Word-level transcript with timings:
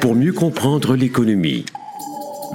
Pour 0.00 0.14
mieux 0.14 0.32
comprendre 0.32 0.94
l'économie, 0.94 1.64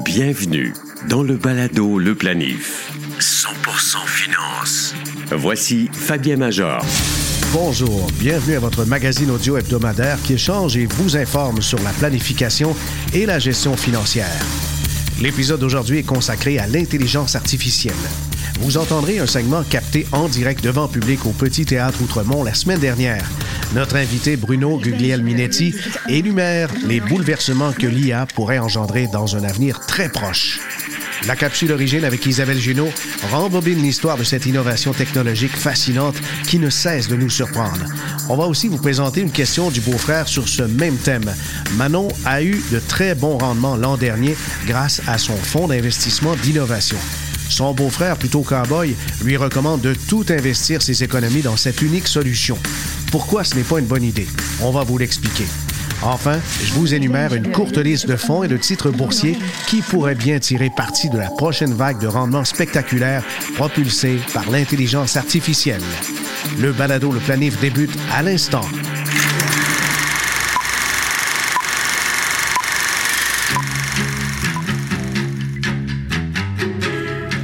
bienvenue 0.06 0.74
dans 1.10 1.22
le 1.22 1.36
balado 1.36 2.00
Le 2.00 2.16
Planif. 2.16 2.94
100% 3.20 4.08
finance. 4.08 4.96
Voici 5.32 5.90
Fabien 5.92 6.38
Major. 6.38 6.82
Bonjour, 7.52 8.08
bienvenue 8.20 8.56
à 8.56 8.60
votre 8.60 8.86
magazine 8.86 9.32
audio 9.32 9.58
hebdomadaire 9.58 10.18
qui 10.24 10.34
échange 10.34 10.78
et 10.78 10.86
vous 10.86 11.18
informe 11.18 11.62
sur 11.62 11.82
la 11.84 11.92
planification 11.92 12.74
et 13.14 13.26
la 13.26 13.40
gestion 13.40 13.76
financière. 13.76 14.46
L'épisode 15.22 15.60
d'aujourd'hui 15.60 16.00
est 16.00 16.04
consacré 16.04 16.58
à 16.58 16.68
l'intelligence 16.68 17.36
artificielle. 17.36 17.96
Vous 18.60 18.78
entendrez 18.78 19.20
un 19.20 19.28
segment 19.28 19.64
capté 19.64 20.08
en 20.12 20.28
direct 20.28 20.64
devant 20.64 20.88
public 20.88 21.26
au 21.26 21.32
Petit 21.32 21.66
Théâtre 21.66 22.02
Outremont 22.02 22.44
la 22.44 22.54
semaine 22.54 22.80
dernière. 22.80 23.24
Notre 23.74 23.98
invité 23.98 24.38
Bruno 24.38 24.78
Guglielminetti 24.78 25.76
énumère 26.08 26.70
les 26.86 27.00
bouleversements 27.00 27.74
que 27.74 27.88
l'IA 27.88 28.26
pourrait 28.34 28.60
engendrer 28.60 29.08
dans 29.08 29.36
un 29.36 29.44
avenir 29.44 29.82
très 29.82 30.10
proche. 30.10 30.60
La 31.28 31.36
capsule 31.36 31.72
origine 31.72 32.06
avec 32.06 32.26
Isabelle 32.26 32.60
Junot 32.60 32.90
rembobine 33.32 33.82
l'histoire 33.82 34.18
de 34.18 34.24
cette 34.24 34.46
innovation 34.46 34.94
technologique 34.94 35.56
fascinante 35.56 36.16
qui 36.48 36.60
ne 36.60 36.70
cesse 36.70 37.08
de 37.08 37.16
nous 37.16 37.30
surprendre. 37.30 37.86
On 38.30 38.36
va 38.36 38.46
aussi 38.46 38.68
vous 38.68 38.78
présenter 38.78 39.22
une 39.22 39.32
question 39.32 39.72
du 39.72 39.82
beau-frère 39.82 40.28
sur 40.28 40.48
ce 40.48 40.64
même 40.64 40.98
thème. 40.98 41.34
Manon 41.78 42.10
a 42.26 42.44
eu 42.44 42.62
de 42.72 42.80
très 42.80 43.16
bons 43.16 43.38
rendements 43.38 43.76
l'an 43.76 43.98
dernier 43.98 44.36
grâce 44.68 45.02
à 45.08 45.18
son 45.18 45.36
fonds 45.36 45.68
d'investissement 45.68 46.36
d'innovation. 46.36 46.98
Son 47.50 47.74
beau-frère, 47.74 48.18
plutôt 48.18 48.42
cowboy, 48.42 48.96
lui 49.24 49.38
recommande 49.38 49.82
de 49.82 49.94
tout 49.94 50.26
investir 50.30 50.82
ses 50.82 51.04
économies 51.04 51.42
dans 51.42 51.58
cette 51.58 51.82
unique 51.82 52.08
solution. 52.08 52.58
Pourquoi 53.12 53.44
ce 53.44 53.56
n'est 53.56 53.64
pas 53.64 53.80
une 53.80 53.86
bonne 53.86 54.04
idée? 54.04 54.28
On 54.62 54.72
va 54.72 54.84
vous 54.84 54.98
l'expliquer. 54.98 55.46
Enfin, 56.02 56.40
je 56.64 56.74
vous 56.74 56.94
énumère 56.94 57.34
une 57.34 57.52
courte 57.52 57.78
liste 57.78 58.08
de 58.08 58.16
fonds 58.16 58.44
et 58.44 58.48
de 58.48 58.58
titres 58.58 58.92
boursiers 58.92 59.38
qui 59.68 59.82
pourraient 59.82 60.16
bien 60.16 60.40
tirer 60.40 60.70
parti 60.76 61.10
de 61.10 61.18
la 61.18 61.30
prochaine 61.30 61.74
vague 61.74 62.00
de 62.00 62.08
rendements 62.08 62.46
spectaculaires 62.46 63.24
propulsée 63.56 64.20
par 64.34 64.50
l'intelligence 64.52 65.16
artificielle. 65.16 65.82
Le 66.60 66.74
balado 66.74 67.12
Le 67.12 67.20
Planif 67.20 67.60
débute 67.60 67.98
à 68.14 68.22
l'instant. 68.22 68.66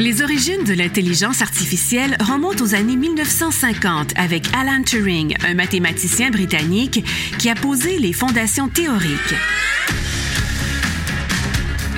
Les 0.02 0.24
origines 0.24 0.64
de 0.64 0.74
l'intelligence 0.74 1.44
artificielle 1.44 2.18
remontent 2.20 2.64
aux 2.64 2.74
années 2.74 2.96
1950 2.96 4.14
avec 4.16 4.48
Alan 4.52 4.82
Turing, 4.82 5.36
un 5.48 5.54
mathématicien 5.54 6.32
britannique 6.32 7.06
qui 7.38 7.52
a 7.52 7.54
posé 7.54 8.00
les 8.00 8.12
fondations 8.12 8.68
théoriques. 8.68 9.36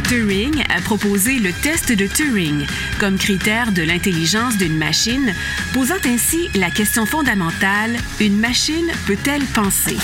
Turing 0.10 0.66
a 0.68 0.82
proposé 0.82 1.40
le 1.40 1.54
test 1.54 1.94
de 1.94 2.06
Turing 2.06 2.66
comme 3.00 3.18
critère 3.18 3.72
de 3.72 3.84
l'intelligence 3.84 4.58
d'une 4.58 4.78
machine, 4.78 5.34
posant 5.74 6.04
ainsi 6.04 6.50
la 6.56 6.70
question 6.72 7.06
fondamentale 7.06 7.96
une 8.20 8.38
machine 8.38 8.92
peut-elle 9.08 9.46
penser? 9.46 9.96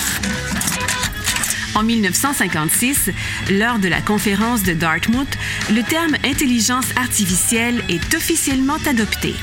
En 1.79 1.83
1956, 1.83 3.11
lors 3.51 3.79
de 3.79 3.87
la 3.87 4.01
conférence 4.01 4.63
de 4.63 4.73
Dartmouth, 4.73 5.37
le 5.71 5.81
terme 5.81 6.15
intelligence 6.25 6.87
artificielle 6.97 7.81
est 7.87 8.13
officiellement 8.13 8.77
adopté. 8.85 9.33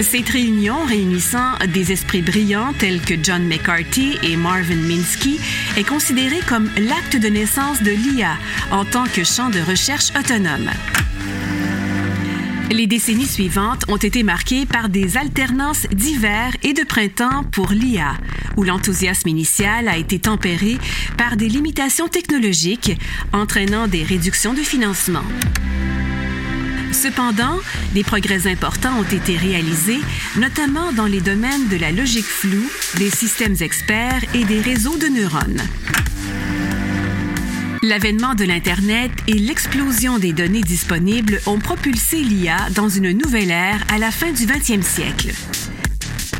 Cette 0.00 0.28
réunion 0.28 0.84
réunissant 0.84 1.54
des 1.72 1.92
esprits 1.92 2.22
brillants 2.22 2.72
tels 2.78 3.00
que 3.00 3.14
John 3.22 3.46
McCarthy 3.46 4.18
et 4.24 4.36
Marvin 4.36 4.76
Minsky 4.76 5.38
est 5.76 5.88
considérée 5.88 6.40
comme 6.48 6.70
l'acte 6.78 7.16
de 7.16 7.28
naissance 7.28 7.82
de 7.82 7.92
l'IA 7.92 8.36
en 8.72 8.84
tant 8.84 9.04
que 9.04 9.22
champ 9.22 9.48
de 9.48 9.60
recherche 9.60 10.10
autonome. 10.18 10.70
Les 12.70 12.86
décennies 12.86 13.26
suivantes 13.26 13.84
ont 13.88 13.96
été 13.96 14.22
marquées 14.22 14.66
par 14.66 14.90
des 14.90 15.16
alternances 15.16 15.86
d'hiver 15.90 16.52
et 16.62 16.74
de 16.74 16.84
printemps 16.84 17.42
pour 17.44 17.70
l'IA, 17.70 18.14
où 18.58 18.62
l'enthousiasme 18.62 19.28
initial 19.28 19.88
a 19.88 19.96
été 19.96 20.18
tempéré 20.18 20.76
par 21.16 21.36
des 21.36 21.48
limitations 21.48 22.08
technologiques 22.08 22.92
entraînant 23.32 23.88
des 23.88 24.02
réductions 24.02 24.52
de 24.52 24.60
financement. 24.60 25.24
Cependant, 26.92 27.58
des 27.94 28.04
progrès 28.04 28.46
importants 28.46 28.98
ont 28.98 29.16
été 29.16 29.36
réalisés, 29.36 30.00
notamment 30.36 30.92
dans 30.92 31.06
les 31.06 31.20
domaines 31.20 31.68
de 31.68 31.76
la 31.76 31.90
logique 31.90 32.24
floue, 32.24 32.70
des 32.96 33.10
systèmes 33.10 33.56
experts 33.60 34.24
et 34.34 34.44
des 34.44 34.60
réseaux 34.60 34.96
de 34.98 35.06
neurones. 35.06 35.62
L'avènement 37.88 38.34
de 38.34 38.44
l'Internet 38.44 39.10
et 39.28 39.38
l'explosion 39.38 40.18
des 40.18 40.34
données 40.34 40.60
disponibles 40.60 41.40
ont 41.46 41.58
propulsé 41.58 42.18
l'IA 42.18 42.68
dans 42.74 42.90
une 42.90 43.12
nouvelle 43.12 43.50
ère 43.50 43.82
à 43.90 43.96
la 43.96 44.10
fin 44.10 44.30
du 44.30 44.44
20e 44.44 44.82
siècle. 44.82 45.32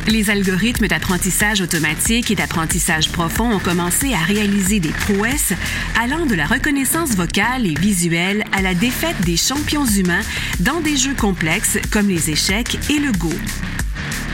Les 0.09 0.29
algorithmes 0.29 0.89
d'apprentissage 0.89 1.63
automatique 1.63 2.31
et 2.31 2.35
d'apprentissage 2.35 3.11
profond 3.11 3.51
ont 3.51 3.61
commencé 3.61 4.13
à 4.13 4.19
réaliser 4.19 4.79
des 4.79 4.91
prouesses 4.91 5.55
allant 5.99 6.27
de 6.27 6.35
la 6.35 6.45
reconnaissance 6.45 7.17
vocale 7.17 7.65
et 7.65 7.75
visuelle 7.75 8.45
à 8.53 8.61
la 8.61 8.75
défaite 8.75 9.19
des 9.23 9.39
champions 9.39 9.87
humains 9.87 10.25
dans 10.61 10.83
des 10.83 10.99
jeux 10.99 11.15
complexes 11.15 11.79
comme 11.91 12.09
les 12.09 12.29
échecs 12.29 12.79
et 12.91 12.99
le 12.99 13.11
Go. 13.13 13.33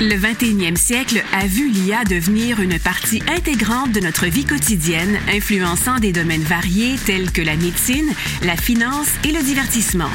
Le 0.01 0.17
21e 0.17 0.75
siècle 0.77 1.23
a 1.33 1.47
vu 1.47 1.71
l'IA 1.71 2.03
devenir 2.03 2.61
une 2.61 2.81
partie 2.81 3.23
intégrante 3.29 3.93
de 3.93 4.01
notre 4.01 4.27
vie 4.27 4.45
quotidienne, 4.45 5.17
influençant 5.33 6.01
des 6.01 6.11
domaines 6.11 6.43
variés 6.43 6.97
tels 7.07 7.31
que 7.31 7.41
la 7.41 7.55
médecine, 7.55 8.13
la 8.43 8.57
finance 8.57 9.07
et 9.23 9.31
le 9.31 9.41
divertissement. 9.41 10.11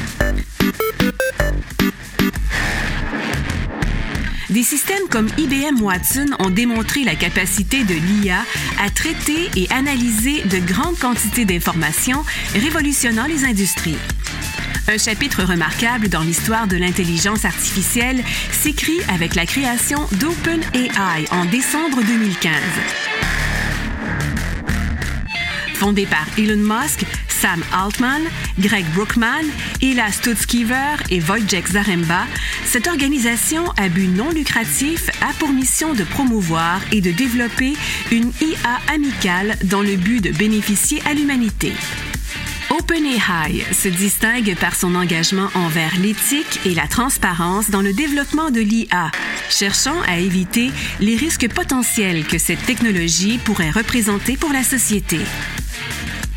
Des 4.50 4.62
systèmes 4.62 5.08
comme 5.08 5.28
IBM 5.38 5.80
Watson 5.80 6.26
ont 6.40 6.50
démontré 6.50 7.04
la 7.04 7.14
capacité 7.14 7.82
de 7.84 7.94
l'IA 7.94 8.44
à 8.84 8.90
traiter 8.90 9.48
et 9.56 9.66
analyser 9.70 10.42
de 10.42 10.58
grandes 10.58 10.98
quantités 10.98 11.46
d'informations, 11.46 12.22
révolutionnant 12.54 13.26
les 13.26 13.44
industries. 13.44 13.96
Un 14.88 14.98
chapitre 14.98 15.44
remarquable 15.44 16.08
dans 16.08 16.22
l'histoire 16.22 16.66
de 16.66 16.76
l'intelligence 16.76 17.44
artificielle 17.44 18.22
s'écrit 18.50 19.00
avec 19.08 19.34
la 19.34 19.46
création 19.46 20.06
d'OpenAI 20.12 21.26
en 21.30 21.44
décembre 21.44 22.02
2015. 22.02 22.52
Fondé 25.74 26.06
par 26.06 26.26
Elon 26.36 26.56
Musk, 26.56 27.04
Sam 27.28 27.62
Altman, 27.72 28.22
Greg 28.58 28.84
Brookman, 28.92 29.46
Ila 29.80 30.12
Stutzkever 30.12 30.96
et 31.08 31.20
Wojciech 31.20 31.68
Zaremba, 31.68 32.26
cette 32.66 32.86
organisation 32.86 33.70
à 33.78 33.88
but 33.88 34.08
non 34.08 34.30
lucratif 34.30 35.08
a 35.22 35.32
pour 35.38 35.50
mission 35.50 35.94
de 35.94 36.04
promouvoir 36.04 36.82
et 36.92 37.00
de 37.00 37.10
développer 37.10 37.72
une 38.12 38.30
IA 38.42 38.92
amicale 38.92 39.56
dans 39.64 39.82
le 39.82 39.96
but 39.96 40.20
de 40.22 40.32
bénéficier 40.32 41.00
à 41.08 41.14
l'humanité. 41.14 41.72
OpenAI 42.70 43.64
se 43.72 43.88
distingue 43.88 44.54
par 44.54 44.76
son 44.76 44.94
engagement 44.94 45.48
envers 45.54 45.98
l'éthique 45.98 46.60
et 46.64 46.74
la 46.74 46.86
transparence 46.86 47.68
dans 47.68 47.82
le 47.82 47.92
développement 47.92 48.50
de 48.50 48.60
l'IA, 48.60 49.10
cherchant 49.48 50.00
à 50.06 50.18
éviter 50.18 50.70
les 51.00 51.16
risques 51.16 51.48
potentiels 51.52 52.24
que 52.24 52.38
cette 52.38 52.64
technologie 52.64 53.38
pourrait 53.38 53.70
représenter 53.70 54.36
pour 54.36 54.52
la 54.52 54.62
société. 54.62 55.18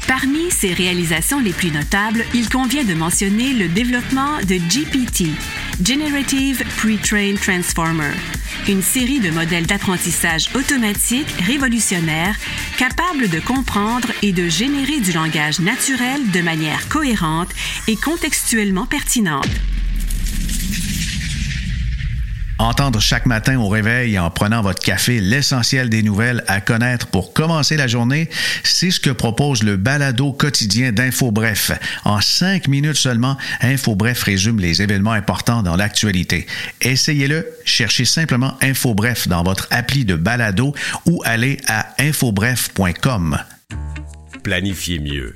Parmi 0.08 0.50
ses 0.50 0.74
réalisations 0.74 1.40
les 1.40 1.54
plus 1.54 1.72
notables, 1.72 2.26
il 2.34 2.50
convient 2.50 2.84
de 2.84 2.96
mentionner 2.96 3.54
le 3.54 3.68
développement 3.68 4.38
de 4.40 4.56
GPT, 4.56 5.30
Generative 5.86 6.64
Pre-trained 6.78 7.40
Transformer, 7.40 8.14
une 8.68 8.82
série 8.82 9.20
de 9.20 9.30
modèles 9.30 9.66
d'apprentissage 9.66 10.50
automatique 10.56 11.28
révolutionnaires 11.46 12.38
capables 12.78 13.30
de 13.30 13.40
comprendre 13.40 14.08
et 14.22 14.32
de 14.32 14.48
générer 14.48 15.00
du 15.00 15.12
langage 15.12 15.60
naturel 15.60 16.22
de 16.32 16.42
manière 16.42 16.88
cohérente 16.88 17.50
et 17.88 17.96
contextuellement 17.96 18.86
pertinente. 18.86 19.50
Entendre 22.60 23.02
chaque 23.02 23.26
matin 23.26 23.58
au 23.60 23.68
réveil 23.68 24.18
en 24.20 24.30
prenant 24.30 24.62
votre 24.62 24.80
café 24.82 25.20
l'essentiel 25.20 25.90
des 25.90 26.04
nouvelles 26.04 26.44
à 26.48 26.62
connaître 26.62 27.08
pour 27.08 27.34
commencer 27.34 27.78
la 27.78 27.88
journée, 27.88 28.30
c'est 28.64 28.92
ce 28.92 29.00
que 29.00 29.10
propose 29.10 29.64
le 29.64 29.76
balado 29.76 30.32
quotidien 30.32 30.92
d'InfoBref. 30.92 31.72
En 32.06 32.22
cinq 32.22 32.68
minutes 32.68 32.98
seulement, 32.98 33.38
InfoBref 33.62 34.24
résume 34.24 34.60
les 34.60 34.82
événements 34.82 35.12
importants 35.12 35.64
dans 35.64 35.76
l'actualité. 35.76 36.46
Essayez-le, 36.82 37.48
cherchez 37.66 38.06
simplement 38.06 38.56
InfoBref 38.62 39.28
dans 39.28 39.44
votre 39.44 39.68
appli 39.72 40.06
de 40.06 40.16
balado 40.16 40.74
ou 41.06 41.22
allez 41.26 41.58
à 41.68 41.88
infobref.com. 42.00 43.38
Planifiez 44.44 45.00
mieux 45.00 45.34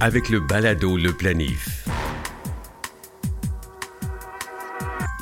avec 0.00 0.28
le 0.30 0.40
balado 0.40 0.96
Le 0.96 1.12
Planif. 1.12 1.81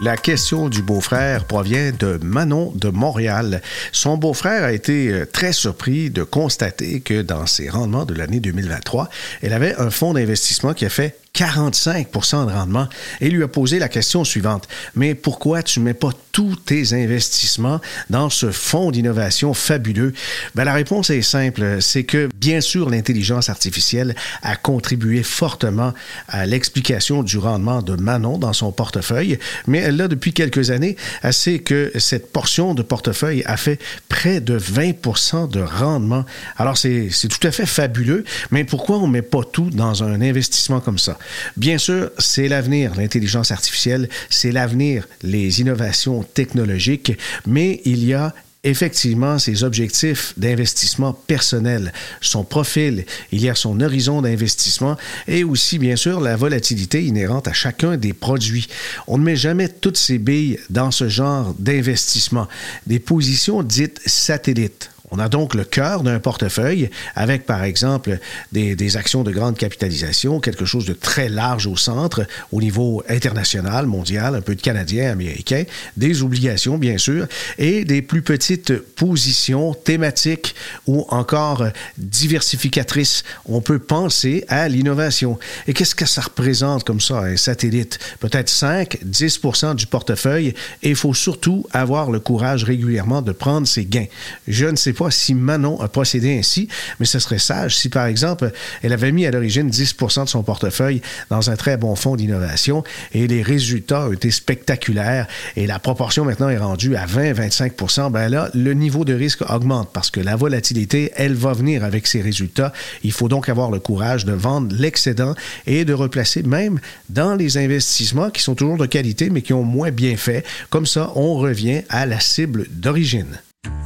La 0.03 0.17
question 0.17 0.71
du 0.71 0.81
beau-frère 0.81 1.45
provient 1.45 1.93
de 1.93 2.19
Manon 2.23 2.73
de 2.75 2.89
Montréal. 2.89 3.61
Son 3.93 4.17
beau-frère 4.17 4.65
a 4.65 4.73
été 4.73 5.11
euh, 5.11 5.27
très 5.31 5.53
surpris 5.53 6.09
de 6.09 6.23
constater 6.23 7.01
que 7.01 7.21
dans 7.21 7.45
ses 7.45 7.69
rendements 7.69 8.07
de 8.07 8.15
l'année 8.15 8.41
2023, 8.41 9.11
elle 9.43 9.53
avait 9.53 9.75
un 9.77 9.91
fonds 9.91 10.15
d'investissement 10.15 10.73
qui 10.73 10.87
a 10.87 10.89
fait 10.89 11.19
45% 11.35 12.47
de 12.47 12.53
rendement 12.53 12.89
et 13.21 13.31
lui 13.31 13.43
a 13.43 13.49
posé 13.49 13.79
la 13.79 13.89
question 13.89 14.25
suivante. 14.25 14.69
Mais 14.95 15.15
pourquoi 15.15 15.63
tu 15.63 15.81
ne 15.81 15.87
mets 15.87 15.95
pas 15.95 16.11
tous 16.33 16.57
tes 16.57 16.93
investissements 16.93 17.81
dans 18.11 18.29
ce 18.31 18.51
fonds 18.51 18.91
d'innovation 18.91 19.55
fabuleux? 19.55 20.13
Ben, 20.55 20.65
la 20.65 20.75
réponse 20.75 21.09
est 21.11 21.23
simple. 21.23 21.79
C'est 21.81 22.05
que, 22.05 22.29
bien 22.35 22.61
sûr, 22.61 22.91
l'intelligence 22.91 23.49
artificielle 23.49 24.15
a 24.43 24.57
contribué 24.57 25.23
fortement 25.23 25.95
à 26.29 26.47
l'explication 26.47 27.23
du 27.23 27.39
rendement 27.39 27.81
de 27.81 27.97
Manon 27.97 28.37
dans 28.37 28.53
son 28.53 28.73
portefeuille, 28.73 29.39
mais 29.67 29.79
elle 29.79 29.97
l'a 29.97 30.09
depuis 30.09 30.33
quelques 30.33 30.71
années, 30.71 30.97
assez 31.23 31.61
que 31.61 31.93
cette 31.99 32.33
portion 32.33 32.75
de 32.75 32.83
portefeuille 32.83 33.43
a 33.47 33.57
fait 33.57 33.81
près 34.09 34.41
de 34.41 34.59
20% 34.59 35.51
de 35.51 35.61
rendement. 35.61 36.25
Alors, 36.59 36.77
c'est 36.77 37.11
tout 37.29 37.47
à 37.47 37.51
fait 37.51 37.67
fabuleux, 37.67 38.25
mais 38.51 38.65
pourquoi 38.65 38.99
on 38.99 39.07
ne 39.07 39.13
met 39.13 39.23
pas 39.23 39.43
tout 39.45 39.71
dans 39.71 40.03
un 40.03 40.21
investissement 40.21 40.81
comme 40.81 40.99
ça? 40.99 41.19
Bien 41.57 41.79
sûr, 41.79 42.11
c'est 42.19 42.49
l'avenir, 42.49 42.95
l'intelligence 42.97 43.51
artificielle, 43.51 44.09
c'est 44.29 44.53
l'avenir, 44.53 45.07
les 45.23 45.61
innovations 45.61 46.23
technologiques, 46.23 47.13
mais 47.47 47.81
il 47.85 48.05
y 48.05 48.15
a 48.15 48.35
effectivement 48.63 49.39
ses 49.39 49.65
objectifs 49.65 50.35
d'investissement 50.37 51.13
personnel, 51.13 51.93
son 52.21 52.45
profil, 52.45 53.07
il 53.33 53.41
y 53.41 53.49
a 53.49 53.55
son 53.55 53.81
horizon 53.81 54.21
d'investissement 54.23 54.97
et 55.27 55.45
aussi, 55.45 55.79
bien 55.79 55.97
sûr, 55.97 56.21
la 56.21 56.37
volatilité 56.37 57.05
inhérente 57.05 57.49
à 57.49 57.53
chacun 57.53 57.97
des 57.97 58.13
produits. 58.13 58.69
On 59.07 59.19
ne 59.19 59.25
met 59.25 59.37
jamais 59.37 59.69
toutes 59.69 59.97
ces 59.97 60.19
billes 60.19 60.59
dans 60.69 60.91
ce 60.91 61.09
genre 61.09 61.55
d'investissement. 61.59 62.49
Des 62.87 62.99
positions 62.99 63.63
dites 63.63 64.01
satellites. 64.05 64.91
On 65.13 65.19
a 65.19 65.29
donc 65.29 65.55
le 65.55 65.65
cœur 65.65 66.03
d'un 66.03 66.19
portefeuille 66.19 66.91
avec, 67.15 67.47
par 67.47 67.65
exemple, 67.65 68.19
des, 68.53 68.97
actions 68.97 69.23
de 69.23 69.31
grande 69.31 69.57
capitalisation, 69.57 70.41
quelque 70.41 70.65
chose 70.65 70.85
de 70.85 70.93
très 70.93 71.29
large 71.29 71.67
au 71.67 71.77
centre, 71.77 72.27
au 72.51 72.61
niveau 72.61 73.03
international, 73.09 73.87
mondial, 73.87 74.35
un 74.35 74.41
peu 74.41 74.55
de 74.55 74.61
canadien, 74.61 75.13
américain, 75.13 75.65
des 75.97 76.23
obligations, 76.23 76.77
bien 76.77 76.99
sûr, 76.99 77.27
et 77.59 77.85
des 77.85 78.03
plus 78.03 78.23
petites 78.23 78.77
positions 78.79 79.75
thématiques 79.75 80.55
ou 80.87 81.07
encore 81.09 81.65
diversificatrices. 81.99 83.23
On 83.47 83.61
peut 83.61 83.79
penser 83.79 84.45
à 84.49 84.69
l'innovation. 84.69 85.39
Et 85.69 85.73
qu'est-ce 85.73 85.95
que 85.95 86.07
ça 86.07 86.23
représente 86.23 86.85
comme 86.85 87.01
ça, 87.01 87.21
un 87.21 87.37
satellite? 87.37 87.99
Peut-être 88.19 88.49
5, 88.49 88.99
10% 89.05 89.75
du 89.75 89.87
portefeuille, 89.87 90.55
et 90.83 90.91
il 90.91 90.97
faut 90.97 91.15
surtout 91.15 91.67
avoir 91.73 92.11
le 92.11 92.21
courage 92.21 92.65
régulièrement 92.65 93.23
de 93.23 93.33
prendre 93.33 93.67
ses 93.67 93.85
gains. 93.85 94.07
Je 94.49 94.67
ne 94.67 94.77
sais 94.77 94.93
si 95.09 95.35
Manon 95.35 95.81
a 95.81 95.89
procédé 95.89 96.39
ainsi, 96.39 96.69
mais 96.99 97.07
ce 97.07 97.19
serait 97.19 97.39
sage 97.39 97.77
si, 97.77 97.89
par 97.89 98.07
exemple, 98.07 98.51
elle 98.83 98.93
avait 98.93 99.13
mis 99.13 99.25
à 99.25 99.31
l'origine 99.31 99.71
10 99.71 99.97
de 100.25 100.29
son 100.29 100.43
portefeuille 100.43 101.01
dans 101.31 101.51
un 101.51 101.57
très 101.57 101.77
bon 101.77 101.95
fonds 101.95 102.17
d'innovation 102.17 102.85
et 103.13 103.27
les 103.27 103.43
résultats 103.43 104.09
ont 104.09 104.13
été 104.13 104.31
spectaculaires 104.31 105.27
et 105.57 105.67
la 105.67 105.79
proportion 105.79 106.25
maintenant 106.25 106.49
est 106.49 106.59
rendue 106.59 106.97
à 106.97 107.07
20-25% 107.07 108.11
ben 108.11 108.29
là, 108.29 108.51
le 108.55 108.75
niveau 108.75 109.05
de 109.05 109.15
risque 109.15 109.43
augmente 109.49 109.91
parce 109.93 110.11
que 110.11 110.21
la 110.21 110.37
volatilité, 110.37 111.13
elle 111.17 111.35
va 111.35 111.53
venir 111.53 111.85
avec 111.85 112.07
ces 112.07 112.21
résultats. 112.21 112.73
Il 113.05 113.13
faut 113.13 113.29
donc 113.29 113.49
avoir 113.49 113.71
le 113.71 113.79
courage 113.79 114.25
de 114.25 114.33
vendre 114.33 114.75
l'excédent 114.77 115.35
et 115.67 115.85
de 115.85 115.93
replacer 115.93 116.43
même 116.43 116.81
dans 117.09 117.35
les 117.35 117.59
investissements 117.59 118.31
qui 118.31 118.43
sont 118.43 118.55
toujours 118.55 118.77
de 118.77 118.87
qualité 118.87 119.31
mais 119.31 119.43
qui 119.43 119.53
ont 119.53 119.65
moins 119.65 119.91
bien 119.91 120.17
fait. 120.17 120.45
Comme 120.71 120.87
ça, 120.87 121.13
on 121.15 121.35
revient 121.35 121.83
à 121.89 122.07
la 122.07 122.21
cible 122.21 122.67
d'origine. 122.71 123.39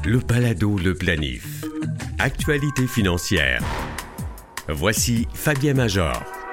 Le 0.06 0.18
Palado 0.20 0.76
Le 0.76 0.94
Planif. 0.94 1.64
Actualité 2.18 2.86
financière. 2.86 3.62
Voici 4.68 5.26
Fabien 5.32 5.72
Major. 5.72 6.43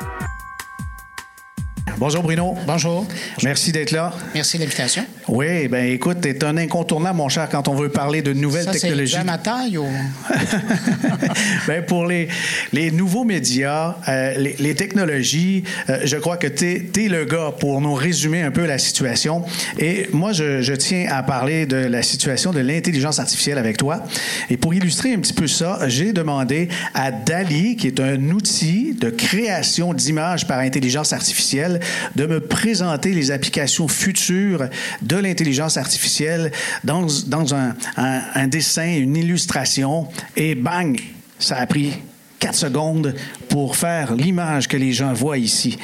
Bonjour 2.02 2.24
Bruno. 2.24 2.56
Bonjour. 2.66 3.06
Merci 3.44 3.72
d'être 3.72 3.92
là. 3.92 4.12
Merci 4.34 4.58
de 4.58 4.64
l'invitation. 4.64 5.06
Oui, 5.28 5.68
ben 5.68 5.86
écoute, 5.86 6.18
tu 6.20 6.30
es 6.30 6.44
un 6.44 6.58
incontournable, 6.58 7.18
mon 7.18 7.30
cher, 7.30 7.48
quand 7.48 7.68
on 7.68 7.76
veut 7.76 7.90
parler 7.90 8.24
de 8.24 8.34
nouvelles 8.34 8.66
Ça, 8.66 8.72
technologies. 8.72 9.18
C'est 9.20 9.24
ma 9.24 9.38
taille 9.38 9.78
ou... 9.78 9.86
ben, 11.68 11.86
pour 11.86 12.08
les, 12.08 12.28
les 12.74 12.90
nouveaux 12.90 13.24
médias, 13.24 13.98
euh, 14.10 14.34
les, 14.36 14.56
les, 14.58 14.74
technologies, 14.74 15.64
euh, 15.90 16.00
je 16.04 16.18
crois 16.18 16.38
que 16.38 16.48
tu 16.48 16.90
es, 16.98 17.08
le 17.08 17.26
gars 17.26 17.54
pour 17.60 17.80
nous 17.82 17.94
résumer 17.94 18.42
un 18.42 18.50
peu 18.50 18.66
la 18.66 18.80
situation. 18.80 19.46
Et 19.78 20.10
moi, 20.12 20.34
je, 20.34 20.64
je 20.64 20.74
tiens 20.74 21.06
à 21.12 21.22
parler 21.22 21.68
de 21.68 21.78
la 21.78 22.02
situation 22.02 22.52
de 22.52 22.62
l'intelligence 22.62 23.20
artificielle 23.20 23.60
avec 23.60 23.78
toi. 23.78 24.04
Et 24.50 24.58
pour 24.58 24.74
illustrer 24.74 25.14
un 25.14 25.20
petit 25.20 25.34
peu 25.34 25.46
ça, 25.46 25.78
j'ai 25.88 26.14
demandé 26.14 26.68
à 26.96 27.12
DALI, 27.12 27.76
qui 27.76 27.86
est 27.86 28.00
un 28.00 28.32
outil 28.32 28.96
de 29.00 29.12
création 29.12 29.94
d'images 29.94 30.48
par 30.48 30.58
intelligence 30.58 31.14
artificielle, 31.14 31.80
de 32.16 32.26
me 32.26 32.40
présenter 32.40 33.14
les 33.14 33.32
applications 33.32 33.88
futures 33.88 34.68
de 35.02 35.16
l'intelligence 35.18 35.78
artificielle 35.78 36.52
dans, 36.84 37.08
dans 37.28 37.54
un, 37.54 37.76
un, 37.98 38.48
dessin, 38.48 38.96
une 38.98 39.16
illustration, 39.16 40.08
et 40.36 40.56
bang, 40.56 41.00
ça 41.40 41.58
a 41.58 41.66
pris 41.66 41.94
quatre 42.40 42.56
secondes 42.56 43.16
pour 43.50 43.76
faire 43.76 44.16
l'image 44.16 44.68
que 44.68 44.78
les 44.78 44.94
gens 44.94 45.14
voient 45.14 45.38
ici. 45.38 45.78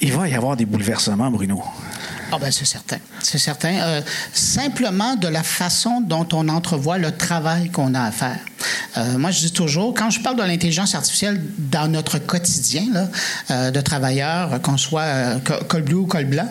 Il 0.00 0.12
va 0.12 0.28
y 0.28 0.34
avoir 0.34 0.56
des 0.56 0.66
bouleversements, 0.66 1.30
Bruno. 1.30 1.62
Ah 2.36 2.38
ben 2.40 2.50
c'est 2.50 2.64
certain, 2.64 2.96
c'est 3.20 3.38
certain. 3.38 3.74
Euh, 3.74 4.00
simplement 4.32 5.14
de 5.14 5.28
la 5.28 5.44
façon 5.44 6.00
dont 6.00 6.26
on 6.32 6.48
entrevoit 6.48 6.98
le 6.98 7.12
travail 7.12 7.70
qu'on 7.70 7.94
a 7.94 8.02
à 8.02 8.10
faire. 8.10 8.40
Euh, 8.96 9.18
moi, 9.18 9.30
je 9.30 9.38
dis 9.38 9.52
toujours, 9.52 9.94
quand 9.94 10.10
je 10.10 10.18
parle 10.18 10.36
de 10.36 10.42
l'intelligence 10.42 10.96
artificielle 10.96 11.40
dans 11.58 11.86
notre 11.86 12.18
quotidien 12.18 12.86
euh, 13.52 13.70
de 13.70 13.80
travailleurs, 13.80 14.60
qu'on 14.62 14.76
soit 14.76 15.38
col 15.68 15.82
bleu 15.82 15.98
ou 15.98 16.06
col 16.06 16.24
blanc, 16.24 16.48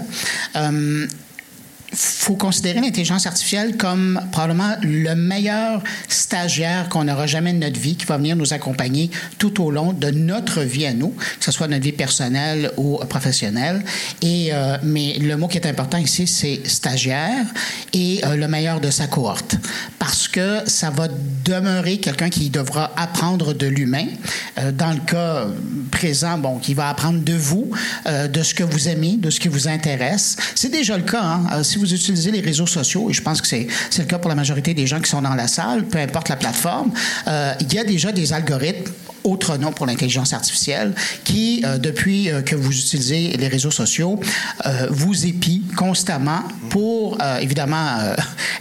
faut 1.94 2.36
considérer 2.36 2.82
l'intelligence 2.82 3.26
artificielle 3.28 3.78
comme 3.78 4.20
probablement 4.32 4.76
le 4.82 5.14
meilleur 5.16 5.84
stagiaire 6.08 6.90
qu'on 6.90 7.08
aura 7.08 7.28
jamais 7.28 7.54
de 7.54 7.60
notre 7.60 7.80
vie, 7.80 7.96
qui 7.96 8.06
va 8.06 8.18
venir 8.18 8.36
nous 8.36 8.54
accompagner 8.54 9.12
tout 9.38 9.64
au 9.64 9.72
long 9.72 9.94
de 9.94 10.10
notre 10.10 10.62
vie 10.62 10.86
à 10.86 10.94
nous, 10.94 11.10
que 11.10 11.46
ce 11.46 11.52
soit 11.52 11.68
notre 11.68 11.84
vie 11.84 11.92
personnelle 11.92 12.72
ou 12.78 12.98
professionnelle. 13.10 13.84
Et 14.22 14.50
euh, 14.54 14.78
mais 14.84 15.18
le 15.20 15.36
mot 15.38 15.48
qui 15.48 15.58
est 15.58 15.68
important 15.68 15.98
ici, 15.98 16.28
c'est 16.28 16.62
stagiaire 16.66 17.46
et 17.94 18.22
euh, 18.26 18.36
le 18.36 18.48
meilleur 18.48 18.80
de 18.80 18.90
sa 18.90 19.08
cohorte, 19.08 19.56
parce 20.00 20.28
que 20.28 20.60
ça 20.66 20.90
va 20.90 21.08
demeurer 21.46 21.98
quelqu'un 21.98 22.30
qui 22.30 22.50
devra 22.50 22.92
apprendre 22.96 23.54
de 23.54 23.68
l'humain. 23.68 24.08
Euh, 24.58 24.72
dans 24.72 24.92
le 24.92 25.00
cas 25.00 25.48
présent, 25.92 26.38
bon, 26.38 26.58
qui 26.58 26.74
va 26.74 26.90
apprendre 26.90 27.22
de 27.22 27.34
vous, 27.34 27.72
de 28.06 28.44
ce 28.44 28.54
que 28.54 28.64
vous 28.64 28.88
aimez, 28.88 29.18
de 29.18 29.30
ce 29.30 29.40
qui 29.40 29.48
vous 29.48 29.68
intéresse. 29.68 30.36
C'est 30.56 30.70
déjà 30.70 30.98
le 30.98 31.04
cas. 31.04 31.22
Hein? 31.22 31.64
Utilisez 31.92 32.32
les 32.32 32.42
réseaux 32.42 32.68
sociaux, 32.68 33.10
et 33.10 33.14
je 33.14 33.22
pense 33.22 33.42
que 33.42 33.48
c'est 33.48 33.68
le 33.98 34.06
cas 34.06 34.20
pour 34.20 34.30
la 34.30 34.36
majorité 34.36 34.74
des 34.74 34.88
gens 34.88 35.00
qui 35.00 35.10
sont 35.10 35.22
dans 35.22 35.36
la 35.36 35.48
salle, 35.48 35.86
peu 35.86 35.98
importe 35.98 36.30
la 36.30 36.36
plateforme, 36.36 36.92
euh, 37.28 37.54
il 37.60 37.74
y 37.74 37.80
a 37.80 37.84
déjà 37.84 38.12
des 38.12 38.34
algorithmes 38.34 38.92
autre 39.24 39.56
nom 39.56 39.72
pour 39.72 39.86
l'intelligence 39.86 40.34
artificielle, 40.34 40.94
qui, 41.24 41.64
euh, 41.64 41.78
depuis 41.78 42.30
euh, 42.30 42.42
que 42.42 42.58
vous 42.58 42.78
utilisez 42.78 43.38
les 43.38 43.48
réseaux 43.48 43.72
sociaux, 43.72 44.20
vous 44.90 45.26
épie 45.26 45.64
constamment 45.78 46.44
pour, 46.70 47.18
évidemment, 47.40 48.00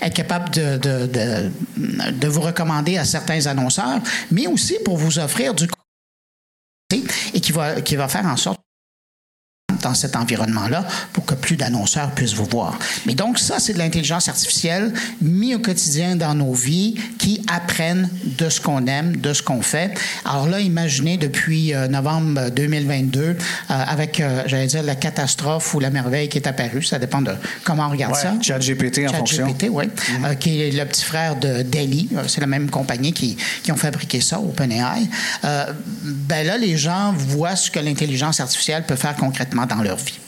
être 0.00 0.14
capable 0.14 0.50
de, 0.50 0.76
de, 0.76 1.50
de, 2.12 2.28
vous 2.28 2.40
recommander 2.40 2.96
à 2.96 3.04
certains 3.04 3.46
annonceurs, 3.46 4.00
mais 4.30 4.46
aussi 4.46 4.76
pour 4.84 4.96
vous 4.96 5.18
offrir 5.18 5.54
du 5.54 5.66
et 7.34 7.40
qui 7.40 7.52
va, 7.52 7.80
qui 7.80 7.96
va 7.96 8.08
faire 8.08 8.26
en 8.26 8.36
sorte 8.36 8.61
dans 9.82 9.94
cet 9.94 10.16
environnement-là 10.16 10.86
pour 11.12 11.24
que 11.24 11.34
plus 11.34 11.56
d'annonceurs 11.56 12.10
puissent 12.12 12.34
vous 12.34 12.46
voir. 12.46 12.78
Mais 13.06 13.14
donc, 13.14 13.38
ça, 13.38 13.58
c'est 13.58 13.74
de 13.74 13.78
l'intelligence 13.78 14.28
artificielle 14.28 14.92
mis 15.20 15.54
au 15.54 15.58
quotidien 15.58 16.16
dans 16.16 16.34
nos 16.34 16.52
vies 16.52 16.94
qui 17.18 17.44
apprennent 17.52 18.08
de 18.24 18.48
ce 18.48 18.60
qu'on 18.60 18.86
aime, 18.86 19.16
de 19.16 19.32
ce 19.32 19.42
qu'on 19.42 19.62
fait. 19.62 19.94
Alors 20.24 20.48
là, 20.48 20.60
imaginez 20.60 21.16
depuis 21.16 21.74
euh, 21.74 21.88
novembre 21.88 22.50
2022, 22.50 23.22
euh, 23.22 23.34
avec, 23.68 24.20
euh, 24.20 24.42
j'allais 24.46 24.66
dire, 24.66 24.82
la 24.82 24.94
catastrophe 24.94 25.74
ou 25.74 25.80
la 25.80 25.90
merveille 25.90 26.28
qui 26.28 26.38
est 26.38 26.46
apparue, 26.46 26.82
ça 26.82 26.98
dépend 26.98 27.22
de 27.22 27.32
comment 27.64 27.86
on 27.86 27.90
regarde 27.90 28.14
ça. 28.14 28.34
ChatGPT 28.40 29.08
en 29.08 29.12
fonction. 29.12 29.46
ChatGPT, 29.46 29.68
oui, 29.70 29.84
mm-hmm. 29.86 30.38
qui 30.38 30.62
est 30.62 30.70
le 30.70 30.84
petit 30.84 31.04
frère 31.04 31.36
de 31.36 31.62
Delhi. 31.62 32.08
C'est 32.28 32.40
la 32.40 32.46
même 32.46 32.70
compagnie 32.70 33.12
qui, 33.12 33.36
qui 33.62 33.72
ont 33.72 33.76
fabriqué 33.76 34.20
ça, 34.20 34.38
OpenAI. 34.38 35.08
ben 35.42 36.46
là, 36.46 36.56
les 36.56 36.76
gens 36.76 37.12
voient 37.12 37.56
ce 37.56 37.70
que 37.70 37.80
l'intelligence 37.80 38.40
artificielle 38.40 38.84
peut 38.84 38.96
faire 38.96 39.16
concrètement 39.16 39.66
dans 39.74 39.82
leur 39.82 39.96
vie. 39.96 40.18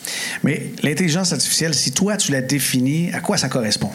Mais 0.42 0.72
l'intelligence 0.82 1.32
artificielle, 1.32 1.74
si 1.74 1.92
toi 1.92 2.16
tu 2.16 2.32
la 2.32 2.42
définis, 2.42 3.10
à 3.12 3.20
quoi 3.20 3.36
ça 3.36 3.48
correspond? 3.48 3.90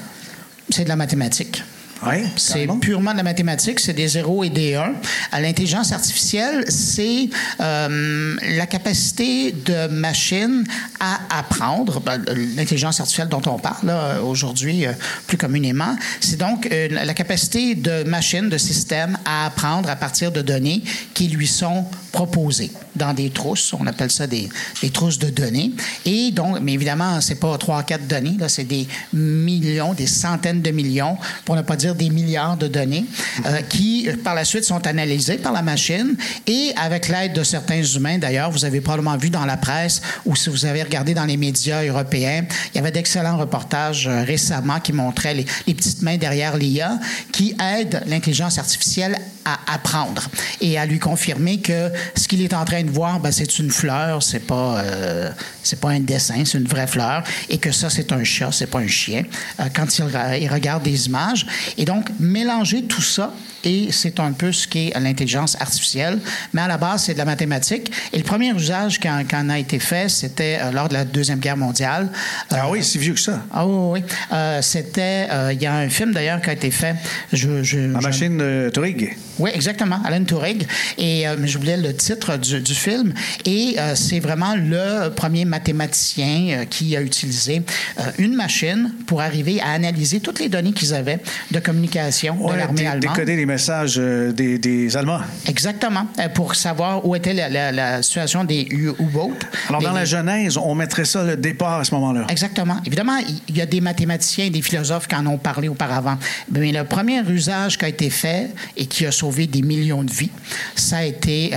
C'est 0.70 0.84
de 0.84 0.90
la 0.90 0.96
mathématique. 0.96 1.64
Oui, 2.08 2.24
c'est 2.38 2.66
purement 2.80 3.12
de 3.12 3.18
la 3.18 3.24
mathématique, 3.24 3.82
c'est 3.82 3.92
des 3.94 4.08
0 4.08 4.46
et 4.46 4.50
des 4.50 4.76
1. 4.76 4.94
L'intelligence 5.42 5.92
artificielle, 5.92 6.64
c'est 6.70 7.30
euh, 7.60 8.38
la 8.42 8.66
capacité 8.68 9.52
de 9.52 9.88
machine 9.88 10.64
à 11.02 11.20
apprendre. 11.40 12.00
Ben, 12.00 12.24
l'intelligence 12.56 13.02
artificielle 13.02 13.28
dont 13.28 13.42
on 13.48 13.60
parle 13.60 13.94
aujourd'hui 14.24 14.86
euh, 14.86 14.94
plus 15.28 15.36
communément, 15.36 15.94
c'est 16.22 16.38
donc 16.38 16.70
la 16.72 17.14
capacité 17.14 17.76
de 17.76 18.04
machine, 18.04 18.48
de 18.48 18.58
système 18.58 19.18
à 19.26 19.48
apprendre 19.48 19.90
à 19.90 19.98
partir 19.98 20.32
de 20.32 20.42
données 20.42 20.82
qui 21.14 21.28
lui 21.28 21.48
sont 21.48 21.86
proposées 22.12 22.72
dans 22.96 23.14
des 23.14 23.30
trousses. 23.30 23.74
On 23.74 23.88
appelle 23.88 24.12
ça 24.12 24.28
des, 24.28 24.50
des 24.82 24.90
trousses 24.90 25.20
de 25.20 25.30
données. 25.30 25.72
Et 26.06 26.32
donc, 26.32 26.60
mais 26.62 26.74
évidemment, 26.74 27.22
c'est 27.22 27.36
pas 27.36 27.58
trois, 27.58 27.84
quatre 27.84 28.08
données, 28.08 28.36
là, 28.40 28.50
c'est 28.50 28.64
des 28.64 28.88
millions, 29.14 29.94
des 29.94 30.08
centaines 30.08 30.62
de 30.62 30.72
millions, 30.72 31.18
pour 31.46 31.56
ne 31.56 31.62
pas 31.62 31.76
dire 31.76 31.96
des 31.96 32.10
milliards 32.10 32.58
de 32.58 32.68
données, 32.68 33.06
euh, 33.46 33.62
qui, 33.62 34.10
par 34.24 34.36
la 34.36 34.46
suite, 34.46 34.64
sont 34.64 34.86
analysées 34.86 35.38
par 35.38 35.54
la 35.54 35.62
machine 35.62 36.16
et 36.48 36.72
avec 36.76 37.08
l'aide 37.08 37.34
de 37.34 37.44
certains 37.44 37.84
humains. 37.84 38.18
D'ailleurs, 38.18 38.52
vous 38.52 38.66
avez 38.66 38.82
probablement 38.82 39.18
vu 39.18 39.30
dans 39.30 39.46
la 39.46 39.58
presse 39.58 40.02
ou 40.26 40.36
si 40.36 40.50
vous 40.50 40.66
avez 40.66 40.84
regardé 40.84 41.14
dans 41.14 41.26
les 41.26 41.38
médias 41.38 41.84
européens, 41.84 42.46
il 42.74 42.78
y 42.78 42.80
avait 42.80 42.92
d'excellents 42.92 43.38
reportages 43.38 44.08
euh, 44.08 44.24
récemment 44.24 44.80
qui 44.80 44.94
montraient 44.94 45.34
les, 45.34 45.46
les 45.68 45.74
petites 45.74 46.02
mains 46.02 46.18
derrière 46.18 46.58
l'IA 46.58 47.00
qui 47.32 47.56
aident 47.60 48.04
l'intelligence 48.08 48.58
artificielle 48.58 49.20
à 49.46 49.74
apprendre 49.74 50.28
et 50.62 50.78
à 50.78 50.86
lui 50.86 51.00
confirmer 51.00 51.60
que 51.60 51.92
ce 52.16 52.28
qu'il 52.28 52.42
est 52.42 52.54
en 52.54 52.66
train 52.66 52.84
de 52.84 52.90
voir, 52.90 53.20
ben, 53.20 53.32
c'est 53.32 53.60
une 53.60 53.72
fleur, 53.72 54.22
c'est 54.24 54.46
pas, 54.46 54.80
euh, 54.80 55.30
c'est 55.64 55.80
pas 55.80 55.90
un 55.90 56.00
dessin, 56.00 56.44
c'est 56.46 56.58
une 56.58 56.68
vraie 56.68 56.88
fleur, 56.88 57.24
et 57.50 57.58
que 57.58 57.72
ça, 57.72 57.90
c'est 57.90 58.12
un 58.12 58.24
chat, 58.24 58.52
c'est 58.52 58.68
pas 58.68 58.80
un 58.80 58.88
chien, 58.88 59.24
euh, 59.60 59.66
quand 59.74 59.98
il, 59.98 60.06
il, 60.42 60.50
regarde 60.50 60.84
des 60.84 61.08
images. 61.08 61.46
Et 61.78 61.86
donc, 61.86 62.10
mélanger 62.20 62.84
tout 62.84 63.02
ça, 63.02 63.34
et 63.64 63.90
c'est 63.92 64.20
un 64.20 64.32
peu 64.32 64.52
ce 64.52 64.68
qu'est 64.68 64.92
l'intelligence 65.00 65.58
artificielle, 65.60 66.20
mais 66.54 66.62
à 66.62 66.68
la 66.68 66.78
base, 66.78 67.04
c'est 67.04 67.14
de 67.14 67.18
la 67.18 67.26
mathématique. 67.26 67.92
Et 68.14 68.18
le 68.18 68.24
premier 68.24 68.54
usage 68.54 69.00
qui 69.00 69.10
en, 69.10 69.50
a 69.50 69.60
été 69.60 69.80
fait, 69.80 70.10
c'était 70.10 70.60
euh, 70.62 70.72
lors 70.72 70.88
de 70.88 70.94
la 70.94 71.06
Deuxième 71.06 71.40
Guerre 71.40 71.58
mondiale. 71.58 72.10
ah 72.52 72.70
oui, 72.70 72.84
c'est 72.84 73.00
vieux 73.00 73.14
que 73.14 73.20
ça. 73.20 73.42
Ah 73.52 73.66
oui, 73.66 74.02
oui. 74.32 74.40
c'était, 74.62 75.28
il 75.52 75.62
y 75.62 75.66
a 75.66 75.76
un 75.76 75.90
film 75.90 76.14
d'ailleurs 76.14 76.42
qui 76.42 76.50
a 76.50 76.54
été 76.54 76.72
fait. 76.72 76.96
Je, 77.34 77.64
je, 77.64 77.80
la 77.80 78.02
machine 78.02 78.38
de 78.38 78.72
Turing. 78.74 79.16
Oui, 79.40 79.52
exactement, 79.54 80.00
Alan 80.06 80.24
Turing. 80.24 80.66
Et 80.98 81.26
j'oubliais 81.44 81.78
le 81.78 81.94
titre 81.94 82.38
du, 82.38 82.62
du 82.62 82.76
film. 82.76 83.14
Et 83.46 83.78
c'est 83.96 84.20
vraiment 84.20 84.56
le 84.56 85.10
premier 85.10 85.46
mathématicien 85.46 86.60
euh, 86.60 86.66
qui 86.66 86.96
a 86.96 87.02
utilisé 87.02 87.62
euh, 88.00 88.04
une 88.18 88.36
machine 88.36 88.92
pour 89.08 89.22
arriver 89.22 89.60
à 89.62 89.72
analyser 89.72 90.20
toutes 90.20 90.40
les 90.40 90.50
données 90.50 90.72
qu'ils 90.72 90.94
avaient 90.94 91.20
de 91.52 91.60
communication 91.60 92.36
de 92.48 92.54
l'armée 92.54 92.88
allemande. 92.88 93.16
Décoder 93.16 93.36
les 93.36 93.46
messages 93.46 93.96
euh, 93.98 94.32
des, 94.32 94.96
Allemands. 94.96 95.22
Exactement, 95.48 96.08
pour 96.34 96.56
savoir 96.56 97.06
où 97.06 97.16
était 97.16 97.34
la, 97.34 98.02
situation 98.02 98.44
des 98.44 98.68
U-boats. 98.72 99.30
Alors, 99.68 99.82
dans 99.82 99.92
la 99.92 100.06
Genèse, 100.06 100.58
on 100.58 100.74
mettrait 100.74 101.06
ça 101.06 101.24
le 101.24 101.38
départ 101.38 101.80
à 101.80 101.84
ce 101.84 101.94
moment-là. 101.96 102.26
Exactement. 102.30 102.78
Évidemment, 102.86 103.18
il 103.48 103.56
y 103.58 103.62
a 103.62 103.66
des 103.66 103.82
mathématiciens, 103.82 104.50
des 104.50 104.62
philosophes 104.62 105.08
qui 105.08 105.16
en 105.16 105.26
ont 105.28 105.38
parlé 105.38 105.68
auparavant. 105.68 106.18
Mais 106.52 106.72
le 106.72 106.84
premier 106.84 107.22
usage 107.22 107.78
qui 107.78 107.86
a 107.86 107.88
été 107.88 108.10
fait 108.10 108.50
et 108.76 108.86
qui 108.88 109.06
a 109.06 109.12
sauvé 109.12 109.29
des 109.32 109.62
millions 109.62 110.04
de 110.04 110.12
vies, 110.12 110.32
ça 110.76 110.98
a 110.98 111.04
été 111.04 111.52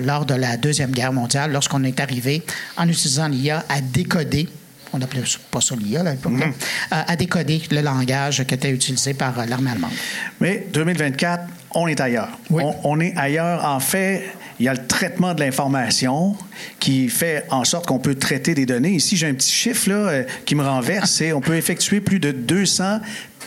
lors 0.00 0.24
de 0.24 0.34
la 0.34 0.56
Deuxième 0.56 0.90
Guerre 0.90 1.12
mondiale, 1.12 1.52
lorsqu'on 1.52 1.84
est 1.84 2.00
arrivé 2.00 2.42
en 2.76 2.88
utilisant 2.88 3.28
l'IA 3.28 3.64
à 3.68 3.80
décoder 3.80 4.48
on 4.92 4.98
n'appelait 4.98 5.22
pas 5.50 5.60
ça 5.60 5.74
l'IA 5.76 6.00
à 6.00 6.10
l'époque, 6.12 6.32
mhm. 6.32 6.52
à 6.90 7.16
décoder 7.16 7.62
le 7.70 7.80
langage 7.80 8.44
qui 8.44 8.54
était 8.54 8.70
utilisé 8.70 9.14
par 9.14 9.38
euh, 9.38 9.46
l'armée 9.46 9.70
allemande. 9.70 9.92
Mais 10.40 10.66
2024, 10.72 11.44
on 11.74 11.86
est 11.86 12.00
ailleurs. 12.00 12.30
On, 12.50 13.00
est 13.00 13.16
ailleurs. 13.16 13.64
En 13.64 13.78
fait, 13.78 14.24
il 14.58 14.66
y 14.66 14.68
a 14.68 14.74
le 14.74 14.86
traitement 14.86 15.34
de 15.34 15.40
l'information 15.40 16.36
qui 16.80 17.08
fait 17.08 17.44
en 17.50 17.64
sorte 17.64 17.86
qu'on 17.86 18.00
peut 18.00 18.16
traiter 18.16 18.54
des 18.54 18.66
données. 18.66 18.90
Ici, 18.90 19.16
j'ai 19.16 19.28
un 19.28 19.34
petit 19.34 19.52
chiffre 19.52 19.88
là, 19.88 19.94
euh, 19.94 20.24
qui 20.44 20.54
me 20.54 20.64
renverse. 20.64 21.10
C'est 21.12 21.32
on 21.32 21.40
peut 21.40 21.56
effectuer 21.56 22.00
plus 22.00 22.18
de 22.18 22.32
200 22.32 23.00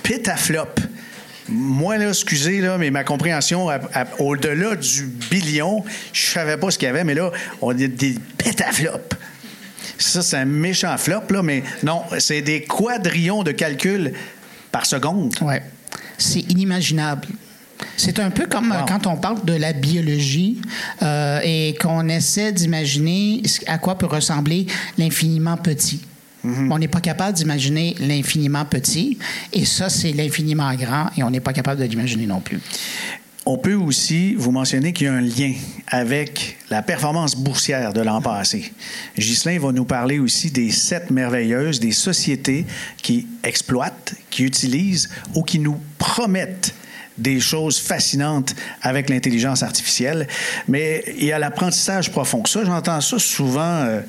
pétaflops 0.03 0.81
moi, 1.49 1.97
là, 1.97 2.09
excusez, 2.09 2.61
là, 2.61 2.77
mais 2.77 2.89
ma 2.89 3.03
compréhension, 3.03 3.67
au-delà 4.19 4.75
du 4.75 5.05
billion, 5.29 5.83
je 6.13 6.31
savais 6.31 6.57
pas 6.57 6.71
ce 6.71 6.77
qu'il 6.77 6.87
y 6.87 6.89
avait, 6.89 7.03
mais 7.03 7.13
là, 7.13 7.31
on 7.61 7.71
a 7.71 7.87
des 7.87 8.15
pétaflops. 8.37 9.15
Ça, 9.97 10.21
c'est 10.21 10.37
un 10.37 10.45
méchant 10.45 10.97
flop, 10.97 11.29
là, 11.29 11.43
mais 11.43 11.63
non, 11.83 12.03
c'est 12.19 12.41
des 12.41 12.63
quadrillions 12.63 13.43
de 13.43 13.51
calculs 13.51 14.13
par 14.71 14.85
seconde. 14.85 15.33
Oui. 15.41 15.55
C'est 16.17 16.39
inimaginable. 16.39 17.27
C'est 17.97 18.19
un 18.19 18.29
peu 18.29 18.45
comme 18.47 18.73
quand 18.87 19.07
on 19.07 19.17
parle 19.17 19.43
de 19.43 19.53
la 19.53 19.73
biologie 19.73 20.61
euh, 21.01 21.39
et 21.43 21.75
qu'on 21.79 22.07
essaie 22.07 22.51
d'imaginer 22.51 23.43
à 23.67 23.77
quoi 23.77 23.97
peut 23.97 24.05
ressembler 24.05 24.67
l'infiniment 24.97 25.57
petit. 25.57 26.01
Mhm. 26.43 26.71
On 26.71 26.79
n'est 26.79 26.87
pas 26.87 27.01
capable 27.01 27.37
d'imaginer 27.37 27.95
l'infiniment 27.99 28.65
petit, 28.65 29.17
et 29.51 29.65
ça, 29.65 29.89
c'est 29.89 30.11
l'infiniment 30.11 30.73
grand, 30.75 31.07
et 31.17 31.23
on 31.23 31.29
n'est 31.29 31.39
pas 31.39 31.53
capable 31.53 31.81
de 31.81 31.85
l'imaginer 31.85 32.25
non 32.25 32.41
plus. 32.41 32.59
On 33.45 33.57
peut 33.57 33.73
aussi 33.73 34.35
vous 34.35 34.51
mentionner 34.51 34.93
qu'il 34.93 35.07
y 35.07 35.09
a 35.09 35.13
un 35.13 35.21
lien 35.21 35.53
avec 35.87 36.57
la 36.69 36.81
performance 36.81 37.35
boursière 37.35 37.91
de 37.91 37.99
l'an 37.99 38.21
passé. 38.21 38.71
Ghislain 39.17 39.59
va 39.59 39.73
nous 39.73 39.83
parler 39.83 40.19
aussi 40.19 40.49
des 40.49 40.71
sept 40.71 41.11
merveilleuses, 41.11 41.81
des 41.81 41.91
sociétés 41.91 42.65
qui 43.01 43.27
exploitent, 43.43 44.15
qui 44.29 44.43
utilisent 44.43 45.09
ou 45.35 45.43
qui 45.43 45.59
nous 45.59 45.77
promettent 45.97 46.73
des 47.17 47.39
choses 47.39 47.79
fascinantes 47.79 48.55
avec 48.81 49.09
l'intelligence 49.09 49.63
artificielle, 49.63 50.27
mais 50.67 51.03
il 51.17 51.25
y 51.25 51.31
a 51.31 51.39
l'apprentissage 51.39 52.11
profond. 52.11 52.43
Ça, 52.45 52.63
j'entends 52.65 53.01
ça 53.01 53.19
souvent. 53.19 53.61
Euh, 53.61 54.01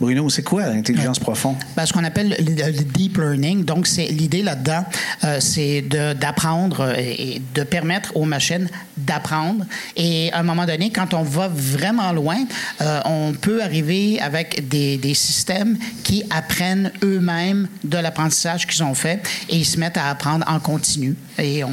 Bruno, 0.00 0.28
c'est 0.30 0.42
quoi 0.42 0.68
l'intelligence 0.68 1.18
profonde? 1.18 1.56
Ben, 1.76 1.86
ce 1.86 1.92
qu'on 1.92 2.04
appelle 2.04 2.36
le, 2.38 2.82
deep 2.82 3.18
learning. 3.18 3.64
Donc, 3.64 3.86
c'est 3.86 4.06
l'idée 4.06 4.42
là-dedans, 4.42 4.84
euh, 5.24 5.40
c'est 5.40 5.82
d'apprendre 5.82 6.94
et 6.98 7.40
de 7.54 7.62
permettre 7.62 8.16
aux 8.16 8.24
machines 8.24 8.68
d'apprendre. 8.96 9.64
Et 9.96 10.32
à 10.32 10.40
un 10.40 10.42
moment 10.42 10.66
donné, 10.66 10.90
quand 10.90 11.14
on 11.14 11.22
va 11.22 11.48
vraiment 11.48 12.12
loin, 12.12 12.38
euh, 12.80 13.00
on 13.04 13.32
peut 13.32 13.62
arriver 13.62 14.20
avec 14.20 14.68
des, 14.68 14.96
des 14.96 15.14
systèmes 15.14 15.78
qui 16.04 16.24
apprennent 16.30 16.92
eux-mêmes 17.02 17.68
de 17.84 17.98
l'apprentissage 17.98 18.66
qu'ils 18.66 18.82
ont 18.82 18.94
fait 18.94 19.22
et 19.48 19.56
ils 19.56 19.64
se 19.64 19.78
mettent 19.78 19.96
à 19.96 20.08
apprendre 20.08 20.44
en 20.48 20.60
continu. 20.60 21.16
Et 21.38 21.64
on, 21.64 21.70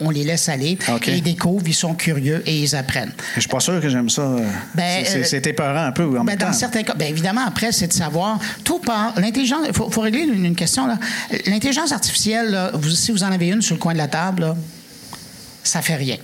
on 0.00 0.10
les 0.10 0.29
aller. 0.48 0.78
Ils 1.06 1.22
découvrent, 1.22 1.66
ils 1.66 1.74
sont 1.74 1.94
curieux 1.94 2.42
et 2.46 2.62
ils 2.62 2.76
apprennent. 2.76 3.12
Je 3.34 3.40
suis 3.40 3.48
pas 3.48 3.60
sûr 3.60 3.80
que 3.80 3.88
j'aime 3.88 4.10
ça. 4.10 4.36
Ben, 4.74 5.04
c'est 5.04 5.46
euh, 5.46 5.50
épeurant 5.50 5.84
un 5.84 5.92
peu 5.92 6.18
en 6.18 6.24
ben, 6.24 6.36
Dans 6.36 6.52
certains 6.52 6.82
cas, 6.82 6.94
bien 6.94 7.08
évidemment, 7.08 7.42
après, 7.46 7.72
c'est 7.72 7.88
de 7.88 7.92
savoir 7.92 8.38
tout 8.64 8.78
par 8.78 9.18
l'intelligence. 9.18 9.66
Il 9.66 9.74
faut, 9.74 10.00
régler 10.00 10.22
une, 10.22 10.54
question. 10.54 10.88
L'intelligence 11.46 11.92
artificielle, 11.92 12.70
vous, 12.74 12.90
si 12.90 13.12
vous 13.12 13.22
en 13.22 13.32
avez 13.32 13.48
une 13.48 13.62
sur 13.62 13.74
le 13.74 13.80
coin 13.80 13.92
de 13.92 13.98
la 13.98 14.08
table, 14.08 14.42
là, 14.42 14.56
ça 15.62 15.82
fait 15.82 15.96
rien. 15.96 16.16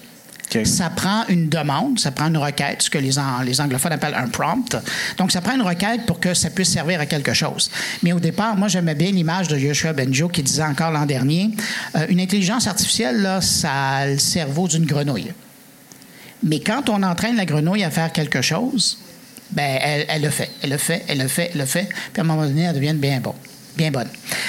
Ça 0.64 0.90
prend 0.90 1.24
une 1.28 1.48
demande, 1.48 1.98
ça 1.98 2.10
prend 2.10 2.28
une 2.28 2.36
requête, 2.36 2.82
ce 2.82 2.90
que 2.90 2.98
les, 2.98 3.18
anglophones 3.18 3.92
appellent 3.92 4.14
un 4.14 4.28
prompt. 4.28 4.76
Donc, 5.18 5.32
ça 5.32 5.40
prend 5.40 5.54
une 5.54 5.62
requête 5.62 6.06
pour 6.06 6.20
que 6.20 6.34
ça 6.34 6.50
puisse 6.50 6.70
servir 6.70 7.00
à 7.00 7.06
quelque 7.06 7.34
chose. 7.34 7.70
Mais 8.02 8.12
au 8.12 8.20
départ, 8.20 8.56
moi, 8.56 8.68
j'aimais 8.68 8.94
bien 8.94 9.10
l'image 9.10 9.48
de 9.48 9.58
Joshua 9.58 9.92
Benjo 9.92 10.28
qui 10.28 10.42
disait 10.42 10.62
encore 10.62 10.90
l'an 10.90 11.04
dernier 11.04 11.50
euh, 11.96 12.06
une 12.08 12.20
intelligence 12.20 12.66
artificielle, 12.66 13.20
là, 13.22 13.40
ça 13.40 13.72
a 13.72 14.06
le 14.06 14.18
cerveau 14.18 14.68
d'une 14.68 14.86
grenouille. 14.86 15.32
Mais 16.42 16.60
quand 16.60 16.88
on 16.88 17.02
entraîne 17.02 17.36
la 17.36 17.44
grenouille 17.44 17.84
à 17.84 17.90
faire 17.90 18.12
quelque 18.12 18.40
chose, 18.40 18.98
ben, 19.50 19.78
elle, 19.82 20.06
elle, 20.08 20.22
le 20.22 20.30
fait, 20.30 20.50
elle 20.62 20.70
le 20.70 20.78
fait, 20.78 21.04
elle 21.08 21.18
le 21.18 21.28
fait, 21.28 21.50
elle 21.52 21.60
le 21.60 21.66
fait, 21.66 21.88
puis 22.12 22.20
à 22.20 22.24
un 22.24 22.26
moment 22.26 22.46
donné, 22.46 22.62
elle 22.62 22.74
devient 22.74 22.94
bien 22.94 23.20
bon 23.20 23.34
bien 23.76 23.90
bonne. 23.90 24.08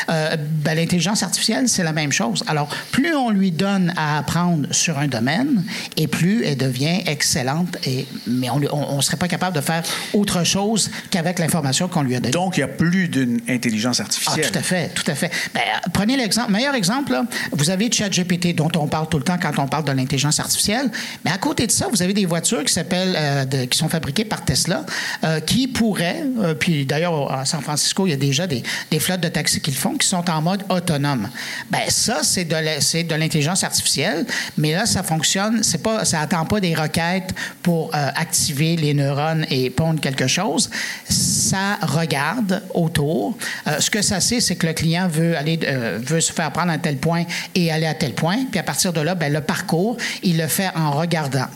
Euh, 0.09 0.35
ben, 0.37 0.75
L'intelligence 0.75 1.23
artificielle, 1.23 1.67
c'est 1.67 1.83
la 1.83 1.93
même 1.93 2.11
chose. 2.11 2.43
Alors, 2.47 2.69
plus 2.91 3.15
on 3.15 3.29
lui 3.29 3.51
donne 3.51 3.93
à 3.97 4.19
apprendre 4.19 4.67
sur 4.71 4.97
un 4.97 5.07
domaine, 5.07 5.63
et 5.95 6.07
plus 6.07 6.45
elle 6.45 6.57
devient 6.57 7.01
excellente, 7.05 7.77
et, 7.85 8.07
mais 8.27 8.49
on 8.49 8.95
ne 8.97 9.01
serait 9.01 9.17
pas 9.17 9.27
capable 9.27 9.55
de 9.55 9.61
faire 9.61 9.83
autre 10.13 10.43
chose 10.43 10.89
qu'avec 11.11 11.39
l'information 11.39 11.87
qu'on 11.87 12.03
lui 12.03 12.15
a 12.15 12.19
donnée. 12.19 12.31
Donc, 12.31 12.57
il 12.57 12.61
n'y 12.61 12.63
a 12.65 12.73
plus 12.73 13.07
d'une 13.09 13.39
intelligence 13.49 13.99
artificielle. 13.99 14.45
Ah, 14.45 14.49
tout 14.51 14.59
à 14.59 14.61
fait, 14.61 14.89
tout 14.93 15.09
à 15.09 15.15
fait. 15.15 15.31
Ben, 15.53 15.61
prenez 15.93 16.15
l'exemple, 16.15 16.51
meilleur 16.51 16.75
exemple, 16.75 17.11
là, 17.11 17.25
vous 17.51 17.69
avez 17.69 17.91
ChatGPT, 17.91 18.55
dont 18.55 18.71
on 18.75 18.87
parle 18.87 19.09
tout 19.09 19.17
le 19.17 19.23
temps 19.23 19.37
quand 19.41 19.57
on 19.57 19.67
parle 19.67 19.85
de 19.85 19.91
l'intelligence 19.91 20.39
artificielle, 20.39 20.89
mais 21.25 21.31
à 21.31 21.37
côté 21.37 21.67
de 21.67 21.71
ça, 21.71 21.87
vous 21.91 22.01
avez 22.01 22.13
des 22.13 22.25
voitures 22.25 22.63
qui 22.63 22.73
s'appellent, 22.73 23.15
euh, 23.17 23.65
qui 23.65 23.77
sont 23.77 23.89
fabriquées 23.89 24.25
par 24.25 24.45
Tesla, 24.45 24.85
euh, 25.23 25.39
qui 25.39 25.67
pourraient, 25.67 26.23
puis 26.59 26.85
d'ailleurs, 26.85 27.31
à 27.31 27.45
San 27.45 27.61
Francisco, 27.61 28.07
il 28.07 28.11
y 28.11 28.13
a 28.13 28.17
déjà 28.17 28.47
des, 28.47 28.63
des 28.91 28.99
flottes 28.99 29.16
pilotes 29.17 29.21
de 29.21 29.27
taxi 29.29 29.59
qui 29.61 29.71
le 29.71 29.77
font, 29.77 29.97
qui 29.97 30.07
sont 30.07 30.29
en 30.29 30.41
mode 30.41 30.63
autonome. 30.69 31.29
Ben 31.69 31.89
ça, 31.89 32.19
c'est 32.23 32.45
de 32.45 33.15
l'intelligence 33.15 33.63
artificielle, 33.63 34.25
mais 34.57 34.73
là, 34.73 34.85
ça 34.85 35.03
fonctionne, 35.03 35.63
c'est 35.63 35.81
pas, 35.81 36.05
ça 36.05 36.21
attend 36.21 36.45
pas 36.45 36.59
des 36.59 36.75
requêtes 36.75 37.33
pour 37.63 37.93
euh, 37.93 38.09
activer 38.15 38.75
les 38.75 38.93
neurones 38.93 39.45
et 39.49 39.69
pondre 39.69 39.99
quelque 39.99 40.27
chose. 40.27 40.69
Ça 41.09 41.77
regarde 41.81 42.63
autour. 42.73 43.37
Euh, 43.67 43.79
ce 43.79 43.89
que 43.89 44.01
ça 44.01 44.19
sait, 44.19 44.39
c'est 44.39 44.55
que 44.55 44.67
le 44.67 44.73
client 44.73 45.07
veut 45.07 45.37
aller, 45.37 45.59
euh, 45.63 45.99
veut 46.01 46.21
se 46.21 46.31
faire 46.31 46.51
prendre 46.51 46.71
à 46.71 46.77
tel 46.77 46.97
point 46.97 47.23
et 47.55 47.71
aller 47.71 47.85
à 47.85 47.93
tel 47.93 48.13
point, 48.13 48.45
puis 48.49 48.59
à 48.59 48.63
partir 48.63 48.93
de 48.93 49.01
là, 49.01 49.15
ben, 49.15 49.31
le 49.31 49.41
parcours, 49.41 49.97
il 50.23 50.37
le 50.37 50.47
fait 50.47 50.69
en 50.75 50.91
regardant 50.91 51.47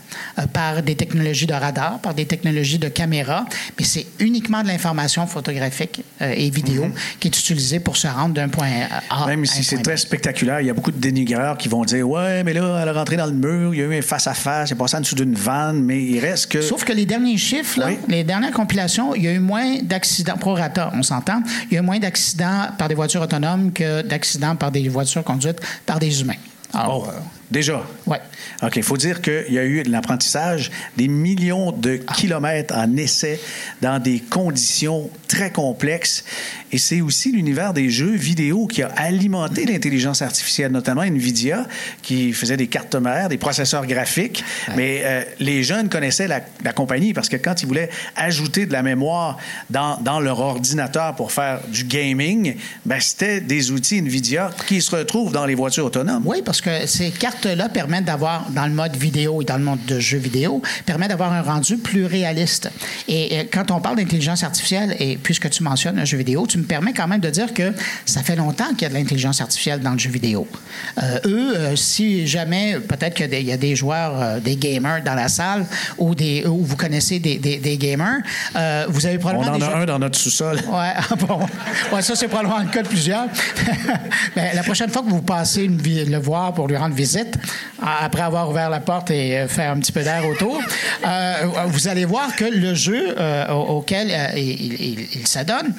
par 0.53 0.81
des 0.83 0.95
technologies 0.95 1.47
de 1.47 1.53
radar, 1.53 1.99
par 1.99 2.13
des 2.13 2.25
technologies 2.25 2.79
de 2.79 2.89
caméra, 2.89 3.45
mais 3.77 3.85
c'est 3.85 4.05
uniquement 4.19 4.61
de 4.63 4.67
l'information 4.67 5.27
photographique 5.27 6.03
et 6.19 6.49
vidéo 6.49 6.85
mhm. 6.85 6.93
qui 7.19 7.27
est 7.27 7.31
pour 7.83 7.97
se 7.97 8.07
rendre 8.07 8.33
d'un 8.33 8.49
point 8.49 8.69
A 9.09 9.27
Même 9.27 9.45
si 9.45 9.63
c'est 9.63 9.81
très 9.81 9.97
spectaculaire, 9.97 10.61
il 10.61 10.67
y 10.67 10.69
a 10.69 10.73
beaucoup 10.73 10.91
de 10.91 10.99
dénigreurs 10.99 11.57
qui 11.57 11.67
vont 11.67 11.83
dire 11.83 12.07
Ouais, 12.07 12.43
mais 12.43 12.53
là, 12.53 12.79
elle 12.81 12.87
est 12.87 12.91
rentrée 12.91 13.17
dans 13.17 13.25
le 13.25 13.33
mur, 13.33 13.73
il 13.73 13.79
y 13.79 13.83
a 13.83 13.85
eu 13.85 13.97
un 13.97 14.01
face-à-face, 14.01 14.69
il 14.69 14.73
est 14.73 14.75
passé 14.75 14.97
en 14.97 15.01
dessous 15.01 15.15
d'une 15.15 15.35
vanne, 15.35 15.83
mais 15.83 16.01
il 16.01 16.19
reste 16.19 16.51
que. 16.51 16.61
Sauf 16.61 16.83
que 16.83 16.93
les 16.93 17.05
derniers 17.05 17.37
chiffres, 17.37 17.79
les 18.07 18.23
dernières 18.23 18.51
compilations, 18.51 19.15
il 19.15 19.23
y 19.23 19.27
a 19.27 19.33
eu 19.33 19.39
moins 19.39 19.77
d'accidents, 19.81 20.37
pro 20.37 20.53
rata, 20.53 20.91
on 20.93 21.03
s'entend, 21.03 21.41
il 21.69 21.75
y 21.75 21.77
a 21.77 21.81
eu 21.81 21.85
moins 21.85 21.99
d'accidents 21.99 22.67
par 22.77 22.87
des 22.87 22.95
voitures 22.95 23.21
autonomes 23.21 23.71
que 23.71 24.01
d'accidents 24.01 24.55
par 24.55 24.71
des 24.71 24.87
voitures 24.89 25.23
conduites 25.23 25.59
par 25.85 25.99
des 25.99 26.21
humains. 26.21 26.33
Alors, 26.73 27.11
oh, 27.13 27.40
déjà? 27.51 27.83
Oui. 28.07 28.17
OK. 28.63 28.75
Il 28.75 28.83
faut 28.83 28.97
dire 28.97 29.21
qu'il 29.21 29.51
y 29.53 29.59
a 29.59 29.65
eu 29.65 29.83
de 29.83 29.91
l'apprentissage, 29.91 30.71
des 30.97 31.07
millions 31.07 31.71
de 31.71 31.95
kilomètres 31.95 32.75
en 32.75 32.95
essai 32.97 33.39
dans 33.81 33.99
des 33.99 34.19
conditions 34.19 35.09
très 35.27 35.51
complexes. 35.51 36.23
Et 36.71 36.77
c'est 36.77 37.01
aussi 37.01 37.31
l'univers 37.31 37.73
des 37.73 37.89
jeux 37.89 38.15
vidéo 38.15 38.67
qui 38.67 38.83
a 38.83 38.87
alimenté 38.95 39.65
l'intelligence 39.65 40.21
artificielle, 40.21 40.71
notamment 40.71 41.03
NVIDIA, 41.03 41.67
qui 42.01 42.33
faisait 42.33 42.57
des 42.57 42.67
cartes 42.67 42.95
mères, 42.95 43.29
des 43.29 43.37
processeurs 43.37 43.85
graphiques. 43.85 44.43
Mais 44.75 45.01
euh, 45.03 45.23
les 45.39 45.63
jeunes 45.63 45.89
connaissaient 45.89 46.27
la, 46.27 46.41
compagnie 46.73 47.13
parce 47.13 47.29
que 47.29 47.37
quand 47.37 47.61
ils 47.61 47.67
voulaient 47.67 47.89
ajouter 48.15 48.65
de 48.65 48.71
la 48.71 48.83
mémoire 48.83 49.37
dans, 49.69 49.97
dans 50.01 50.19
leur 50.19 50.39
ordinateur 50.39 51.15
pour 51.15 51.31
faire 51.31 51.59
du 51.67 51.83
gaming, 51.83 52.55
ben, 52.85 52.99
c'était 52.99 53.41
des 53.41 53.71
outils 53.71 54.01
NVIDIA 54.01 54.51
qui 54.67 54.81
se 54.81 54.95
retrouvent 54.95 55.31
dans 55.31 55.45
les 55.45 55.55
voitures 55.55 55.85
autonomes. 55.85 56.23
Oui, 56.25 56.41
parce 56.45 56.61
que 56.61 56.85
ces 56.87 57.11
cartes-là 57.41 57.69
permettent 57.69 58.05
d'avoir, 58.05 58.49
dans 58.51 58.65
le 58.65 58.73
mode 58.73 58.95
vidéo 58.95 59.41
et 59.41 59.45
dans 59.45 59.57
le 59.57 59.63
mode 59.63 59.83
de 59.85 59.99
jeux 59.99 60.17
vidéo, 60.17 60.61
permettent 60.85 61.09
d'avoir 61.09 61.33
un 61.33 61.41
rendu 61.41 61.77
plus 61.77 62.05
réaliste. 62.05 62.69
Et, 63.07 63.39
et 63.39 63.45
quand 63.47 63.71
on 63.71 63.79
parle 63.79 63.97
d'intelligence 63.97 64.43
artificielle, 64.43 64.95
et 64.99 65.17
puisque 65.17 65.49
tu 65.49 65.63
mentionnes 65.63 65.99
un 65.99 66.05
jeu 66.05 66.17
vidéo, 66.17 66.45
tu 66.47 66.57
me 66.57 66.63
permet 66.63 66.93
quand 66.93 67.07
même 67.07 67.21
de 67.21 67.29
dire 67.29 67.53
que 67.53 67.73
ça 68.05 68.21
fait 68.23 68.35
longtemps 68.35 68.69
qu'il 68.69 68.83
y 68.83 68.85
a 68.85 68.89
de 68.89 68.93
l'intelligence 68.93 69.41
artificielle 69.41 69.79
dans 69.79 69.91
le 69.91 69.99
jeu 69.99 70.09
vidéo. 70.09 70.47
Euh, 71.01 71.19
eux, 71.25 71.55
euh, 71.55 71.75
si 71.75 72.27
jamais, 72.27 72.77
peut-être 72.79 73.15
qu'il 73.15 73.43
y 73.43 73.51
a 73.51 73.57
des 73.57 73.75
joueurs, 73.75 74.21
euh, 74.21 74.39
des 74.39 74.55
gamers 74.55 75.03
dans 75.03 75.15
la 75.15 75.27
salle 75.27 75.65
ou 75.97 76.15
des, 76.15 76.45
où 76.45 76.63
vous 76.63 76.75
connaissez 76.75 77.19
des, 77.19 77.37
des, 77.37 77.77
gamers, 77.77 78.21
vous 78.89 79.05
avez 79.05 79.17
probablement. 79.17 79.53
On 79.53 79.55
en 79.55 79.61
a 79.61 79.75
un 79.77 79.85
dans 79.85 79.99
notre 79.99 80.17
sous-sol. 80.17 80.57
Ouais, 80.57 80.93
ah 81.11 81.15
bon. 81.15 81.39
Ouais, 81.91 82.01
ça, 82.01 82.15
c'est 82.15 82.27
probablement 82.27 82.59
le 82.59 82.69
cas 82.69 82.83
de 82.83 82.87
plusieurs. 82.87 83.25
Mais 84.35 84.53
la 84.53 84.63
prochaine 84.63 84.89
fois 84.89 85.01
que 85.01 85.09
vous 85.09 85.21
passez 85.21 85.63
une, 85.63 85.81
le 85.81 86.17
voir 86.17 86.53
pour 86.53 86.67
lui 86.67 86.77
rendre 86.77 86.95
visite, 86.95 87.30
après 87.81 88.21
avoir 88.21 88.49
ouvert 88.49 88.69
la 88.69 88.79
porte 88.79 89.11
et 89.11 89.45
fait 89.47 89.65
un 89.65 89.79
petit 89.79 89.91
peu 89.91 90.03
d'air 90.03 90.25
autour, 90.27 90.61
vous 91.67 91.87
allez 91.87 92.05
voir 92.05 92.35
que 92.35 92.45
le 92.45 92.73
jeu 92.75 93.15
auquel 93.49 94.11
il, 94.35 95.07
il 95.13 95.27
s'adonne, 95.27 95.73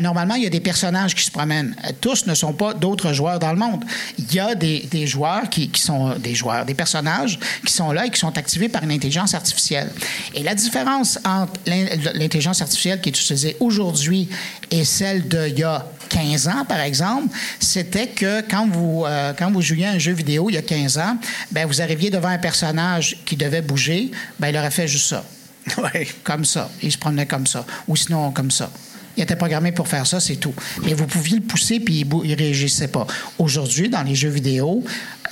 normalement, 0.00 0.34
il 0.34 0.44
y 0.44 0.46
a 0.46 0.50
des 0.50 0.60
personnages 0.60 1.14
qui 1.14 1.24
se 1.24 1.30
promènent. 1.30 1.74
Tous 2.00 2.26
ne 2.26 2.34
sont 2.34 2.52
pas 2.52 2.74
d'autres 2.74 3.12
joueurs 3.12 3.38
dans 3.38 3.52
le 3.52 3.58
monde. 3.58 3.84
Il 4.18 4.32
y 4.34 4.40
a 4.40 4.54
des, 4.54 5.06
joueurs 5.06 5.48
qui, 5.48 5.70
sont 5.74 6.14
des 6.18 6.34
joueurs, 6.34 6.64
des 6.64 6.74
personnages 6.74 7.38
qui 7.64 7.72
sont 7.72 7.92
là 7.92 8.06
et 8.06 8.10
qui 8.10 8.18
sont 8.18 8.36
activés 8.36 8.68
par 8.68 8.82
une 8.82 8.92
intelligence 8.92 9.34
artificielle. 9.34 9.90
Et 10.34 10.42
la 10.42 10.54
différence 10.54 11.18
entre 11.24 11.52
l'intelligence 11.66 12.62
artificielle 12.62 13.00
qui 13.00 13.10
est 13.10 13.18
utilisée 13.18 13.56
aujourd'hui 13.60 14.28
et 14.70 14.84
celle 14.84 15.28
d'il 15.28 15.58
y 15.58 15.62
a 15.62 15.86
15 16.14 16.48
ans, 16.48 16.64
par 16.64 16.78
exemple, 16.78 17.36
c'était 17.58 18.06
que 18.06 18.40
quand 18.42 18.68
vous, 18.68 19.04
euh, 19.04 19.32
quand 19.36 19.50
vous 19.50 19.60
jouiez 19.60 19.86
à 19.86 19.90
un 19.90 19.98
jeu 19.98 20.12
vidéo 20.12 20.48
il 20.48 20.54
y 20.54 20.58
a 20.58 20.62
15 20.62 20.98
ans, 20.98 21.16
ben, 21.50 21.66
vous 21.66 21.82
arriviez 21.82 22.08
devant 22.08 22.28
un 22.28 22.38
personnage 22.38 23.16
qui 23.26 23.34
devait 23.34 23.62
bouger, 23.62 24.12
ben, 24.38 24.48
il 24.48 24.56
aurait 24.56 24.70
fait 24.70 24.86
juste 24.86 25.08
ça. 25.08 25.24
Comme 26.22 26.44
ça. 26.44 26.70
Il 26.82 26.92
se 26.92 26.98
promenait 26.98 27.26
comme 27.26 27.46
ça. 27.46 27.64
Ou 27.88 27.96
sinon, 27.96 28.30
comme 28.32 28.50
ça. 28.50 28.70
Il 29.16 29.22
était 29.22 29.36
programmé 29.36 29.72
pour 29.72 29.88
faire 29.88 30.06
ça, 30.06 30.20
c'est 30.20 30.36
tout. 30.36 30.54
Mais 30.84 30.94
vous 30.94 31.06
pouviez 31.06 31.36
le 31.36 31.42
pousser, 31.42 31.80
puis 31.80 32.00
il 32.00 32.30
ne 32.30 32.36
réagissait 32.36 32.88
pas. 32.88 33.06
Aujourd'hui, 33.38 33.88
dans 33.88 34.02
les 34.02 34.14
jeux 34.14 34.28
vidéo, 34.28 34.82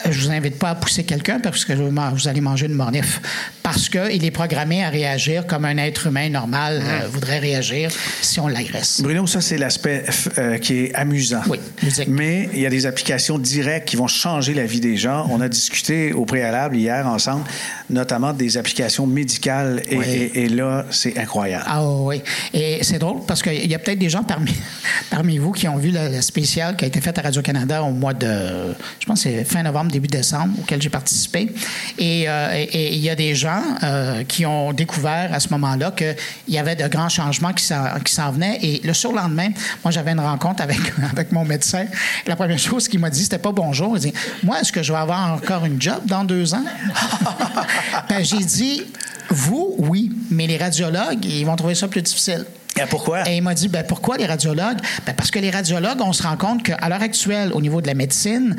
euh, 0.07 0.13
je 0.13 0.21
vous 0.21 0.31
invite 0.31 0.59
pas 0.59 0.71
à 0.71 0.75
pousser 0.75 1.05
quelqu'un 1.05 1.41
parce 1.41 1.65
que 1.65 1.73
vous 1.73 2.29
allez 2.29 2.41
manger 2.41 2.67
une 2.67 2.75
mornif. 2.75 3.21
Parce 3.63 3.89
qu'il 3.89 4.25
est 4.25 4.31
programmé 4.31 4.85
à 4.85 4.89
réagir 4.89 5.47
comme 5.47 5.65
un 5.65 5.77
être 5.77 6.07
humain 6.07 6.29
normal 6.29 6.83
euh, 6.83 7.07
voudrait 7.09 7.39
réagir 7.39 7.91
si 8.21 8.41
on 8.41 8.49
l'agresse. 8.49 9.01
Bruno, 9.03 9.27
ça, 9.27 9.41
c'est 9.41 9.59
l'aspect 9.59 10.05
euh, 10.39 10.59
qui 10.59 10.85
est 10.85 10.95
amusant. 10.95 11.43
Oui, 11.49 11.59
Mais 12.09 12.49
il 12.53 12.61
y 12.61 12.67
a 12.67 12.71
des 12.71 12.87
applications 12.87 13.39
directes 13.39 13.89
qui 13.89 13.97
vont 13.97 14.09
changer 14.09 14.55
la 14.55 14.65
vie 14.65 14.81
des 14.81 14.97
gens. 14.97 15.27
On 15.31 15.41
a 15.41 15.49
discuté 15.49 16.13
au 16.13 16.25
préalable 16.25 16.77
hier 16.77 17.07
ensemble, 17.07 17.45
notamment 17.91 18.33
des 18.33 18.57
applications 18.57 19.07
médicales. 19.07 19.83
Et, 19.89 20.49
là, 20.49 20.87
c'est 20.91 21.19
incroyable. 21.19 21.65
Ah 21.67 21.87
oui. 21.87 22.23
Et 22.53 22.79
c'est 22.83 22.99
drôle 22.99 23.21
parce 23.27 23.43
qu'il 23.43 23.72
y 23.73 23.75
a 23.75 23.79
peut-être 23.79 23.99
des 23.99 24.11
gens 24.11 24.23
parmi, 24.23 24.55
parmi 25.11 25.39
vous 25.39 25.53
qui 25.53 25.69
ont 25.69 25.77
vu 25.77 25.91
le, 25.93 26.21
spécial 26.21 26.77
qui 26.77 26.85
a 26.85 26.89
été 26.89 27.01
fait 27.01 27.17
à 27.19 27.23
Radio-Canada 27.23 27.83
au 27.83 27.93
mois 27.93 28.15
de, 28.15 28.75
je 29.01 29.07
pense 29.07 29.23
c'est 29.23 29.45
fin 29.45 29.63
novembre 29.63 29.91
début 29.91 30.09
décembre, 30.09 30.55
auquel 30.61 30.83
j'ai 30.83 30.91
participé. 30.91 31.53
Et 31.99 32.29
euh, 32.29 32.65
il 32.73 32.99
y 32.99 33.11
a 33.11 33.15
des 33.15 33.35
gens 33.35 33.63
euh, 33.83 34.25
qui 34.25 34.45
ont 34.47 34.73
découvert 34.73 35.33
à 35.33 35.41
ce 35.41 35.49
moment-là 35.51 35.93
qu'il 35.93 36.15
y 36.49 36.59
avait 36.59 36.77
de 36.77 36.87
grands 36.89 37.09
changements 37.09 37.53
qui 37.53 37.65
s'en 37.65 38.33
venaient. 38.33 38.59
Et 38.63 38.81
le 38.85 38.93
surlendemain, 38.93 39.51
moi, 39.85 39.91
j'avais 39.91 40.13
une 40.13 40.21
rencontre 40.21 40.63
avec, 40.63 40.81
avec 41.13 41.33
mon 41.33 41.45
médecin. 41.45 41.87
la 42.27 42.37
première 42.37 42.59
chose 42.59 42.89
qu'il 42.89 43.01
m'a 43.01 43.11
dit, 43.11 43.23
c'était 43.23 43.39
pas 43.39 43.53
bonjour. 43.53 43.97
Il 43.97 44.01
dit 44.01 44.13
Moi, 44.43 44.61
est-ce 44.61 44.73
que 44.73 44.83
je 44.83 44.93
vais 44.93 44.99
avoir 44.99 45.33
encore 45.33 45.65
une 45.65 45.81
job 45.81 46.01
dans 46.07 46.25
deux 46.25 46.55
ans 46.55 46.65
ben, 48.09 48.25
J'ai 48.25 48.45
dit 48.45 48.83
Vous, 49.31 49.75
oui, 49.79 50.11
mais 50.31 50.47
les 50.47 50.57
radiologues, 50.57 51.25
ils 51.25 51.45
vont 51.45 51.57
trouver 51.57 51.75
ça 51.75 51.89
plus 51.89 52.03
difficile. 52.03 52.45
Et 52.77 52.87
pourquoi? 52.89 53.29
Et 53.29 53.37
il 53.37 53.43
m'a 53.43 53.55
dit, 53.55 53.69
ben, 53.69 53.85
pourquoi 53.87 54.17
les 54.17 54.27
radiologues? 54.27 54.79
Ben, 55.07 55.15
parce 55.15 55.31
que 55.31 55.39
les 55.39 55.51
radiologues, 55.51 56.01
on 56.01 56.13
se 56.13 56.23
rend 56.23 56.37
compte 56.37 56.63
qu'à 56.63 56.89
l'heure 56.89 57.03
actuelle, 57.03 57.53
au 57.53 57.61
niveau 57.61 57.81
de 57.81 57.87
la 57.87 57.95
médecine, 57.95 58.57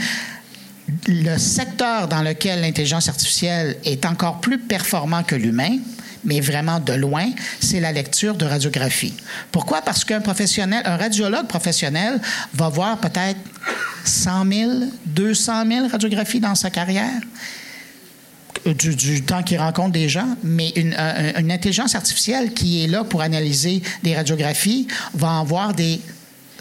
le 1.08 1.38
secteur 1.38 2.08
dans 2.08 2.22
lequel 2.22 2.62
l'intelligence 2.62 3.08
artificielle 3.08 3.78
est 3.86 4.06
encore 4.06 4.40
plus 4.42 4.60
performant 4.60 5.24
que 5.24 5.36
l'humain, 5.36 5.78
mais 6.26 6.40
vraiment 6.40 6.80
de 6.80 6.94
loin, 6.94 7.26
c'est 7.60 7.80
la 7.80 7.92
lecture 7.92 8.36
de 8.36 8.46
radiographie. 8.46 9.14
Pourquoi? 9.52 9.82
Parce 9.82 10.06
qu'un 10.06 10.22
professionnel, 10.22 10.82
un 10.86 10.98
radiologue 10.98 11.48
professionnel 11.48 12.20
va 12.54 12.70
voir 12.70 12.98
peut-être 12.98 13.40
100 14.06 14.52
000, 14.52 14.72
200 15.06 15.68
000 15.68 15.88
radiographies 15.88 16.40
dans 16.40 16.56
sa 16.56 16.70
carrière. 16.70 17.22
Du, 18.66 19.24
temps 19.24 19.44
qu'il 19.44 19.60
rencontre 19.60 19.92
des 19.92 20.08
gens, 20.08 20.38
mais 20.42 20.70
une, 20.70 20.96
une, 21.38 21.52
intelligence 21.52 21.96
artificielle 21.96 22.54
qui 22.54 22.84
est 22.84 22.88
là 22.88 23.04
pour 23.04 23.22
analyser 23.22 23.82
des 24.04 24.16
radiographies 24.16 24.88
va 25.14 25.32
en 25.32 25.44
voir 25.44 25.74
des 25.74 26.00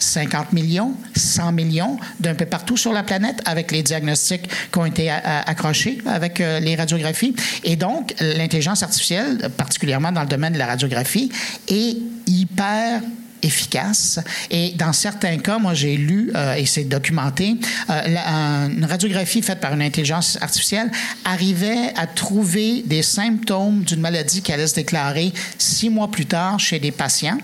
50 0.03 0.53
millions, 0.53 0.95
100 1.17 1.53
millions 1.53 1.99
d'un 2.21 2.35
peu 2.35 2.47
partout 2.47 2.77
sur 2.77 2.93
la 2.93 3.03
planète 3.03 3.41
avec 3.45 3.71
les 3.71 3.83
diagnostics 3.83 4.49
qui 4.73 4.79
ont 4.79 4.85
été 4.85 5.11
accrochés 5.11 5.99
avec 6.07 6.41
euh, 6.41 6.61
les 6.61 6.75
radiographies. 6.75 7.35
Et 7.65 7.77
donc, 7.77 8.15
l'intelligence 8.21 8.83
artificielle, 8.83 9.51
particulièrement 9.57 10.13
dans 10.13 10.23
le 10.23 10.29
domaine 10.29 10.53
de 10.53 10.59
la 10.59 10.67
radiographie, 10.67 11.31
est 11.69 11.97
hyper 12.27 13.01
efficace. 13.43 14.21
Et 14.51 14.71
dans 14.73 14.93
certains 14.93 15.39
cas, 15.39 15.59
moi, 15.59 15.75
j'ai 15.75 15.97
lu, 15.97 16.31
euh, 16.35 16.55
et 16.55 16.67
c'est 16.67 16.85
documenté, 16.85 17.57
euh, 17.91 18.69
une 18.69 18.85
radiographie 18.85 19.43
faite 19.43 19.61
par 19.61 19.75
une 19.75 19.83
intelligence 19.83 20.39
artificielle 20.41 20.91
arrivait 21.25 21.93
à 21.97 22.07
trouver 22.07 22.83
des 22.87 23.03
symptômes 23.03 23.83
d'une 23.83 24.01
maladie 24.01 24.43
qui 24.43 24.53
allait 24.53 24.67
se 24.67 24.75
déclarer 24.75 25.33
six 25.59 25.91
mois 25.91 26.11
plus 26.11 26.27
tard 26.27 26.59
chez 26.59 26.79
des 26.79 26.93
patients 26.93 27.39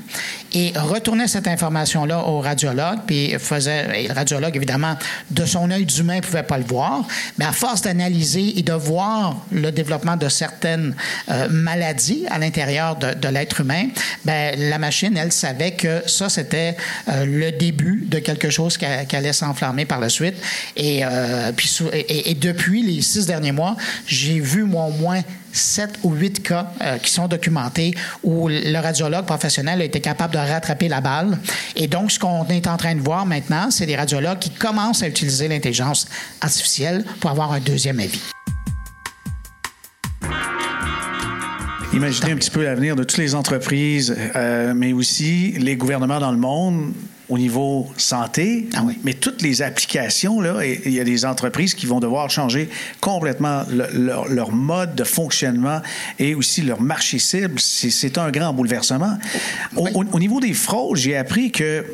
et 0.53 0.73
retournait 0.77 1.29
cette 1.29 1.47
information-là 1.47 2.21
au 2.27 2.41
radiologue, 2.41 3.01
puis 3.07 3.35
faisait, 3.39 4.05
et 4.05 4.09
le 4.09 4.15
radiologue, 4.15 4.57
évidemment, 4.57 4.97
de 5.31 5.45
son 5.45 5.71
œil 5.71 5.85
d'humain, 5.85 6.17
ne 6.17 6.21
pouvait 6.21 6.43
pas 6.43 6.59
le 6.59 6.65
voir, 6.65 7.07
mais 7.39 7.45
à 7.45 7.53
force 7.53 7.83
d'analyser 7.83 8.59
et 8.59 8.63
de 8.63 8.73
voir 8.73 9.37
le 9.53 9.71
développement 9.71 10.17
de 10.17 10.29
certaines 10.29 10.95
euh, 11.31 11.49
maladies 11.51 12.25
à 12.31 12.39
l'intérieur 12.39 12.97
de, 12.97 13.15
de 13.15 13.29
l'être 13.29 13.61
humain, 13.61 13.89
ben, 14.25 14.55
la 14.59 14.79
machine, 14.79 15.17
elle 15.17 15.33
savait 15.33 15.73
que 15.73 15.88
ça, 16.07 16.29
c'était 16.29 16.77
euh, 17.09 17.25
le 17.25 17.53
début 17.53 18.05
de 18.07 18.19
quelque 18.19 18.51
chose 18.51 18.77
qui, 18.77 18.85
allait 18.85 19.33
s'enflammer 19.33 19.85
par 19.85 20.01
la 20.01 20.09
suite. 20.09 20.37
Et, 20.77 21.01
euh, 21.05 21.53
puis, 21.53 21.69
depuis 22.41 22.83
les 22.83 23.03
six 23.03 23.27
derniers 23.27 23.53
mois, 23.53 23.77
j'ai 24.07 24.41
vu, 24.41 24.65
moi, 24.65 24.85
au 24.87 24.93
moins 24.93 25.23
sept 25.53 25.95
ou 26.03 26.13
huit 26.13 26.43
cas 26.43 26.73
euh, 26.83 26.99
qui 26.99 27.11
sont 27.11 27.27
documentés 27.27 27.95
où 28.23 28.49
le 28.49 28.79
radiologue 28.79 29.25
professionnel 29.25 29.81
a 29.81 29.85
été 29.85 30.01
capable 30.01 30.35
de 30.35 30.39
rattraper 30.39 30.89
la 30.89 31.01
balle. 31.01 31.39
Et 31.77 31.87
donc, 31.87 32.13
ce 32.13 32.19
qu'on 32.19 32.47
est 32.49 32.67
en 32.67 32.77
train 32.77 32.95
de 32.95 33.01
voir 33.01 33.27
maintenant, 33.27 33.71
c'est 33.71 33.87
des 33.87 33.97
radiologues 33.97 34.39
qui 34.39 34.51
commencent 34.51 35.03
à 35.03 35.09
utiliser 35.09 35.49
l'intelligence 35.49 36.07
artificielle 36.41 37.05
pour 37.21 37.31
avoir 37.31 37.53
un 37.53 37.61
deuxième 37.61 37.99
avis. 38.01 38.21
Imaginez 41.95 42.33
un 42.33 42.37
petit 42.37 42.51
peu 42.51 42.63
l'avenir 42.63 42.97
de 42.97 43.03
toutes 43.03 43.19
les 43.19 43.35
entreprises, 43.35 44.15
euh, 44.37 44.75
mais 44.75 44.93
aussi 44.93 45.53
les 45.53 45.77
gouvernements 45.77 46.21
dans 46.21 46.31
le 46.31 46.37
monde 46.37 46.93
au 47.31 47.39
niveau 47.39 47.87
santé, 47.97 48.69
ah 48.75 48.85
mais 49.05 49.15
toutes 49.15 49.43
les 49.43 49.63
applications, 49.63 50.41
là, 50.41 50.65
il 50.65 50.93
y 50.93 51.01
a 51.01 51.05
des 51.05 51.25
entreprises 51.25 51.75
qui 51.75 51.87
vont 51.87 52.01
devoir 52.01 52.31
changer 52.31 52.69
complètement 53.01 53.65
leur, 53.71 54.53
mode 54.53 54.95
de 54.95 55.05
fonctionnement 55.05 55.81
et 56.19 56.35
aussi 56.35 56.63
leur 56.63 56.81
marché 56.81 57.19
cible. 57.19 57.59
C'est 57.59 58.17
un 58.17 58.31
grand 58.31 58.53
bouleversement. 58.53 59.19
au 59.77 60.19
niveau 60.19 60.41
des 60.41 60.55
fraudes, 60.55 60.97
j'ai 60.97 61.17
appris 61.17 61.53
que 61.53 61.85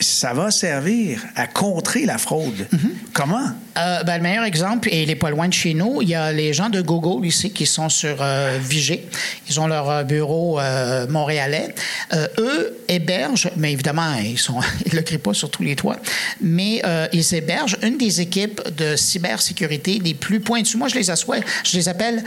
ça 0.00 0.32
va 0.32 0.50
servir 0.50 1.20
à 1.34 1.46
contrer 1.46 2.04
la 2.04 2.18
fraude. 2.18 2.66
Mhm. 2.72 2.90
Comment? 3.12 3.46
Euh, 3.78 4.02
ben, 4.04 4.16
le 4.16 4.22
meilleur 4.22 4.44
exemple, 4.44 4.88
et 4.90 5.02
il 5.02 5.08
n'est 5.08 5.16
pas 5.16 5.30
loin 5.30 5.48
de 5.48 5.52
chez 5.52 5.74
nous, 5.74 6.00
il 6.02 6.08
y 6.08 6.14
a 6.14 6.32
les 6.32 6.52
gens 6.52 6.70
de 6.70 6.80
Google 6.80 7.26
ici 7.26 7.50
qui 7.50 7.66
sont 7.66 7.88
sur 7.88 8.16
euh, 8.20 8.58
Vigée. 8.60 9.06
Ils 9.48 9.60
ont 9.60 9.66
leur 9.66 9.90
euh, 9.90 10.02
bureau 10.02 10.58
montréalais. 11.08 11.74
eux 12.38 12.76
hébergent, 12.88 13.50
mais 13.56 13.72
évidemment, 13.72 14.14
ils 14.16 14.32
ne 14.34 14.92
le 14.96 15.02
crient 15.02 15.18
pas 15.18 15.34
sur 15.34 15.50
tous 15.50 15.62
les 15.62 15.76
toits, 15.76 15.98
mais 16.40 16.82
ils 17.12 17.34
hébergent 17.34 17.78
une 17.82 17.98
des 17.98 18.20
équipes 18.20 18.62
de 18.76 18.96
cybersécurité 18.96 20.00
les 20.02 20.14
plus 20.14 20.40
pointues. 20.40 20.76
Moi, 20.76 20.88
je 20.88 20.94
les 20.94 21.10
assois, 21.10 21.38
je 21.64 21.76
les 21.76 21.88
appelle 21.88 22.22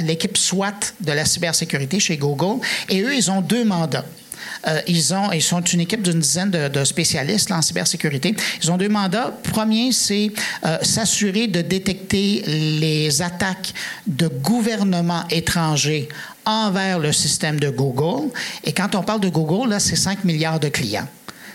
l'équipe 0.00 0.36
SWAT 0.36 0.72
de 1.00 1.12
la 1.12 1.24
cybersécurité 1.24 2.00
chez 2.00 2.16
Google. 2.16 2.60
Et 2.88 3.02
eux, 3.02 3.14
ils 3.14 3.30
ont 3.30 3.40
deux 3.40 3.64
mandats. 3.64 4.04
Euh, 4.66 4.80
ils, 4.86 5.14
ont, 5.14 5.32
ils 5.32 5.42
sont 5.42 5.60
une 5.60 5.80
équipe 5.80 6.02
d'une 6.02 6.20
dizaine 6.20 6.50
de, 6.50 6.84
spécialistes 6.84 7.50
en 7.52 7.62
cybersécurité. 7.62 8.34
Ils 8.62 8.70
ont 8.70 8.76
deux 8.76 8.88
mandats. 8.88 9.32
Premier, 9.42 9.92
c'est 9.92 10.30
euh, 10.64 10.78
s'assurer 10.82 11.46
de 11.46 11.60
détecter 11.60 12.42
les 12.46 13.22
attaques 13.22 13.72
de 14.06 14.28
gouvernements 14.28 15.24
étrangers 15.30 16.08
envers 16.44 16.98
le 16.98 17.12
système 17.12 17.58
de 17.58 17.70
Google. 17.70 18.30
Et 18.64 18.72
quand 18.72 18.94
on 18.94 19.02
parle 19.02 19.20
de 19.20 19.28
Google, 19.28 19.70
là, 19.70 19.80
c'est 19.80 19.96
5 19.96 20.24
milliards 20.24 20.60
de 20.60 20.68
clients 20.68 21.08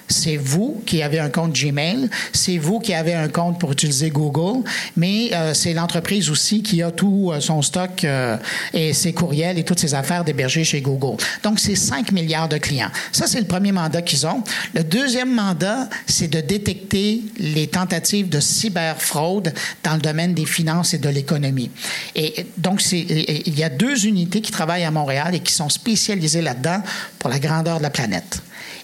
c'est 0.09 0.37
vous 0.37 0.81
qui 0.85 1.01
avez 1.01 1.19
un 1.19 1.29
compte 1.29 1.53
Gmail, 1.53 2.09
c'est 2.33 2.57
vous 2.57 2.79
qui 2.79 2.93
avez 2.93 3.13
un 3.13 3.29
compte 3.29 3.59
pour 3.59 3.71
utiliser 3.71 4.09
Google, 4.09 4.63
mais 4.97 5.29
euh, 5.33 5.53
c'est 5.53 5.73
l'entreprise 5.73 6.29
aussi 6.29 6.63
qui 6.63 6.81
a 6.81 6.91
tout 6.91 7.31
euh, 7.31 7.39
son 7.39 7.61
stock 7.61 8.03
euh, 8.03 8.37
et 8.73 8.93
ses 8.93 9.13
courriels 9.13 9.57
et 9.59 9.63
toutes 9.63 9.79
ses 9.79 9.93
affaires 9.93 10.23
d'héberger 10.23 10.63
chez 10.63 10.81
Google. 10.81 11.17
Donc, 11.43 11.59
c'est 11.59 11.75
5 11.75 12.11
milliards 12.11 12.49
de 12.49 12.57
clients. 12.57 12.89
Ça, 13.11 13.27
c'est 13.27 13.39
le 13.39 13.45
premier 13.45 13.71
mandat 13.71 14.01
qu'ils 14.01 14.25
ont. 14.25 14.43
Le 14.73 14.83
deuxième 14.83 15.33
mandat, 15.33 15.87
c'est 16.07 16.27
de 16.27 16.41
détecter 16.41 17.21
les 17.37 17.67
tentatives 17.67 18.29
de 18.29 18.39
cyberfraude 18.39 19.53
dans 19.83 19.93
le 19.93 20.01
domaine 20.01 20.33
des 20.33 20.45
finances 20.45 20.93
et 20.93 20.97
de 20.97 21.09
l'économie. 21.09 21.69
Et 22.15 22.45
donc, 22.57 22.83
il 22.91 23.57
y 23.57 23.63
a 23.63 23.69
deux 23.69 24.07
unités 24.07 24.41
qui 24.41 24.51
travaillent 24.51 24.83
à 24.83 24.91
Montréal 24.91 25.35
et 25.35 25.39
qui 25.39 25.53
sont 25.53 25.69
spécialisées 25.69 26.41
là-dedans 26.41 26.81
pour 27.19 27.29
la 27.29 27.39
grandeur 27.39 27.77
de 27.77 27.83
la 27.83 27.89
planète. 27.89 28.41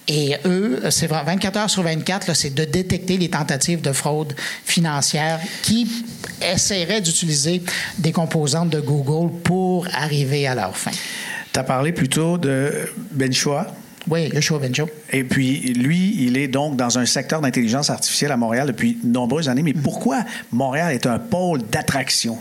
Et 0.08 0.36
eux, 0.46 0.84
c'est 0.92 1.08
24 1.08 1.58
heures 1.58 1.70
sur 1.70 1.84
24, 1.84 2.36
c'est 2.36 2.54
de 2.54 2.64
détecter 2.64 3.18
les 3.18 3.30
tentatives 3.30 3.82
de 3.82 3.92
fraude 3.92 4.36
financière 4.64 5.40
qui 5.64 5.88
essaieraient 6.42 7.02
d'utiliser 7.02 7.64
des 7.98 8.12
composantes 8.12 8.70
de 8.70 8.80
Google 8.80 9.32
pour 9.44 9.88
arriver 9.94 10.48
à 10.48 10.54
leur 10.54 10.78
fin. 10.78 10.92
Tu 11.52 11.60
as 11.60 11.64
parlé 11.64 11.92
plutôt 11.92 12.38
de 12.38 12.88
Benchois. 13.12 13.68
Oui, 14.08 14.30
Yoshua 14.34 14.60
Benjo. 14.60 14.88
Et 15.12 15.24
puis, 15.24 15.74
lui, 15.74 16.16
il 16.20 16.38
est 16.38 16.48
donc 16.48 16.76
dans 16.76 17.00
un 17.00 17.08
secteur 17.08 17.42
d'intelligence 17.42 17.90
artificielle 17.90 18.32
à 18.32 18.38
Montréal 18.38 18.68
depuis 18.68 19.00
de 19.04 19.12
nombreuses 19.12 19.50
années. 19.50 19.64
Mais 19.64 19.74
pourquoi 19.74 20.24
Montréal 20.52 20.94
est 20.94 21.08
un 21.08 21.18
pôle 21.18 21.64
d'attraction? 21.72 22.38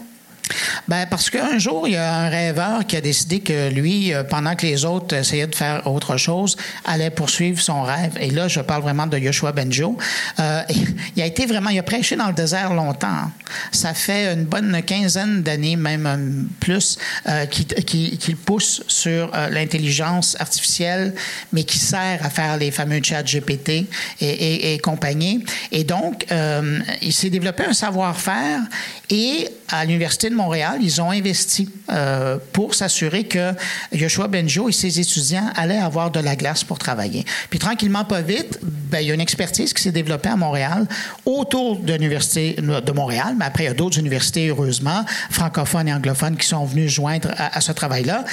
Ben 0.87 1.07
parce 1.09 1.31
qu'un 1.31 1.59
jour, 1.59 1.89
il 1.89 1.95
y 1.95 1.97
a 1.97 2.15
un 2.15 2.29
rêveur 2.29 2.87
qui 2.87 2.97
a 2.97 3.01
décidé 3.01 3.41
que 3.41 3.71
lui, 3.71 4.13
euh, 4.13 4.23
pendant 4.23 4.55
que 4.55 4.67
les 4.67 4.85
autres 4.85 5.15
essayaient 5.17 5.47
de 5.47 5.55
faire 5.55 5.87
autre 5.87 6.19
chose, 6.19 6.57
allait 6.85 7.11
poursuivre 7.11 7.61
son 7.61 7.83
rêve. 7.83 8.13
Et 8.21 8.31
là, 8.31 8.49
je 8.49 8.61
parle 8.61 8.83
vraiment 8.83 9.07
de 9.07 9.17
Yoshua 9.17 9.53
Benjo. 9.53 9.97
Euh, 10.39 10.63
il 11.17 11.23
a 11.23 11.27
été 11.27 11.47
vraiment, 11.47 11.71
il 11.71 11.79
a 11.79 11.83
prêché 11.83 12.17
dans 12.17 12.27
le 12.27 12.35
désert 12.35 12.75
longtemps. 12.75 13.31
Ça 13.73 13.95
fait 13.95 14.35
une 14.35 14.45
bonne 14.45 14.83
quinzaine 14.83 15.43
d'années, 15.43 15.77
même 15.77 16.07
euh, 16.07 16.43
plus, 16.61 16.99
qu'il 17.87 18.37
pousse 18.37 18.83
sur 18.87 19.31
l'intelligence 19.51 20.37
artificielle, 20.39 21.15
mais 21.53 21.65
qui 21.65 21.79
sert 21.79 22.25
à 22.25 22.31
faire 22.31 22.57
les 22.59 22.71
fameux 22.71 23.01
chats 23.03 23.23
GPT 23.23 23.69
et, 23.71 23.87
et, 24.21 24.75
et 24.75 24.79
compagnie. 24.79 25.45
Et 25.73 25.85
donc, 25.85 26.27
il 27.01 27.13
s'est 27.13 27.31
développé 27.31 27.65
un 27.65 27.73
savoir-faire 27.73 28.61
et 29.11 29.49
à 29.69 29.85
l'Université 29.85 30.31
de 30.31 30.35
Montréal, 30.35 30.74
ils 30.81 31.01
ont 31.01 31.11
investi 31.11 31.69
euh, 31.91 32.39
pour 32.53 32.75
s'assurer 32.75 33.25
que 33.25 33.53
Yoshua 33.93 34.29
Benjo 34.29 34.69
et 34.69 34.73
ses 34.73 35.01
étudiants 35.01 35.51
allaient 35.55 35.79
avoir 35.79 36.11
de 36.11 36.21
la 36.21 36.37
glace 36.37 36.65
pour 36.65 36.79
travailler. 36.79 37.25
Puis 37.51 37.59
tranquillement, 37.59 38.05
pas 38.05 38.21
vite, 38.21 38.59
ben, 38.63 39.01
il 39.01 39.09
y 39.09 39.11
a 39.11 39.15
une 39.15 39.21
expertise 39.21 39.73
qui 39.73 39.83
s'est 39.83 39.93
développée 39.93 40.29
à 40.29 40.37
Montréal 40.37 40.87
autour 41.25 41.79
de 41.79 41.93
l'Université 41.93 42.55
de 42.55 42.93
Montréal, 42.93 43.35
mais 43.39 43.45
après, 43.45 43.65
il 43.65 43.67
y 43.67 43.71
a 43.71 43.75
d'autres 43.75 43.99
universités, 43.99 44.49
heureusement, 44.49 45.05
francophones 45.31 45.89
et 45.89 45.95
anglophones, 45.95 46.37
qui 46.37 46.47
sont 46.47 46.65
venus 46.65 46.91
joindre 46.91 47.31
à 47.37 47.61
ce 47.61 47.73
travail-là. 47.73 48.25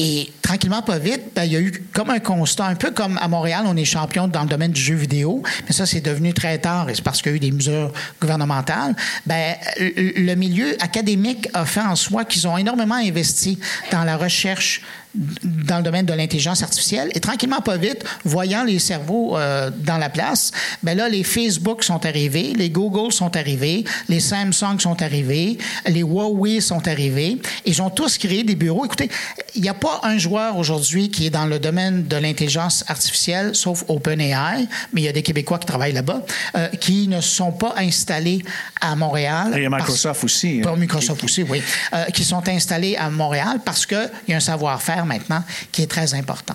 Et 0.00 0.32
tranquillement, 0.42 0.80
pas 0.80 0.98
vite, 0.98 1.22
ben, 1.34 1.42
il 1.42 1.52
y 1.52 1.56
a 1.56 1.60
eu 1.60 1.72
comme 1.92 2.10
un 2.10 2.20
constat, 2.20 2.66
un 2.66 2.76
peu 2.76 2.92
comme 2.92 3.18
à 3.18 3.26
Montréal, 3.26 3.64
on 3.66 3.76
est 3.76 3.84
champion 3.84 4.28
dans 4.28 4.42
le 4.42 4.48
domaine 4.48 4.70
du 4.70 4.80
jeu 4.80 4.94
vidéo, 4.94 5.42
mais 5.66 5.72
ça, 5.72 5.86
c'est 5.86 6.00
devenu 6.00 6.32
très 6.32 6.58
tard, 6.58 6.88
et 6.88 6.94
c'est 6.94 7.02
parce 7.02 7.20
qu'il 7.20 7.32
y 7.32 7.34
a 7.34 7.36
eu 7.36 7.40
des 7.40 7.50
mesures 7.50 7.92
gouvernementales. 8.20 8.94
Ben, 9.26 9.56
le 9.76 10.34
milieu 10.36 10.76
académique 10.80 11.48
a 11.52 11.66
fait 11.66 11.80
en 11.80 11.96
soi 11.96 12.24
qu'ils 12.24 12.46
ont 12.46 12.56
énormément 12.56 12.94
investi 12.94 13.58
dans 13.90 14.04
la 14.04 14.16
recherche 14.16 14.82
dans 15.14 15.78
le 15.78 15.82
domaine 15.82 16.06
de 16.06 16.12
l'intelligence 16.12 16.62
artificielle. 16.62 17.10
Et 17.14 17.20
tranquillement, 17.20 17.60
pas 17.60 17.76
vite, 17.76 18.04
voyant 18.24 18.64
les 18.64 18.78
cerveaux 18.78 19.36
euh, 19.36 19.70
dans 19.70 19.96
la 19.96 20.10
place, 20.10 20.52
ben 20.82 20.96
là, 20.96 21.08
les 21.08 21.24
Facebook 21.24 21.82
sont 21.82 22.04
arrivés, 22.04 22.52
les 22.54 22.70
Google 22.70 23.12
sont 23.12 23.34
arrivés, 23.36 23.84
les 24.08 24.20
Samsung 24.20 24.78
sont 24.78 25.00
arrivés, 25.02 25.58
les 25.86 26.00
Huawei 26.00 26.60
sont 26.60 26.86
arrivés. 26.86 27.38
Ils 27.64 27.80
ont 27.82 27.90
tous 27.90 28.18
créé 28.18 28.44
des 28.44 28.54
bureaux. 28.54 28.84
Écoutez, 28.84 29.10
il 29.54 29.62
n'y 29.62 29.68
a 29.68 29.74
pas 29.74 29.87
un 30.02 30.18
joueur 30.18 30.56
aujourd'hui 30.56 31.10
qui 31.10 31.26
est 31.26 31.30
dans 31.30 31.46
le 31.46 31.58
domaine 31.58 32.06
de 32.06 32.16
l'intelligence 32.16 32.84
artificielle, 32.88 33.54
sauf 33.54 33.84
OpenAI, 33.88 34.66
mais 34.92 35.02
il 35.02 35.04
y 35.04 35.08
a 35.08 35.12
des 35.12 35.22
Québécois 35.22 35.58
qui 35.58 35.66
travaillent 35.66 35.92
là-bas, 35.92 36.22
euh, 36.56 36.68
qui 36.68 37.08
ne 37.08 37.20
sont 37.20 37.52
pas 37.52 37.74
installés 37.76 38.42
à 38.80 38.94
Montréal. 38.96 39.56
Et 39.56 39.68
Microsoft 39.68 40.24
aussi. 40.24 40.62
Hein. 40.64 40.76
Microsoft 40.76 41.22
aussi, 41.24 41.42
oui. 41.42 41.62
Euh, 41.92 42.04
qui 42.06 42.24
sont 42.24 42.46
installés 42.48 42.96
à 42.96 43.10
Montréal 43.10 43.60
parce 43.64 43.86
qu'il 43.86 44.10
y 44.28 44.32
a 44.32 44.36
un 44.36 44.40
savoir-faire 44.40 45.06
maintenant 45.06 45.42
qui 45.72 45.82
est 45.82 45.86
très 45.86 46.14
important. 46.14 46.54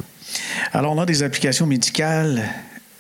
Alors, 0.72 0.96
on 0.96 1.02
a 1.02 1.06
des 1.06 1.24
applications 1.24 1.68
médicales 1.68 2.44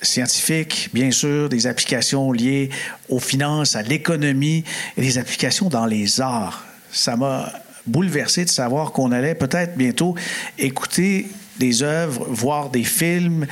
scientifiques, 0.01 0.89
bien 0.93 1.11
sûr, 1.11 1.49
des 1.49 1.65
applications 1.65 2.31
liées 2.31 2.69
aux 3.09 3.19
finances, 3.19 3.75
à 3.75 3.81
l'économie 3.81 4.63
et 4.97 5.01
des 5.01 5.17
applications 5.17 5.69
dans 5.69 5.85
les 5.85 6.21
arts. 6.21 6.65
Ça 6.91 7.15
m'a 7.15 7.51
bouleversé 7.85 8.45
de 8.45 8.49
savoir 8.49 8.91
qu'on 8.91 9.11
allait 9.11 9.35
peut-être 9.35 9.75
bientôt 9.75 10.15
écouter 10.57 11.27
des 11.59 11.83
œuvres, 11.83 12.25
voir 12.29 12.69
des 12.69 12.83
films, 12.83 13.45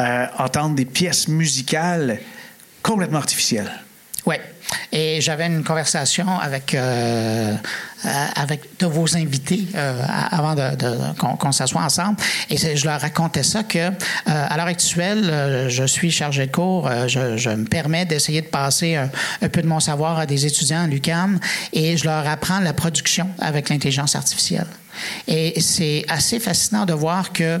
euh, 0.00 0.26
entendre 0.38 0.74
des 0.74 0.84
pièces 0.84 1.28
musicales 1.28 2.20
complètement 2.82 3.18
artificielles. 3.18 3.70
Oui. 4.26 4.36
Et 4.92 5.20
j'avais 5.20 5.46
une 5.46 5.64
conversation 5.64 6.38
avec, 6.38 6.74
euh, 6.74 7.54
euh, 8.04 8.08
avec 8.36 8.78
de 8.78 8.86
vos 8.86 9.16
invités 9.16 9.66
euh, 9.74 10.02
avant 10.30 10.54
de, 10.54 11.12
qu'on, 11.36 11.52
s'assoie 11.52 11.82
ensemble. 11.82 12.16
Et 12.48 12.56
je 12.56 12.84
leur 12.86 13.00
racontais 13.00 13.42
ça 13.42 13.64
que 13.64 13.90
à 14.26 14.56
l'heure 14.56 14.66
actuelle, 14.66 15.66
je 15.68 15.84
suis 15.84 16.10
chargé 16.10 16.46
de 16.46 16.52
cours. 16.52 16.90
Je, 17.06 17.50
me 17.50 17.64
permets 17.64 18.06
d'essayer 18.06 18.42
de 18.42 18.46
passer 18.46 18.96
un, 18.96 19.48
peu 19.48 19.62
de 19.62 19.66
mon 19.66 19.80
savoir 19.80 20.18
à 20.18 20.26
des 20.26 20.46
étudiants 20.46 20.84
à 20.84 20.86
l'UQAM 20.86 21.38
et 21.72 21.96
je 21.96 22.04
leur 22.04 22.26
apprends 22.26 22.60
la 22.60 22.72
production 22.72 23.28
avec 23.38 23.68
l'intelligence 23.68 24.16
artificielle. 24.16 24.66
Et 25.28 25.60
c'est 25.60 26.04
assez 26.08 26.40
fascinant 26.40 26.84
de 26.84 26.92
voir 26.92 27.32
que 27.32 27.60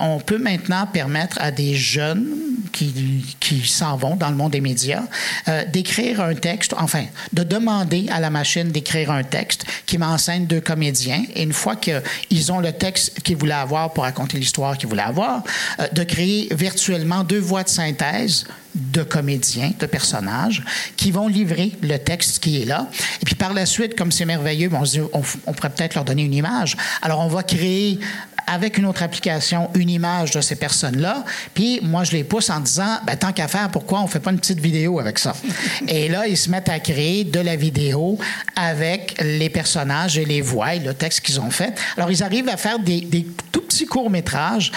on 0.00 0.18
peut 0.18 0.38
maintenant 0.38 0.86
permettre 0.86 1.38
à 1.40 1.50
des 1.50 1.74
jeunes 1.74 2.26
qui, 2.74 3.36
qui 3.40 3.66
s'en 3.66 3.96
vont 3.96 4.16
dans 4.16 4.30
le 4.30 4.36
monde 4.36 4.52
des 4.52 4.60
médias 4.60 5.02
euh, 5.48 5.64
d'écrire 5.66 6.23
un 6.24 6.34
texte, 6.34 6.74
enfin, 6.78 7.04
de 7.32 7.42
demander 7.42 8.06
à 8.10 8.20
la 8.20 8.30
machine 8.30 8.70
d'écrire 8.70 9.10
un 9.10 9.22
texte 9.22 9.64
qui 9.86 9.98
m'enseigne 9.98 10.46
deux 10.46 10.60
comédiens. 10.60 11.24
Et 11.34 11.42
une 11.42 11.52
fois 11.52 11.76
qu'ils 11.76 12.52
ont 12.52 12.60
le 12.60 12.72
texte 12.72 13.20
qu'ils 13.22 13.36
voulaient 13.36 13.54
avoir 13.54 13.92
pour 13.92 14.04
raconter 14.04 14.38
l'histoire 14.38 14.76
qu'ils 14.76 14.88
voulaient 14.88 15.02
avoir, 15.02 15.42
euh, 15.80 15.86
de 15.92 16.02
créer 16.02 16.48
virtuellement 16.52 17.24
deux 17.24 17.38
voix 17.38 17.62
de 17.62 17.68
synthèse 17.68 18.46
de 18.74 19.04
comédiens, 19.04 19.70
de 19.78 19.86
personnages, 19.86 20.62
qui 20.96 21.12
vont 21.12 21.28
livrer 21.28 21.72
le 21.80 21.96
texte 21.96 22.40
qui 22.40 22.62
est 22.62 22.64
là. 22.64 22.88
Et 23.22 23.24
puis 23.24 23.36
par 23.36 23.52
la 23.52 23.66
suite, 23.66 23.96
comme 23.96 24.10
c'est 24.10 24.24
merveilleux, 24.24 24.68
on, 24.72 24.84
se 24.84 24.98
dit, 24.98 25.00
on, 25.12 25.22
on 25.46 25.52
pourrait 25.52 25.70
peut-être 25.70 25.94
leur 25.94 26.04
donner 26.04 26.24
une 26.24 26.34
image. 26.34 26.76
Alors 27.00 27.20
on 27.20 27.28
va 27.28 27.44
créer 27.44 28.00
avec 28.46 28.78
une 28.78 28.86
autre 28.86 29.02
application 29.02 29.70
une 29.74 29.90
image 29.90 30.32
de 30.32 30.40
ces 30.40 30.56
personnes-là. 30.56 31.24
Puis 31.54 31.80
moi, 31.82 32.04
je 32.04 32.12
les 32.12 32.24
pousse 32.24 32.50
en 32.50 32.60
disant, 32.60 32.98
ben, 33.06 33.16
tant 33.16 33.32
qu'à 33.32 33.48
faire, 33.48 33.70
pourquoi 33.70 34.00
on 34.02 34.06
fait 34.06 34.20
pas 34.20 34.30
une 34.30 34.38
petite 34.38 34.60
vidéo 34.60 35.00
avec 35.00 35.18
ça? 35.18 35.34
et 35.88 36.08
là, 36.08 36.26
ils 36.26 36.36
se 36.36 36.50
mettent 36.50 36.68
à 36.68 36.78
créer 36.80 37.24
de 37.24 37.40
la 37.40 37.56
vidéo 37.56 38.18
avec 38.56 39.20
les 39.22 39.48
personnages 39.48 40.18
et 40.18 40.24
les 40.24 40.40
voix 40.40 40.74
et 40.74 40.80
le 40.80 40.94
texte 40.94 41.20
qu'ils 41.20 41.40
ont 41.40 41.50
fait. 41.50 41.74
Alors, 41.96 42.10
ils 42.10 42.22
arrivent 42.22 42.48
à 42.48 42.56
faire 42.56 42.78
des, 42.78 43.00
des 43.00 43.26
tout 43.52 43.62
petits 43.62 43.86
courts-métrages 43.86 44.72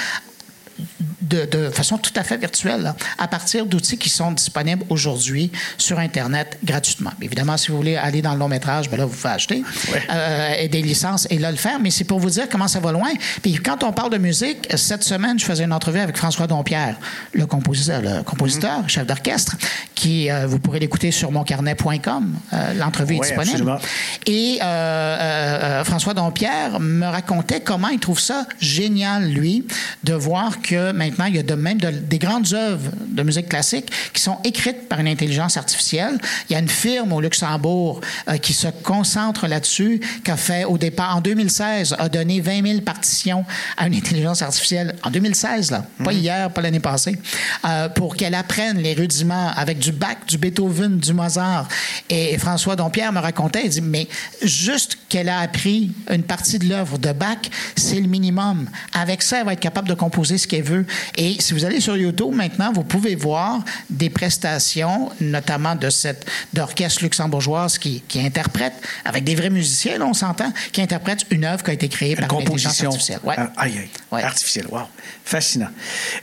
de, 1.21 1.45
de, 1.45 1.69
façon 1.69 1.97
tout 1.97 2.11
à 2.15 2.23
fait 2.23 2.37
virtuelle, 2.37 2.81
là, 2.81 2.95
à 3.17 3.27
partir 3.27 3.65
d'outils 3.65 3.97
qui 3.97 4.09
sont 4.09 4.31
disponibles 4.31 4.83
aujourd'hui 4.89 5.51
sur 5.77 5.99
Internet 5.99 6.57
gratuitement. 6.63 7.11
Évidemment, 7.21 7.57
si 7.57 7.71
vous 7.71 7.77
voulez 7.77 7.95
aller 7.95 8.21
dans 8.21 8.33
le 8.33 8.39
long 8.39 8.47
métrage, 8.47 8.89
ben 8.89 8.97
là, 8.97 9.05
vous 9.05 9.15
pouvez 9.15 9.33
acheter 9.33 9.63
Ouais. 9.93 10.01
euh, 10.11 10.67
des 10.67 10.81
licences 10.81 11.27
et 11.29 11.37
là 11.39 11.51
le 11.51 11.57
faire, 11.57 11.79
mais 11.79 11.89
c'est 11.91 12.03
pour 12.03 12.19
vous 12.19 12.29
dire 12.29 12.47
comment 12.49 12.67
ça 12.67 12.79
va 12.79 12.91
loin. 12.91 13.09
Puis 13.41 13.53
quand 13.55 13.83
on 13.83 13.91
parle 13.93 14.11
de 14.11 14.17
musique, 14.17 14.67
cette 14.75 15.03
semaine, 15.03 15.39
je 15.39 15.45
faisais 15.45 15.63
une 15.63 15.73
entrevue 15.73 15.99
avec 15.99 16.17
François 16.17 16.47
Dompierre, 16.47 16.95
le 17.33 17.45
compositeur, 17.45 18.01
le 18.01 18.23
compositeur 18.23 18.57
Mm-hmm. 18.57 18.89
chef 18.89 19.05
d'orchestre, 19.05 19.55
qui, 19.95 20.29
euh, 20.29 20.45
vous 20.47 20.59
pourrez 20.59 20.79
l'écouter 20.79 21.11
sur 21.11 21.31
moncarnet.com. 21.31 22.35
Euh, 22.53 22.73
L'entrevue 22.75 23.15
est 23.15 23.19
disponible. 23.19 23.69
absolument. 23.69 23.77
Et 24.25 24.59
euh, 24.63 25.83
François 25.83 26.13
Dompierre 26.13 26.79
me 26.79 27.05
racontait 27.05 27.61
comment 27.61 27.87
il 27.89 27.99
trouve 27.99 28.19
ça 28.19 28.45
génial, 28.59 29.29
lui, 29.29 29.65
de 30.03 30.13
voir 30.13 30.61
que 30.61 30.91
maintenant, 30.91 31.06
il 31.27 31.35
y 31.35 31.39
a 31.39 31.43
de 31.43 31.53
même 31.55 31.79
de- 31.79 31.89
des 31.89 32.19
grandes 32.19 32.53
œuvres 32.53 32.91
de 33.07 33.23
musique 33.23 33.49
classique 33.49 33.91
qui 34.13 34.21
sont 34.21 34.37
écrites 34.43 34.87
par 34.89 34.99
une 34.99 35.07
intelligence 35.07 35.57
artificielle. 35.57 36.17
Il 36.49 36.53
y 36.53 36.55
a 36.55 36.59
une 36.59 36.69
firme 36.69 37.13
au 37.13 37.21
Luxembourg 37.21 38.01
euh, 38.29 38.37
qui 38.37 38.53
se 38.53 38.67
concentre 38.83 39.47
là-dessus, 39.47 39.99
qui 40.23 40.31
a 40.31 40.37
fait 40.37 40.63
au 40.65 40.77
départ, 40.77 41.17
en 41.17 41.21
2016, 41.21 41.95
a 41.97 42.09
donné 42.09 42.41
20 42.41 42.65
000 42.65 42.81
partitions 42.81 43.45
à 43.77 43.87
une 43.87 43.95
intelligence 43.95 44.41
artificielle. 44.41 44.95
En 45.03 45.09
2016, 45.11 45.71
là, 45.71 45.85
pas 46.03 46.13
hier, 46.13 46.51
pas 46.51 46.61
l'année 46.61 46.79
passée, 46.79 47.19
euh, 47.65 47.89
pour 47.89 48.15
qu'elle 48.15 48.35
apprenne 48.35 48.77
les 48.77 48.93
rudiments 48.93 49.51
avec 49.55 49.79
du 49.79 49.91
Bach, 49.91 50.17
du 50.27 50.37
Beethoven, 50.37 50.97
du 50.99 51.13
Mozart. 51.13 51.67
Et 52.09 52.37
François 52.37 52.75
Dompierre 52.75 53.11
me 53.13 53.19
racontait, 53.19 53.61
il 53.65 53.69
dit, 53.69 53.81
mais 53.81 54.07
juste 54.43 54.97
qu'elle 55.09 55.29
a 55.29 55.39
appris 55.39 55.91
une 56.11 56.23
partie 56.23 56.59
de 56.59 56.65
l'œuvre 56.67 56.97
de 56.97 57.11
Bach, 57.11 57.37
c'est 57.75 57.99
le 57.99 58.07
minimum. 58.07 58.69
Avec 58.93 59.21
ça, 59.21 59.39
elle 59.39 59.45
va 59.45 59.53
être 59.53 59.59
capable 59.59 59.87
de 59.89 59.93
composer 59.93 60.37
ce 60.37 60.47
qu'elle 60.47 60.63
veut. 60.63 60.85
Et 61.15 61.35
si 61.39 61.53
vous 61.53 61.65
allez 61.65 61.79
sur 61.79 61.97
YouTube 61.97 62.33
maintenant, 62.33 62.71
vous 62.73 62.83
pouvez 62.83 63.15
voir 63.15 63.63
des 63.89 64.09
prestations, 64.09 65.09
notamment 65.21 65.75
de 65.75 65.89
cette 65.89 66.25
d'orchestre 66.53 67.03
luxembourgeoise 67.03 67.77
qui, 67.77 68.01
qui 68.07 68.19
interprète, 68.19 68.73
avec 69.05 69.23
des 69.23 69.35
vrais 69.35 69.49
musiciens, 69.49 69.97
là, 69.97 70.05
on 70.05 70.13
s'entend, 70.13 70.51
qui 70.71 70.81
interprète 70.81 71.25
une 71.29 71.45
œuvre 71.45 71.63
qui 71.63 71.71
a 71.71 71.73
été 71.73 71.87
créée 71.89 72.11
Une 72.11 72.17
par 72.19 72.27
composition. 72.27 72.87
artificielle. 72.89 73.19
Ouais. 73.23 73.35
Ah, 73.37 73.51
Aïe, 73.57 73.77
aïe. 73.79 73.89
Ouais. 74.11 74.23
Artificielle. 74.23 74.67
Wow. 74.71 74.81
Fascinant. 75.25 75.69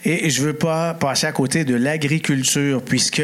Et, 0.05 0.27
et 0.27 0.31
je 0.31 0.43
veux 0.43 0.55
pas 0.55 0.95
passer 0.95 1.27
à 1.27 1.33
côté 1.33 1.65
de 1.65 1.75
l'agriculture, 1.75 2.83
puisque 2.83 3.23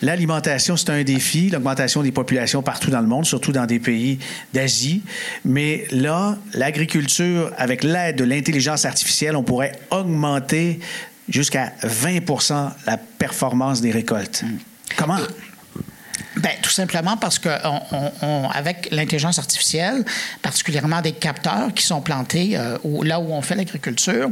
l'alimentation, 0.00 0.76
c'est 0.76 0.90
un 0.90 1.02
défi, 1.02 1.50
l'augmentation 1.50 2.02
des 2.02 2.12
populations 2.12 2.62
partout 2.62 2.90
dans 2.90 3.00
le 3.00 3.06
monde, 3.06 3.26
surtout 3.26 3.52
dans 3.52 3.66
des 3.66 3.78
pays 3.78 4.18
d'Asie. 4.52 5.02
Mais 5.44 5.84
là, 5.90 6.36
l'agriculture, 6.54 7.52
avec 7.56 7.84
l'aide 7.84 8.16
de 8.16 8.24
l'intelligence 8.24 8.84
artificielle, 8.84 9.36
on 9.36 9.42
pourrait 9.42 9.72
augmenter 9.90 10.71
jusqu'à 11.28 11.72
20% 11.84 12.70
la 12.86 12.96
performance 12.96 13.80
des 13.80 13.90
récoltes. 13.90 14.44
Comment? 14.96 15.18
Ben, 16.36 16.52
tout 16.62 16.70
simplement 16.70 17.16
parce 17.18 17.38
que 17.38 17.50
on, 17.64 17.80
on- 17.92 18.12
on- 18.26 18.48
avec 18.50 18.88
l'intelligence 18.90 19.38
artificielle, 19.38 20.02
particulièrement 20.40 21.00
des 21.02 21.12
capteurs 21.12 21.72
qui 21.74 21.84
sont 21.84 22.00
plantés 22.00 22.56
euh, 22.56 22.78
où- 22.84 23.02
là 23.02 23.20
où 23.20 23.32
on 23.32 23.42
fait 23.42 23.54
l'agriculture, 23.54 24.30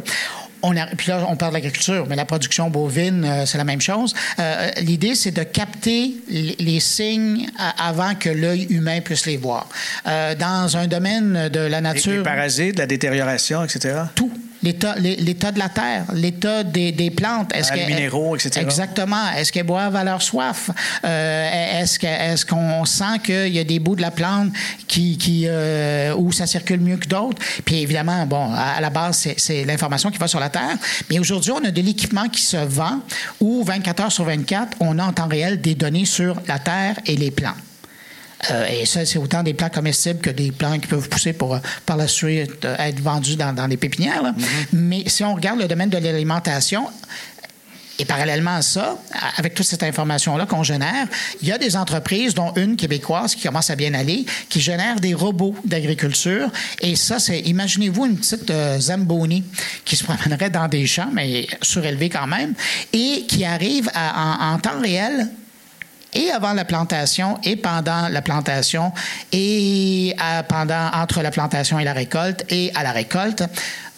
on 0.63 0.77
a, 0.77 0.87
puis 0.87 1.09
là, 1.09 1.25
on 1.29 1.37
parle 1.37 1.53
de 1.53 1.57
l'agriculture, 1.57 2.07
mais 2.09 2.17
la 2.17 2.25
production 2.25 2.69
bovine, 2.71 3.25
euh, 3.25 3.47
c'est 3.47 3.59
la 3.59 3.65
même 3.65 3.81
chose. 3.81 4.15
Euh, 4.39 4.71
L'idée, 4.81 5.15
c'est 5.15 5.31
de 5.31 5.43
capter 5.43 6.15
les, 6.29 6.57
les 6.59 6.81
signes 6.81 7.47
avant 7.79 8.15
que 8.15 8.29
l'œil 8.31 8.67
humain 8.71 9.01
puisse 9.01 9.27
les 9.27 9.37
voir. 9.37 9.69
Euh, 10.07 10.35
dans 10.35 10.77
un 10.77 10.87
domaine 10.87 11.49
de 11.51 11.61
la 11.61 11.79
Les, 11.79 11.83
nature 11.83 12.13
les 12.13 12.23
parasites, 12.23 12.79
la 12.79 12.87
détérioration, 12.87 13.63
etc. 13.65 14.01
tout. 14.15 14.33
L'état, 14.63 14.95
l'é- 14.99 15.17
l'état 15.17 15.53
de 15.53 15.59
la 15.59 15.69
terre, 15.71 16.05
l'état 16.13 16.63
des, 16.65 16.93
des 16.93 17.11
plantes. 17.11 17.51
Est-ce 17.55 17.71
Ah, 17.73 17.77
les 17.77 17.83
que- 17.85 17.89
minéraux, 17.89 18.37
etc. 18.37 18.61
Exactement. 18.61 19.31
Est-ce 19.37 19.51
qu'elles 19.53 19.65
boivent 19.65 19.97
à 19.97 20.05
leur 20.05 20.21
soif? 20.21 20.71
Euh, 21.05 21.81
est-ce, 21.81 22.05
est-ce 22.05 22.45
qu'on 22.45 22.85
sent 22.85 23.19
qu'il 23.25 23.49
y 23.49 23.59
a 23.59 23.65
des 23.65 23.79
bouts 23.79 23.97
de 23.97 24.03
la 24.03 24.11
plante 24.11 24.53
qui, 24.87 25.17
qui, 25.17 25.45
euh, 25.47 26.15
où 26.17 26.31
ça 26.33 26.47
circule 26.47 26.81
mieux 26.81 26.97
que 26.99 27.09
d'autres? 27.09 27.43
Puis 27.65 27.77
évidemment, 27.83 28.27
bon, 28.27 28.53
à, 28.53 28.73
à 28.77 28.81
la 28.81 28.91
base, 28.91 29.17
c'est, 29.17 29.35
c'est 29.39 29.65
l'information 29.65 30.11
qui 30.11 30.19
va 30.19 30.29
sur 30.29 30.41
la 30.41 30.51
terre. 30.51 30.77
Mais 31.09 31.19
aujourd'hui, 31.19 31.53
on 31.53 31.65
a 31.65 31.71
de 31.71 31.81
l'équipement 31.81 32.29
qui 32.29 32.43
se 32.43 32.57
vend 32.59 33.01
où 33.41 33.65
24 33.65 34.01
heures 34.03 34.13
sur 34.13 34.25
24, 34.25 34.77
on 34.81 34.99
a 34.99 35.05
en 35.05 35.13
temps 35.13 35.29
réel 35.29 35.61
des 35.61 35.75
données 35.75 36.05
sur 36.05 36.37
la 36.47 36.59
terre 36.59 36.97
et 37.07 37.17
les 37.17 37.31
plantes. 37.31 37.55
Euh, 38.51 38.67
et 38.69 38.87
ça, 38.87 39.05
c'est 39.05 39.19
autant 39.19 39.43
des 39.43 39.53
plants 39.55 39.69
comestibles 39.69 40.21
que 40.21 40.31
des 40.31 40.51
plants 40.51 40.79
qui 40.79 40.87
peuvent 40.87 41.09
pousser 41.09 41.33
pour 41.35 41.55
euh, 41.55 41.59
par 41.85 41.97
la 41.97 42.09
suite 42.09 42.65
euh, 42.65 42.77
être 42.79 43.01
vendus 43.01 43.37
dans, 43.37 43.53
dans 43.53 43.67
les 43.67 43.77
pépinières. 43.77 44.23
là. 44.23 44.35
Mais 44.73 45.05
si 45.09 45.23
on 45.25 45.35
regarde 45.35 45.59
le 45.61 45.69
domaine 45.69 45.91
de 45.91 45.99
l'alimentation, 45.99 46.87
et 47.99 48.07
parallèlement 48.07 48.55
à 48.55 48.63
ça, 48.63 48.97
avec 49.37 49.53
toute 49.53 49.67
cette 49.67 49.83
information-là 49.83 50.47
qu'on 50.47 50.63
génère, 50.63 51.07
il 51.43 51.49
y 51.49 51.53
a 51.53 51.59
des 51.59 51.77
entreprises, 51.77 52.33
dont 52.33 52.51
une 52.57 52.75
québécoise 52.77 53.35
qui 53.35 53.43
commence 53.43 53.69
à 53.69 53.77
bien 53.77 53.93
aller, 53.93 54.25
qui 54.49 54.59
génèrent 54.59 54.99
des 55.01 55.13
robots 55.13 55.55
d'agriculture. 55.67 56.49
Et 56.81 56.97
ça, 56.97 57.19
c'est, 57.19 57.41
imaginez-vous 57.41 58.07
une 58.07 58.17
petite 58.17 58.49
euh, 58.51 58.81
Zamboni 58.81 59.45
qui 59.85 59.97
se 59.97 60.05
promènerait 60.05 60.49
dans 60.49 60.67
des 60.67 60.87
champs, 60.87 61.11
mais 61.13 61.47
surélevée 61.61 62.09
quand 62.09 62.27
même, 62.27 62.55
et 62.95 63.27
qui 63.29 63.45
arrive 63.45 63.91
à- 63.93 64.49
en, 64.49 64.55
en 64.55 64.59
temps 64.59 64.81
réel 64.81 65.29
et 66.15 66.31
avant 66.31 66.53
la 66.53 66.65
plantation 66.65 67.39
et 67.45 67.57
pendant 67.57 68.09
la 68.09 68.23
plantation 68.23 68.93
et 69.33 70.15
à- 70.19 70.43
pendant 70.43 70.91
entre 70.95 71.23
la 71.23 71.31
plantation 71.31 71.79
et 71.79 71.85
la 71.85 71.93
récolte 71.93 72.45
et 72.51 72.71
à 72.75 72.83
la 72.83 72.93
récolte 72.93 73.43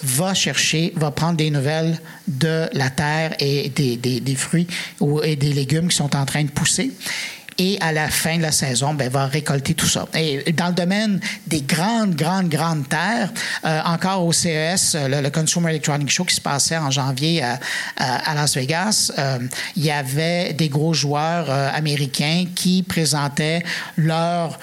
va 0.03 0.35
chercher, 0.35 0.93
va 0.97 1.11
prendre 1.13 1.37
des 1.37 1.51
nouvelles 1.51 1.97
de 2.27 2.69
la 2.73 2.91
terre 2.91 3.35
et 3.39 3.69
des, 3.69 3.97
des- 3.97 4.35
fruits 4.35 4.67
ou, 5.01 5.23
et 5.23 5.37
des 5.37 5.53
légumes 5.53 5.89
qui 5.89 5.97
sont 5.97 6.15
en 6.17 6.25
train 6.27 6.43
de 6.45 6.51
pousser. 6.51 6.91
Et 7.65 7.79
à 7.81 7.93
la 7.93 8.09
fin 8.09 8.39
de 8.39 8.43
la 8.43 8.51
saison, 8.51 8.93
ben, 8.93 9.09
va 9.09 9.27
récolter 9.27 9.75
tout 9.75 9.87
ça. 9.87 10.09
Et 10.15 10.53
dans 10.53 10.67
le 10.67 10.73
domaine 10.73 11.21
des 11.47 11.61
grandes, 11.61 12.17
grandes, 12.17 12.49
grandes 12.49 12.89
terres, 12.89 13.31
euh, 13.65 13.81
encore 13.85 14.27
au 14.27 14.33
CES, 14.33 14.97
euh, 14.97 15.23
le, 15.23 15.31
Consumer 15.31 15.71
Electronic 15.71 16.11
Show 16.11 16.25
qui 16.25 16.35
se 16.35 16.41
passait 16.41 16.77
en 16.77 16.91
janvier 16.91 17.41
à, 17.45 18.35
Las 18.35 18.57
Vegas, 18.57 19.13
euh, 19.17 19.39
il 19.77 19.85
y 19.85 19.93
avait 19.93 20.55
des 20.55 20.69
gros 20.69 20.93
joueurs 20.93 21.49
américains 21.51 22.47
qui 22.53 22.83
présentaient 22.83 23.63
leur, 23.97 24.59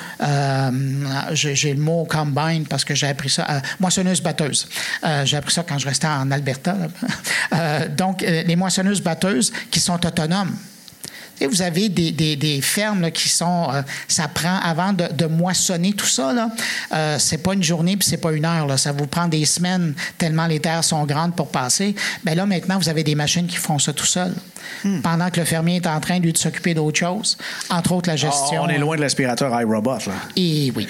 j'ai 1.31 1.73
le 1.73 1.79
mot 1.79 2.03
combine 2.03 2.65
parce 2.67 2.83
que 2.83 2.95
j'ai 2.95 3.07
appris 3.07 3.29
ça, 3.29 3.61
moissonneuse-batteuse. 3.79 4.67
Euh, 5.05 5.25
j'ai 5.25 5.37
appris 5.37 5.53
ça 5.53 5.63
quand 5.63 5.77
je 5.77 5.87
restais 5.87 6.07
en 6.07 6.29
Alberta. 6.31 6.75
donc, 7.97 8.21
les 8.21 8.55
moissonneuses-batteuses 8.57 9.53
qui 9.71 9.79
sont 9.79 10.05
autonomes. 10.05 10.53
Sais, 11.39 11.47
vous 11.47 11.61
avez 11.61 11.89
des, 11.89 12.11
des- 12.11 12.35
des 12.35 12.61
fermes 12.61 13.01
là, 13.01 13.11
qui 13.11 13.29
sont. 13.29 13.69
euh, 13.73 13.81
ça 14.07 14.27
prend 14.27 14.59
avant 14.63 14.93
de, 14.93 15.05
de 15.13 15.25
moissonner 15.25 15.93
tout 15.93 16.05
ça. 16.05 16.33
Là, 16.33 16.49
euh, 16.93 17.17
c'est 17.19 17.37
pas 17.39 17.53
une 17.53 17.63
journée 17.63 17.95
puis 17.97 18.07
c'est 18.07 18.17
pas 18.17 18.31
une 18.33 18.45
heure. 18.45 18.67
Là, 18.67 18.77
ça 18.77 18.91
vous 18.91 19.07
prend 19.07 19.27
des 19.27 19.45
semaines 19.45 19.93
tellement 20.17 20.47
les 20.47 20.59
terres 20.59 20.83
sont 20.83 21.05
grandes 21.05 21.35
pour 21.35 21.47
passer. 21.49 21.95
Ben 22.23 22.35
là 22.35 22.45
maintenant 22.45 22.77
vous 22.77 22.89
avez 22.89 23.03
des 23.03 23.15
machines 23.15 23.47
qui 23.47 23.55
font 23.57 23.79
ça 23.79 23.93
tout 23.93 24.05
seul. 24.05 24.33
Pendant 25.03 25.29
que 25.29 25.39
le 25.39 25.45
fermier 25.45 25.77
est 25.77 25.87
en 25.87 25.99
train 25.99 26.19
lui 26.19 26.31
de 26.33 26.37
s'occuper 26.37 26.73
d'autres 26.73 26.99
choses, 26.99 27.37
entre 27.69 27.93
autres 27.93 28.07
la 28.09 28.13
Ah, 28.13 28.17
gestion. 28.17 28.61
on 28.63 28.67
est 28.69 28.77
loin 28.77 28.95
de 28.97 29.01
l'aspirateur 29.01 29.59
iRobot, 29.59 29.97
là. 30.07 30.13
Et 30.35 30.71
oui. 30.75 30.87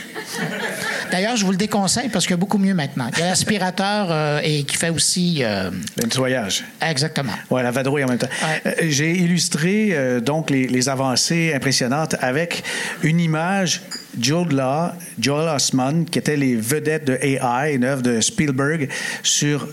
D'ailleurs, 1.11 1.35
je 1.35 1.45
vous 1.45 1.51
le 1.51 1.57
déconseille 1.57 2.09
parce 2.09 2.25
qu'il 2.25 2.31
y 2.31 2.33
a 2.33 2.37
beaucoup 2.37 2.57
mieux 2.57 2.73
maintenant. 2.73 3.09
Il 3.13 3.19
y 3.19 3.23
a 3.23 3.27
l'aspirateur 3.29 4.07
euh, 4.11 4.41
et 4.43 4.63
qui 4.63 4.75
fait 4.75 4.89
aussi. 4.89 5.39
Le 5.43 5.71
nettoyage. 6.03 6.65
exactement. 6.81 7.33
Oui, 7.49 7.63
la 7.63 7.71
vadrouille 7.71 8.03
en 8.03 8.07
même 8.07 8.17
temps. 8.17 8.27
Ouais. 8.65 8.89
J'ai 8.89 9.11
illustré, 9.17 9.95
donc, 10.21 10.38
donc 10.39 10.51
les, 10.51 10.87
avancées 10.87 11.51
impressionnantes 11.53 12.15
avec 12.21 12.63
une 13.03 13.19
image 13.19 13.81
Joel 14.17 14.55
Law, 14.55 14.91
Joel 15.19 15.49
Osman, 15.53 16.05
qui 16.05 16.17
étaient 16.17 16.37
les 16.37 16.55
vedettes 16.55 17.05
de 17.05 17.19
AI, 17.21 17.75
une 17.75 17.83
œuvre 17.83 18.01
de 18.01 18.21
Spielberg 18.21 18.87
sur 19.21 19.67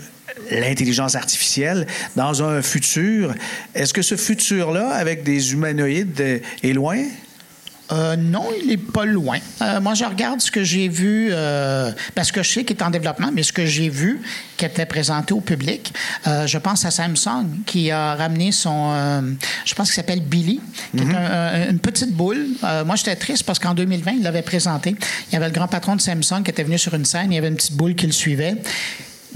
l'intelligence 0.51 1.15
artificielle 1.15 1.87
dans 2.17 2.43
un 2.43 2.61
futur. 2.61 3.33
Est-ce 3.75 3.93
que 3.93 4.01
ce 4.01 4.17
futur-là, 4.17 4.89
avec 4.89 5.23
des 5.23 5.53
humanoïdes, 5.53 6.41
est 6.61 6.73
loin? 6.73 7.01
Euh, 7.91 8.15
non, 8.17 8.45
il 8.61 8.67
n'est 8.67 8.77
pas 8.77 9.05
loin. 9.05 9.37
Euh, 9.61 9.79
moi, 9.79 9.93
je 9.93 10.03
regarde 10.03 10.41
ce 10.41 10.51
que 10.51 10.63
j'ai 10.63 10.89
vu, 10.89 11.29
euh, 11.31 11.91
parce 12.15 12.31
que 12.33 12.43
je 12.43 12.51
sais 12.51 12.65
qu'il 12.65 12.75
est 12.75 12.83
en 12.83 12.89
développement, 12.89 13.29
mais 13.33 13.43
ce 13.43 13.53
que 13.53 13.65
j'ai 13.65 13.87
vu 13.89 14.19
qui 14.57 14.65
était 14.65 14.85
présenté 14.85 15.33
au 15.33 15.39
public, 15.39 15.93
euh, 16.27 16.45
je 16.47 16.57
pense 16.57 16.83
à 16.83 16.91
Samsung 16.91 17.45
qui 17.65 17.89
a 17.91 18.15
ramené 18.15 18.51
son, 18.51 18.91
euh, 18.93 19.21
je 19.65 19.73
pense 19.73 19.87
qu'il 19.87 19.95
s'appelle 19.95 20.19
Billy, 20.21 20.59
qui 20.95 21.01
est 21.01 21.05
Mhm. 21.05 21.15
un- 21.15 21.31
un- 21.67 21.69
une 21.71 21.79
petite 21.79 22.11
boule. 22.11 22.47
Euh, 22.63 22.83
moi, 22.83 22.95
j'étais 22.97 23.15
triste 23.15 23.43
parce 23.43 23.59
qu'en 23.59 23.73
2020, 23.73 24.11
il 24.17 24.23
l'avait 24.23 24.41
présenté. 24.41 24.95
Il 25.29 25.33
y 25.33 25.35
avait 25.37 25.47
le 25.47 25.53
grand 25.53 25.67
patron 25.67 25.95
de 25.95 26.01
Samsung 26.01 26.43
qui 26.43 26.51
était 26.51 26.63
venu 26.63 26.77
sur 26.77 26.93
une 26.93 27.05
scène, 27.05 27.31
il 27.31 27.35
y 27.35 27.37
avait 27.37 27.47
une 27.47 27.55
petite 27.55 27.75
boule 27.75 27.95
qui 27.95 28.05
le 28.05 28.11
suivait. 28.11 28.55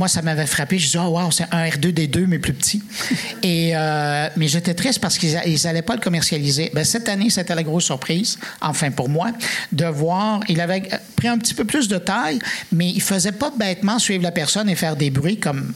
Moi, 0.01 0.07
ça 0.07 0.23
m'avait 0.23 0.47
frappé. 0.47 0.79
Je 0.79 0.87
disais, 0.87 0.97
oh, 0.97 1.09
wow, 1.09 1.29
c'est 1.29 1.45
un 1.51 1.63
R2D2, 1.63 2.25
mais 2.25 2.39
plus 2.39 2.53
petit. 2.53 2.81
Et, 3.43 3.73
euh, 3.75 4.29
mais 4.35 4.47
j'étais 4.47 4.73
triste 4.73 4.97
parce 4.97 5.19
qu'ils 5.19 5.35
n'allaient 5.63 5.83
pas 5.83 5.93
le 5.93 6.01
commercialiser. 6.01 6.71
Ben, 6.73 6.83
cette 6.83 7.07
année, 7.07 7.29
c'était 7.29 7.53
la 7.53 7.61
grosse 7.61 7.83
surprise, 7.83 8.39
enfin 8.61 8.89
pour 8.89 9.09
moi, 9.09 9.29
de 9.71 9.85
voir. 9.85 10.39
Il 10.49 10.59
avait 10.59 10.89
pris 11.15 11.27
un 11.27 11.37
petit 11.37 11.53
peu 11.53 11.65
plus 11.65 11.87
de 11.87 11.99
taille, 11.99 12.39
mais 12.71 12.89
il 12.89 12.99
faisait 12.99 13.31
pas 13.31 13.51
bêtement 13.55 13.99
suivre 13.99 14.23
la 14.23 14.31
personne 14.31 14.71
et 14.71 14.75
faire 14.75 14.95
des 14.95 15.11
bruits 15.11 15.37
comme 15.37 15.71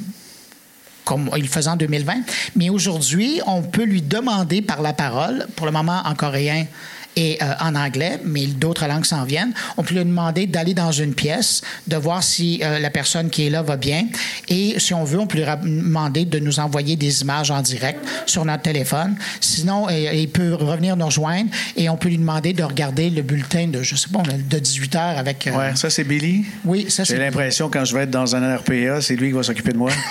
comme 1.04 1.30
il 1.36 1.44
le 1.44 1.48
faisait 1.48 1.70
en 1.70 1.76
2020. 1.76 2.14
Mais 2.56 2.72
aujourd'hui, 2.72 3.40
on 3.46 3.62
peut 3.62 3.84
lui 3.84 4.02
demander 4.02 4.64
par 4.64 4.82
la 4.82 4.94
parole, 4.94 5.46
pour 5.56 5.68
le 5.68 5.72
moment 5.72 6.02
en 6.04 6.16
coréen 6.16 6.66
et 7.16 7.38
euh, 7.42 7.54
en 7.62 7.76
anglais, 7.76 8.20
mais 8.24 8.46
d'autres 8.48 8.88
langues 8.88 9.06
s'en 9.06 9.24
viennent, 9.24 9.54
on 9.78 9.84
peut 9.84 9.96
lui 9.96 10.04
demander 10.04 10.48
d'aller 10.48 10.74
dans 10.74 10.92
une 10.92 11.14
pièce, 11.14 11.62
de 11.88 11.96
voir 11.96 12.24
si 12.24 12.60
euh, 12.64 12.80
la 12.80 12.90
personne 12.90 13.30
qui 13.30 13.48
est 13.48 13.50
là 13.50 13.62
va 13.62 13.78
bien. 13.78 14.06
Et 14.50 14.80
si 14.80 14.94
on 14.94 15.04
veut, 15.04 15.20
on 15.20 15.28
peut 15.28 15.38
lui 15.38 15.46
demander 15.64 16.26
de 16.26 16.40
nous 16.40 16.60
envoyer 16.60 16.96
des 16.96 17.22
images 17.22 17.52
en 17.52 17.62
direct 17.62 18.00
sur 18.26 18.46
notre 18.46 18.64
téléphone. 18.64 19.16
Sinon, 19.40 19.88
euh, 19.90 20.12
il 20.14 20.30
peut 20.30 20.54
revenir 20.54 20.96
nous 20.98 21.06
rejoindre 21.06 21.50
et 21.76 21.90
on 21.90 21.98
peut 21.98 22.10
lui 22.10 22.18
demander 22.18 22.54
de 22.54 22.64
regarder 22.64 23.10
le 23.10 23.22
bulletin 23.22 23.68
de, 23.68 23.82
je 23.84 23.96
sais 23.96 24.10
pas, 24.12 24.24
de 24.24 24.60
18 24.60 24.96
heures 24.96 25.18
avec... 25.18 25.48
euh, 25.48 25.52
Ouais, 25.56 25.76
ça, 25.76 25.90
c'est 25.90 26.04
Billy. 26.04 26.46
Oui, 26.66 26.88
ça, 26.90 27.04
J'ai 27.04 27.14
c'est... 27.14 27.20
l'impression, 27.20 27.70
quand 27.70 27.86
je 27.86 27.96
vais 27.96 28.04
être 28.04 28.12
dans 28.12 28.36
un 28.36 28.58
RPA, 28.58 29.02
c'est 29.02 29.16
lui 29.16 29.28
qui 29.30 29.34
va 29.36 29.44
s'occuper 29.44 29.72
de 29.72 29.78
moi. 29.78 29.92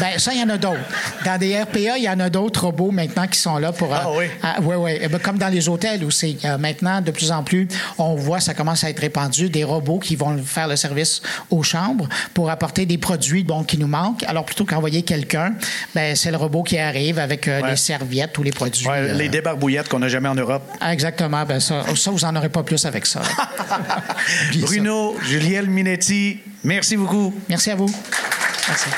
Ben, 0.00 0.18
ça, 0.18 0.32
il 0.34 0.40
y 0.40 0.42
en 0.42 0.48
a 0.48 0.58
d'autres. 0.58 0.80
Dans 1.24 1.38
des 1.38 1.62
RPA, 1.62 1.96
il 1.98 2.02
y 2.02 2.08
en 2.08 2.18
a 2.18 2.28
d'autres 2.28 2.64
robots 2.64 2.90
maintenant 2.90 3.28
qui 3.28 3.38
sont 3.38 3.58
là 3.58 3.70
pour. 3.70 3.94
Ah 3.94 4.08
oui? 4.16 4.24
oui, 4.62 4.74
oui. 4.76 4.90
Eh 5.00 5.06
ben, 5.06 5.18
comme 5.20 5.38
dans 5.38 5.48
les 5.48 5.68
hôtels 5.68 6.02
aussi. 6.04 6.23
Euh, 6.44 6.58
maintenant, 6.58 7.00
de 7.00 7.10
plus 7.10 7.30
en 7.32 7.42
plus, 7.42 7.68
on 7.98 8.14
voit, 8.14 8.40
ça 8.40 8.54
commence 8.54 8.84
à 8.84 8.90
être 8.90 9.00
répandu, 9.00 9.48
des 9.50 9.64
robots 9.64 9.98
qui 9.98 10.16
vont 10.16 10.36
faire 10.44 10.68
le 10.68 10.76
service 10.76 11.22
aux 11.50 11.62
chambres 11.62 12.08
pour 12.34 12.50
apporter 12.50 12.86
des 12.86 12.98
produits 12.98 13.44
bon, 13.44 13.64
qui 13.64 13.78
nous 13.78 13.86
manquent. 13.86 14.24
Alors, 14.24 14.44
plutôt 14.44 14.64
qu'envoyer 14.64 15.02
quelqu'un, 15.02 15.54
ben, 15.94 16.16
c'est 16.16 16.30
le 16.30 16.36
robot 16.36 16.62
qui 16.62 16.78
arrive 16.78 17.18
avec 17.18 17.48
euh, 17.48 17.60
Ouais. 17.62 17.70
les 17.70 17.76
serviettes 17.76 18.36
ou 18.38 18.42
les 18.42 18.50
produits. 18.50 18.86
Ouais, 18.86 18.98
euh, 19.10 19.14
Les 19.14 19.28
débarbouillettes 19.28 19.88
qu'on 19.88 20.00
n'a 20.00 20.08
jamais 20.08 20.28
en 20.28 20.34
Europe. 20.34 20.62
ah, 20.80 20.92
Exactement. 20.92 21.44
Ben, 21.44 21.60
ça, 21.60 21.84
ça, 21.94 22.10
vous 22.10 22.18
n'en 22.20 22.34
aurez 22.36 22.48
pas 22.48 22.62
plus 22.62 22.84
avec 22.84 23.06
ça. 23.06 23.20
Bruno, 24.60 25.16
Juliel 25.22 25.68
Minetti, 25.68 26.38
merci 26.64 26.96
beaucoup. 26.96 27.34
Merci 27.48 27.70
à 27.70 27.76
vous. 27.76 27.90
Merci. 28.68 28.88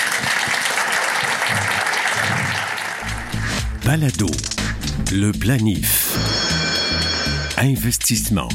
Balado. 3.85 4.27
Le 5.13 5.31
planif. 5.33 6.17
Investissement. 7.59 8.49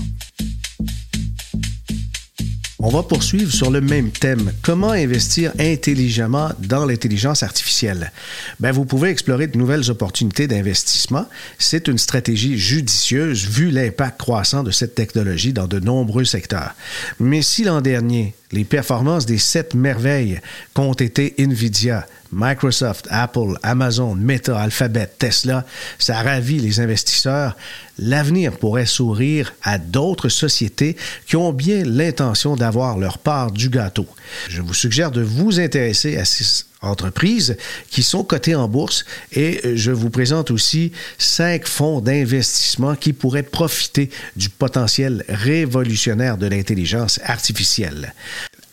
On 2.77 2.89
va 2.89 3.01
poursuivre 3.01 3.51
sur 3.51 3.71
le 3.71 3.81
même 3.81 4.11
thème. 4.11 4.51
Comment 4.61 4.91
investir 4.91 5.51
intelligemment 5.59 6.49
dans 6.59 6.85
l'intelligence 6.85 7.41
artificielle? 7.41 8.11
Ben, 8.59 8.71
vous 8.71 8.85
pouvez 8.85 9.09
explorer 9.09 9.47
de 9.47 9.57
nouvelles 9.57 9.89
opportunités 9.89 10.47
d'investissement. 10.47 11.25
C'est 11.57 11.87
une 11.87 11.97
stratégie 11.97 12.57
judicieuse 12.57 13.47
vu 13.47 13.71
l'impact 13.71 14.19
croissant 14.19 14.61
de 14.61 14.71
cette 14.71 14.93
technologie 14.93 15.53
dans 15.53 15.67
de 15.67 15.79
nombreux 15.79 16.25
secteurs. 16.25 16.75
Mais 17.19 17.41
si 17.41 17.63
l'an 17.63 17.81
dernier, 17.81 18.35
les 18.51 18.65
performances 18.65 19.25
des 19.25 19.39
sept 19.39 19.73
merveilles 19.73 20.39
qu'ont 20.73 20.93
été 20.93 21.33
Nvidia, 21.39 22.05
Microsoft, 22.31 23.07
Apple, 23.09 23.57
Amazon, 23.63 24.15
Meta, 24.15 24.59
Alphabet, 24.59 25.09
Tesla, 25.17 25.65
ça 25.99 26.21
ravit 26.21 26.59
les 26.59 26.79
investisseurs. 26.79 27.55
L'avenir 27.97 28.57
pourrait 28.57 28.85
sourire 28.85 29.53
à 29.63 29.77
d'autres 29.77 30.29
sociétés 30.29 30.95
qui 31.27 31.35
ont 31.35 31.53
bien 31.53 31.83
l'intention 31.83 32.55
d'avoir 32.55 32.97
leur 32.97 33.17
part 33.17 33.51
du 33.51 33.69
gâteau. 33.69 34.07
Je 34.49 34.61
vous 34.61 34.73
suggère 34.73 35.11
de 35.11 35.21
vous 35.21 35.59
intéresser 35.59 36.17
à 36.17 36.25
ces 36.25 36.65
entreprises 36.81 37.57
qui 37.89 38.01
sont 38.01 38.23
cotées 38.23 38.55
en 38.55 38.67
bourse 38.67 39.05
et 39.31 39.61
je 39.75 39.91
vous 39.91 40.09
présente 40.09 40.49
aussi 40.51 40.91
cinq 41.17 41.67
fonds 41.67 42.01
d'investissement 42.01 42.95
qui 42.95 43.13
pourraient 43.13 43.43
profiter 43.43 44.09
du 44.35 44.49
potentiel 44.49 45.23
révolutionnaire 45.29 46.37
de 46.37 46.47
l'intelligence 46.47 47.19
artificielle. 47.23 48.13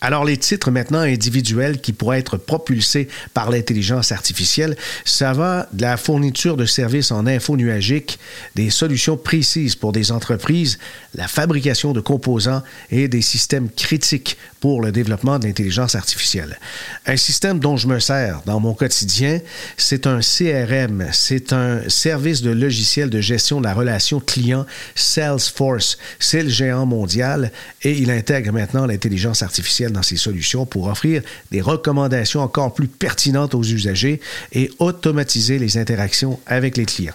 Alors, 0.00 0.24
les 0.24 0.37
titres 0.37 0.70
maintenant 0.70 1.00
individuels 1.00 1.80
qui 1.80 1.92
pourraient 1.92 2.20
être 2.20 2.37
propulsés 2.37 3.08
par 3.34 3.50
l'intelligence 3.50 4.12
artificielle, 4.12 4.76
ça 5.04 5.32
va 5.32 5.68
de 5.72 5.82
la 5.82 5.96
fourniture 5.96 6.56
de 6.56 6.66
services 6.66 7.11
en 7.11 7.26
info 7.26 7.56
nuagique, 7.56 8.18
des 8.54 8.70
solutions 8.70 9.16
précises 9.16 9.74
pour 9.74 9.92
des 9.92 10.12
entreprises, 10.12 10.78
la 11.14 11.26
fabrication 11.26 11.92
de 11.92 12.00
composants 12.00 12.62
et 12.90 13.08
des 13.08 13.22
systèmes 13.22 13.68
critiques 13.70 14.37
pour 14.61 14.82
le 14.82 14.92
développement 14.92 15.38
de 15.38 15.46
l'intelligence 15.46 15.94
artificielle. 15.94 16.58
Un 17.06 17.16
système 17.16 17.58
dont 17.58 17.76
je 17.76 17.88
me 17.88 17.98
sers 17.98 18.42
dans 18.46 18.61
mon 18.61 18.74
quotidien, 18.74 19.40
c'est 19.76 20.06
un 20.06 20.20
CRM, 20.20 21.06
c'est 21.12 21.52
un 21.52 21.88
service 21.88 22.42
de 22.42 22.50
logiciel 22.50 23.11
de 23.11 23.20
gestion 23.20 23.61
de 23.61 23.64
la 23.64 23.74
relation 23.74 24.20
client 24.20 24.66
Salesforce. 24.94 25.98
C'est 26.18 26.42
le 26.42 26.50
géant 26.50 26.87
mondial 26.87 27.52
et 27.82 27.92
il 27.98 28.11
intègre 28.11 28.52
maintenant 28.52 28.87
l'intelligence 28.87 29.42
artificielle 29.42 29.88
dans 29.92 30.03
ses 30.03 30.16
solutions 30.16 30.66
pour 30.66 30.87
offrir 30.87 31.22
des 31.51 31.61
recommandations 31.61 32.40
encore 32.40 32.74
plus 32.74 32.88
pertinentes 32.88 33.55
aux 33.55 33.64
usagers 33.64 34.20
et 34.53 34.70
automatiser 34.79 35.59
les 35.59 35.79
interactions 35.79 36.38
avec 36.46 36.77
les 36.77 36.87
clients. 36.87 37.14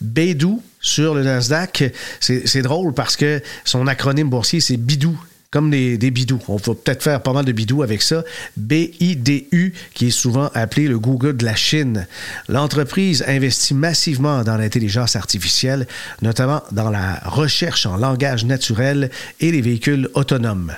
Baidu 0.00 0.56
sur 0.80 1.14
le 1.14 1.22
Nasdaq, 1.22 1.92
c'est 2.20 2.62
drôle 2.62 2.94
parce 2.94 3.16
que 3.16 3.40
son 3.64 3.86
acronyme 3.86 4.28
boursier, 4.28 4.60
c'est 4.60 4.76
Bidou 4.76 5.18
comme 5.52 5.70
des, 5.70 5.98
des 5.98 6.10
bidous. 6.10 6.40
On 6.48 6.56
va 6.56 6.74
peut-être 6.74 7.02
faire 7.02 7.22
pas 7.22 7.34
mal 7.34 7.44
de 7.44 7.52
bidous 7.52 7.82
avec 7.82 8.02
ça. 8.02 8.24
BIDU, 8.56 9.74
qui 9.94 10.06
est 10.06 10.10
souvent 10.10 10.50
appelé 10.54 10.88
le 10.88 10.98
Google 10.98 11.36
de 11.36 11.44
la 11.44 11.54
Chine. 11.54 12.08
L'entreprise 12.48 13.22
investit 13.28 13.74
massivement 13.74 14.42
dans 14.42 14.56
l'intelligence 14.56 15.14
artificielle, 15.14 15.86
notamment 16.22 16.62
dans 16.72 16.90
la 16.90 17.20
recherche 17.26 17.84
en 17.84 17.98
langage 17.98 18.46
naturel 18.46 19.10
et 19.40 19.52
les 19.52 19.60
véhicules 19.60 20.08
autonomes. 20.14 20.72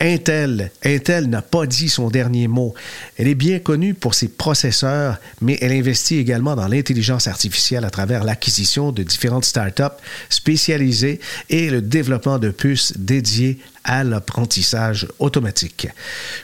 Intel, 0.00 0.70
Intel 0.82 1.26
n'a 1.26 1.42
pas 1.42 1.66
dit 1.66 1.90
son 1.90 2.08
dernier 2.08 2.48
mot. 2.48 2.74
Elle 3.18 3.28
est 3.28 3.34
bien 3.34 3.58
connue 3.58 3.92
pour 3.92 4.14
ses 4.14 4.28
processeurs, 4.28 5.18
mais 5.42 5.58
elle 5.60 5.72
investit 5.72 6.16
également 6.16 6.56
dans 6.56 6.68
l'intelligence 6.68 7.26
artificielle 7.26 7.84
à 7.84 7.90
travers 7.90 8.24
l'acquisition 8.24 8.92
de 8.92 9.02
différentes 9.02 9.44
startups 9.44 9.82
spécialisées 10.30 11.20
et 11.50 11.68
le 11.68 11.82
développement 11.82 12.38
de 12.38 12.50
puces 12.50 12.94
dédiées 12.96 13.58
à 13.84 14.04
l'apprentissage 14.04 15.08
automatique. 15.18 15.88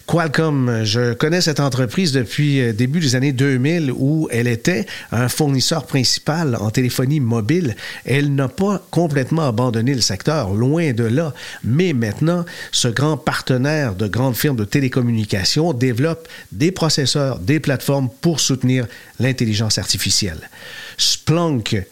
Qualcomm, 0.07 0.85
je 0.85 1.13
connais 1.13 1.43
cette 1.43 1.61
entreprise 1.61 2.13
depuis 2.13 2.61
euh, 2.61 2.73
début 2.73 2.99
des 2.99 3.15
années 3.15 3.33
2000 3.33 3.93
où 3.95 4.27
elle 4.33 4.49
était 4.49 4.87
un 5.13 5.29
fournisseur 5.29 5.87
principal 5.87 6.57
en 6.57 6.71
téléphonie 6.71 7.21
mobile. 7.21 7.77
Elle 8.07 8.35
n'a 8.35 8.49
pas 8.49 8.83
complètement 8.91 9.47
abandonné 9.47 9.95
le 9.95 10.01
secteur, 10.01 10.55
loin 10.55 10.93
de 10.93 11.05
là, 11.05 11.35
mais 11.63 11.93
maintenant, 11.93 12.47
ce 12.73 12.89
grand 12.89 13.19
partenaire 13.19 13.46
de 13.51 14.07
grandes 14.09 14.37
firmes 14.37 14.57
de 14.57 14.65
télécommunications 14.65 15.73
développe 15.73 16.29
des 16.53 16.73
processeurs, 16.73 17.39
des 17.39 17.61
plateformes 17.61 18.09
pour 18.21 18.41
soutenir 18.41 18.87
l'intelligence 19.19 19.79
artificielle. 19.79 20.51
Splunk, 20.99 21.85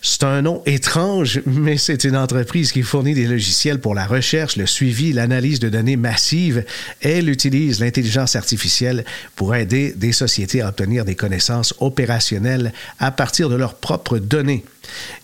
c'est 0.00 0.24
un 0.24 0.42
nom 0.42 0.62
étrange, 0.66 1.40
mais 1.46 1.76
c'est 1.76 2.04
une 2.04 2.16
entreprise 2.16 2.72
qui 2.72 2.82
fournit 2.82 3.14
des 3.14 3.26
logiciels 3.26 3.80
pour 3.80 3.94
la 3.94 4.06
recherche, 4.06 4.56
le 4.56 4.66
suivi, 4.66 5.12
l'analyse 5.12 5.60
de 5.60 5.68
données 5.68 5.96
massives. 5.96 6.64
Elle 7.00 7.28
utilise 7.28 7.80
l'intelligence 7.80 8.36
artificielle 8.36 9.04
pour 9.36 9.54
aider 9.54 9.92
des 9.96 10.12
sociétés 10.12 10.60
à 10.60 10.68
obtenir 10.68 11.04
des 11.04 11.14
connaissances 11.14 11.74
opérationnelles 11.78 12.72
à 12.98 13.10
partir 13.10 13.48
de 13.48 13.56
leurs 13.56 13.74
propres 13.74 14.18
données. 14.18 14.64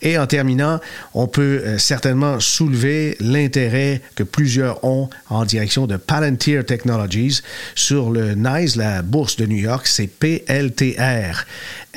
Et 0.02 0.18
en 0.18 0.26
terminant, 0.26 0.80
on 1.14 1.26
peut 1.26 1.62
euh, 1.64 1.78
certainement 1.78 2.40
soulever 2.40 3.16
l'intérêt 3.20 4.00
que 4.14 4.22
plusieurs 4.22 4.84
ont 4.84 5.10
en 5.28 5.44
direction 5.44 5.86
de 5.86 5.96
Palantir 5.96 6.64
Technologies 6.64 7.40
sur 7.74 8.10
le 8.10 8.34
NICE, 8.34 8.76
la 8.76 9.02
bourse 9.02 9.36
de 9.36 9.46
New 9.46 9.58
York, 9.58 9.86
c'est 9.86 10.06
PLTR. 10.06 11.44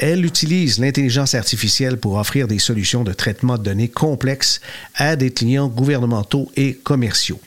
Elle 0.01 0.25
utilise 0.25 0.79
l'intelligence 0.79 1.35
artificielle 1.35 1.97
pour 1.97 2.15
offrir 2.15 2.47
des 2.47 2.57
solutions 2.57 3.03
de 3.03 3.13
traitement 3.13 3.59
de 3.59 3.63
données 3.63 3.87
complexes 3.87 4.59
à 4.95 5.15
des 5.15 5.29
clients 5.29 5.67
gouvernementaux 5.67 6.51
et 6.55 6.73
commerciaux. 6.73 7.39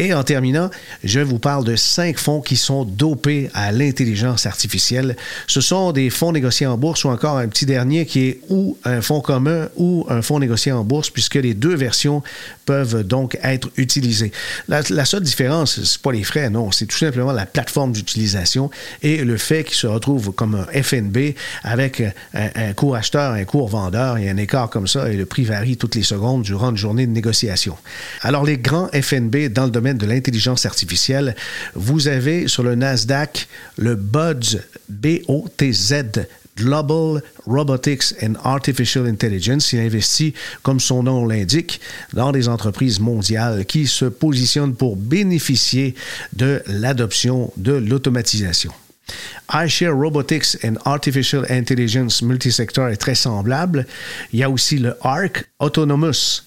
Et 0.00 0.14
en 0.14 0.24
terminant, 0.24 0.70
je 1.04 1.20
vous 1.20 1.38
parle 1.38 1.62
de 1.62 1.76
cinq 1.76 2.18
fonds 2.18 2.40
qui 2.40 2.56
sont 2.56 2.86
dopés 2.86 3.50
à 3.52 3.70
l'intelligence 3.70 4.46
artificielle. 4.46 5.14
Ce 5.46 5.60
sont 5.60 5.92
des 5.92 6.08
fonds 6.08 6.32
négociés 6.32 6.66
en 6.66 6.78
bourse 6.78 7.04
ou 7.04 7.10
encore 7.10 7.36
un 7.36 7.48
petit 7.48 7.66
dernier 7.66 8.06
qui 8.06 8.20
est 8.20 8.40
ou 8.48 8.78
un 8.86 9.02
fonds 9.02 9.20
commun 9.20 9.68
ou 9.76 10.06
un 10.08 10.22
fonds 10.22 10.38
négocié 10.38 10.72
en 10.72 10.84
bourse, 10.84 11.10
puisque 11.10 11.34
les 11.34 11.52
deux 11.52 11.74
versions 11.74 12.22
peuvent 12.64 13.02
donc 13.02 13.38
être 13.42 13.68
utilisées. 13.76 14.32
La, 14.68 15.04
seule 15.04 15.22
différence, 15.22 15.78
c'est 15.84 16.00
pas 16.00 16.12
les 16.12 16.24
frais, 16.24 16.48
non, 16.48 16.70
c'est 16.70 16.86
tout 16.86 16.96
simplement 16.96 17.32
la 17.32 17.44
plateforme 17.44 17.92
d'utilisation 17.92 18.70
et 19.02 19.22
le 19.22 19.36
fait 19.36 19.64
qu'il 19.64 19.76
se 19.76 19.86
retrouve 19.86 20.32
comme 20.32 20.54
un 20.54 20.82
FNB 20.82 21.34
avec 21.62 22.00
un, 22.00 22.12
un 22.54 22.72
cours 22.72 22.96
acheteur, 22.96 23.32
un 23.32 23.44
cours 23.44 23.68
vendeur, 23.68 24.14
a 24.14 24.18
un 24.18 24.36
écart 24.38 24.70
comme 24.70 24.86
ça 24.86 25.10
et 25.10 25.16
le 25.16 25.26
prix 25.26 25.44
varie 25.44 25.76
toutes 25.76 25.94
les 25.94 26.04
secondes 26.04 26.42
durant 26.42 26.70
une 26.70 26.78
journée 26.78 27.06
de 27.06 27.12
négociation. 27.12 27.76
Alors 28.22 28.46
les 28.46 28.56
grands 28.56 28.88
FNB 28.94 29.48
dans 29.50 29.64
le 29.64 29.70
domaine 29.70 29.89
de 29.98 30.06
l'intelligence 30.06 30.66
artificielle, 30.66 31.34
vous 31.74 32.08
avez 32.08 32.48
sur 32.48 32.62
le 32.62 32.74
Nasdaq 32.74 33.48
le 33.76 33.96
B-O-T-Z, 34.88 35.94
Global 36.56 37.22
Robotics 37.46 38.14
and 38.22 38.34
Artificial 38.44 39.06
Intelligence. 39.06 39.72
Il 39.72 39.80
investit, 39.80 40.34
comme 40.62 40.80
son 40.80 41.02
nom 41.02 41.26
l'indique, 41.26 41.80
dans 42.12 42.32
des 42.32 42.48
entreprises 42.48 43.00
mondiales 43.00 43.64
qui 43.64 43.86
se 43.86 44.04
positionnent 44.04 44.74
pour 44.74 44.96
bénéficier 44.96 45.94
de 46.34 46.62
l'adoption 46.66 47.52
de 47.56 47.72
l'automatisation. 47.72 48.72
iShare 49.52 49.96
Robotics 49.96 50.56
and 50.64 50.74
Artificial 50.84 51.44
Intelligence 51.50 52.22
multisector 52.22 52.88
est 52.88 52.96
très 52.96 53.14
semblable. 53.14 53.86
Il 54.32 54.38
y 54.38 54.42
a 54.42 54.50
aussi 54.50 54.78
le 54.78 54.94
ARC, 55.02 55.46
Autonomous 55.58 56.42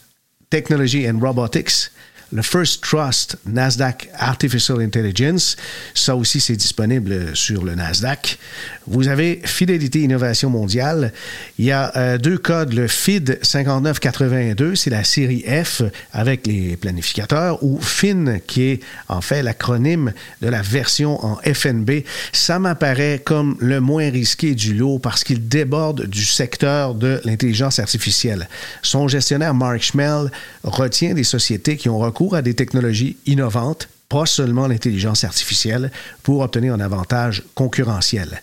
Technology 0.50 1.10
and 1.10 1.20
Robotics, 1.20 1.92
le 2.34 2.42
First 2.42 2.84
Trust 2.84 3.38
Nasdaq 3.46 4.10
Artificial 4.18 4.82
Intelligence. 4.82 5.56
Ça 5.94 6.16
aussi, 6.16 6.42
c'est 6.42 6.56
disponible 6.56 7.36
sur 7.36 7.64
le 7.64 7.76
Nasdaq. 7.76 8.40
Vous 8.88 9.08
avez 9.08 9.42
Fidélité 9.46 10.02
Innovation 10.02 10.50
Mondiale. 10.50 11.14
Il 11.60 11.66
y 11.66 11.72
a 11.72 11.96
euh, 11.96 12.18
deux 12.18 12.38
codes, 12.38 12.74
le 12.74 12.88
FID 12.88 13.40
5982, 13.42 14.76
c'est 14.76 14.90
la 14.90 15.04
série 15.04 15.46
F 15.48 15.84
avec 16.12 16.48
les 16.48 16.76
planificateurs, 16.76 17.64
ou 17.64 17.80
FIN, 17.80 18.40
qui 18.46 18.64
est 18.64 18.80
en 19.08 19.22
fait 19.22 19.44
l'acronyme 19.44 20.12
de 20.42 20.48
la 20.50 20.62
version 20.62 21.24
en 21.24 21.38
FNB. 21.38 22.04
Ça 22.32 22.58
m'apparaît 22.58 23.22
comme 23.24 23.56
le 23.60 23.80
moins 23.80 24.10
risqué 24.10 24.56
du 24.56 24.74
lot 24.74 25.00
parce 25.00 25.24
qu'il 25.24 25.48
déborde 25.48 26.08
du 26.08 26.26
secteur 26.26 26.96
de 26.96 27.22
l'intelligence 27.26 27.80
artificielle. 27.80 28.50
Son 28.82 29.08
gestionnaire 29.08 29.54
Mark 29.54 29.82
Schmel 29.82 30.32
retient 30.64 31.14
des 31.14 31.24
sociétés 31.24 31.78
qui 31.78 31.90
ont 31.90 32.00
recours 32.00 32.23
à 32.32 32.42
des 32.42 32.54
technologies 32.54 33.18
innovantes 33.26 33.90
pas 34.10 34.26
seulement 34.26 34.68
l'intelligence 34.68 35.24
artificielle, 35.24 35.92
pour 36.22 36.42
obtenir 36.42 36.74
un 36.74 36.80
avantage 36.80 37.44
concurrentiel. 37.56 38.42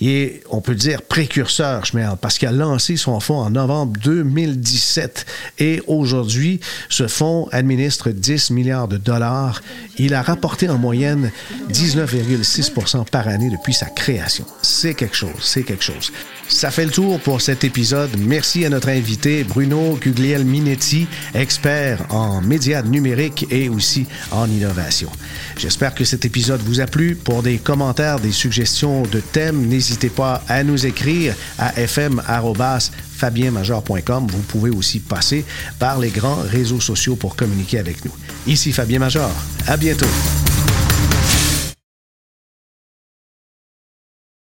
Et 0.00 0.42
on 0.50 0.60
peut 0.60 0.74
dire 0.74 1.02
précurseur, 1.02 1.82
parce 2.20 2.38
qu'il 2.38 2.48
a 2.48 2.52
lancé 2.52 2.96
son 2.96 3.18
fonds 3.20 3.38
en 3.38 3.50
novembre 3.50 3.98
2017 4.04 5.26
et 5.58 5.82
aujourd'hui, 5.86 6.60
ce 6.88 7.08
fonds 7.08 7.48
administre 7.50 8.10
10 8.10 8.50
milliards 8.50 8.88
de 8.88 8.96
dollars. 8.96 9.62
Il 9.98 10.14
a 10.14 10.22
rapporté 10.22 10.68
en 10.68 10.78
moyenne 10.78 11.30
19,6% 11.72 13.08
par 13.08 13.28
année 13.28 13.50
depuis 13.50 13.74
sa 13.74 13.86
création. 13.86 14.44
C'est 14.62 14.94
quelque 14.94 15.16
chose, 15.16 15.30
c'est 15.40 15.62
quelque 15.62 15.84
chose. 15.84 16.12
Ça 16.48 16.70
fait 16.70 16.84
le 16.84 16.92
tour 16.92 17.18
pour 17.20 17.40
cet 17.40 17.64
épisode. 17.64 18.10
Merci 18.18 18.64
à 18.64 18.68
notre 18.68 18.88
invité 18.88 19.44
Bruno 19.44 19.98
Gugliel 20.00 20.44
Minetti, 20.44 21.08
expert 21.34 22.06
en 22.10 22.40
médias 22.40 22.82
numériques 22.82 23.46
et 23.50 23.68
aussi 23.68 24.06
en 24.30 24.48
innovation. 24.48 25.05
J'espère 25.56 25.94
que 25.94 26.04
cet 26.04 26.24
épisode 26.24 26.60
vous 26.62 26.80
a 26.80 26.86
plu. 26.86 27.16
Pour 27.16 27.42
des 27.42 27.58
commentaires, 27.58 28.20
des 28.20 28.32
suggestions 28.32 29.02
de 29.02 29.20
thèmes, 29.20 29.66
n'hésitez 29.66 30.08
pas 30.08 30.42
à 30.48 30.64
nous 30.64 30.86
écrire 30.86 31.34
à 31.58 31.72
fm@fabienmajor.com. 31.72 34.26
Vous 34.30 34.42
pouvez 34.42 34.70
aussi 34.70 35.00
passer 35.00 35.44
par 35.78 35.98
les 35.98 36.10
grands 36.10 36.42
réseaux 36.42 36.80
sociaux 36.80 37.16
pour 37.16 37.36
communiquer 37.36 37.78
avec 37.78 38.04
nous. 38.04 38.12
Ici 38.46 38.72
Fabien 38.72 38.98
Major. 38.98 39.30
À 39.66 39.76
bientôt. 39.76 40.06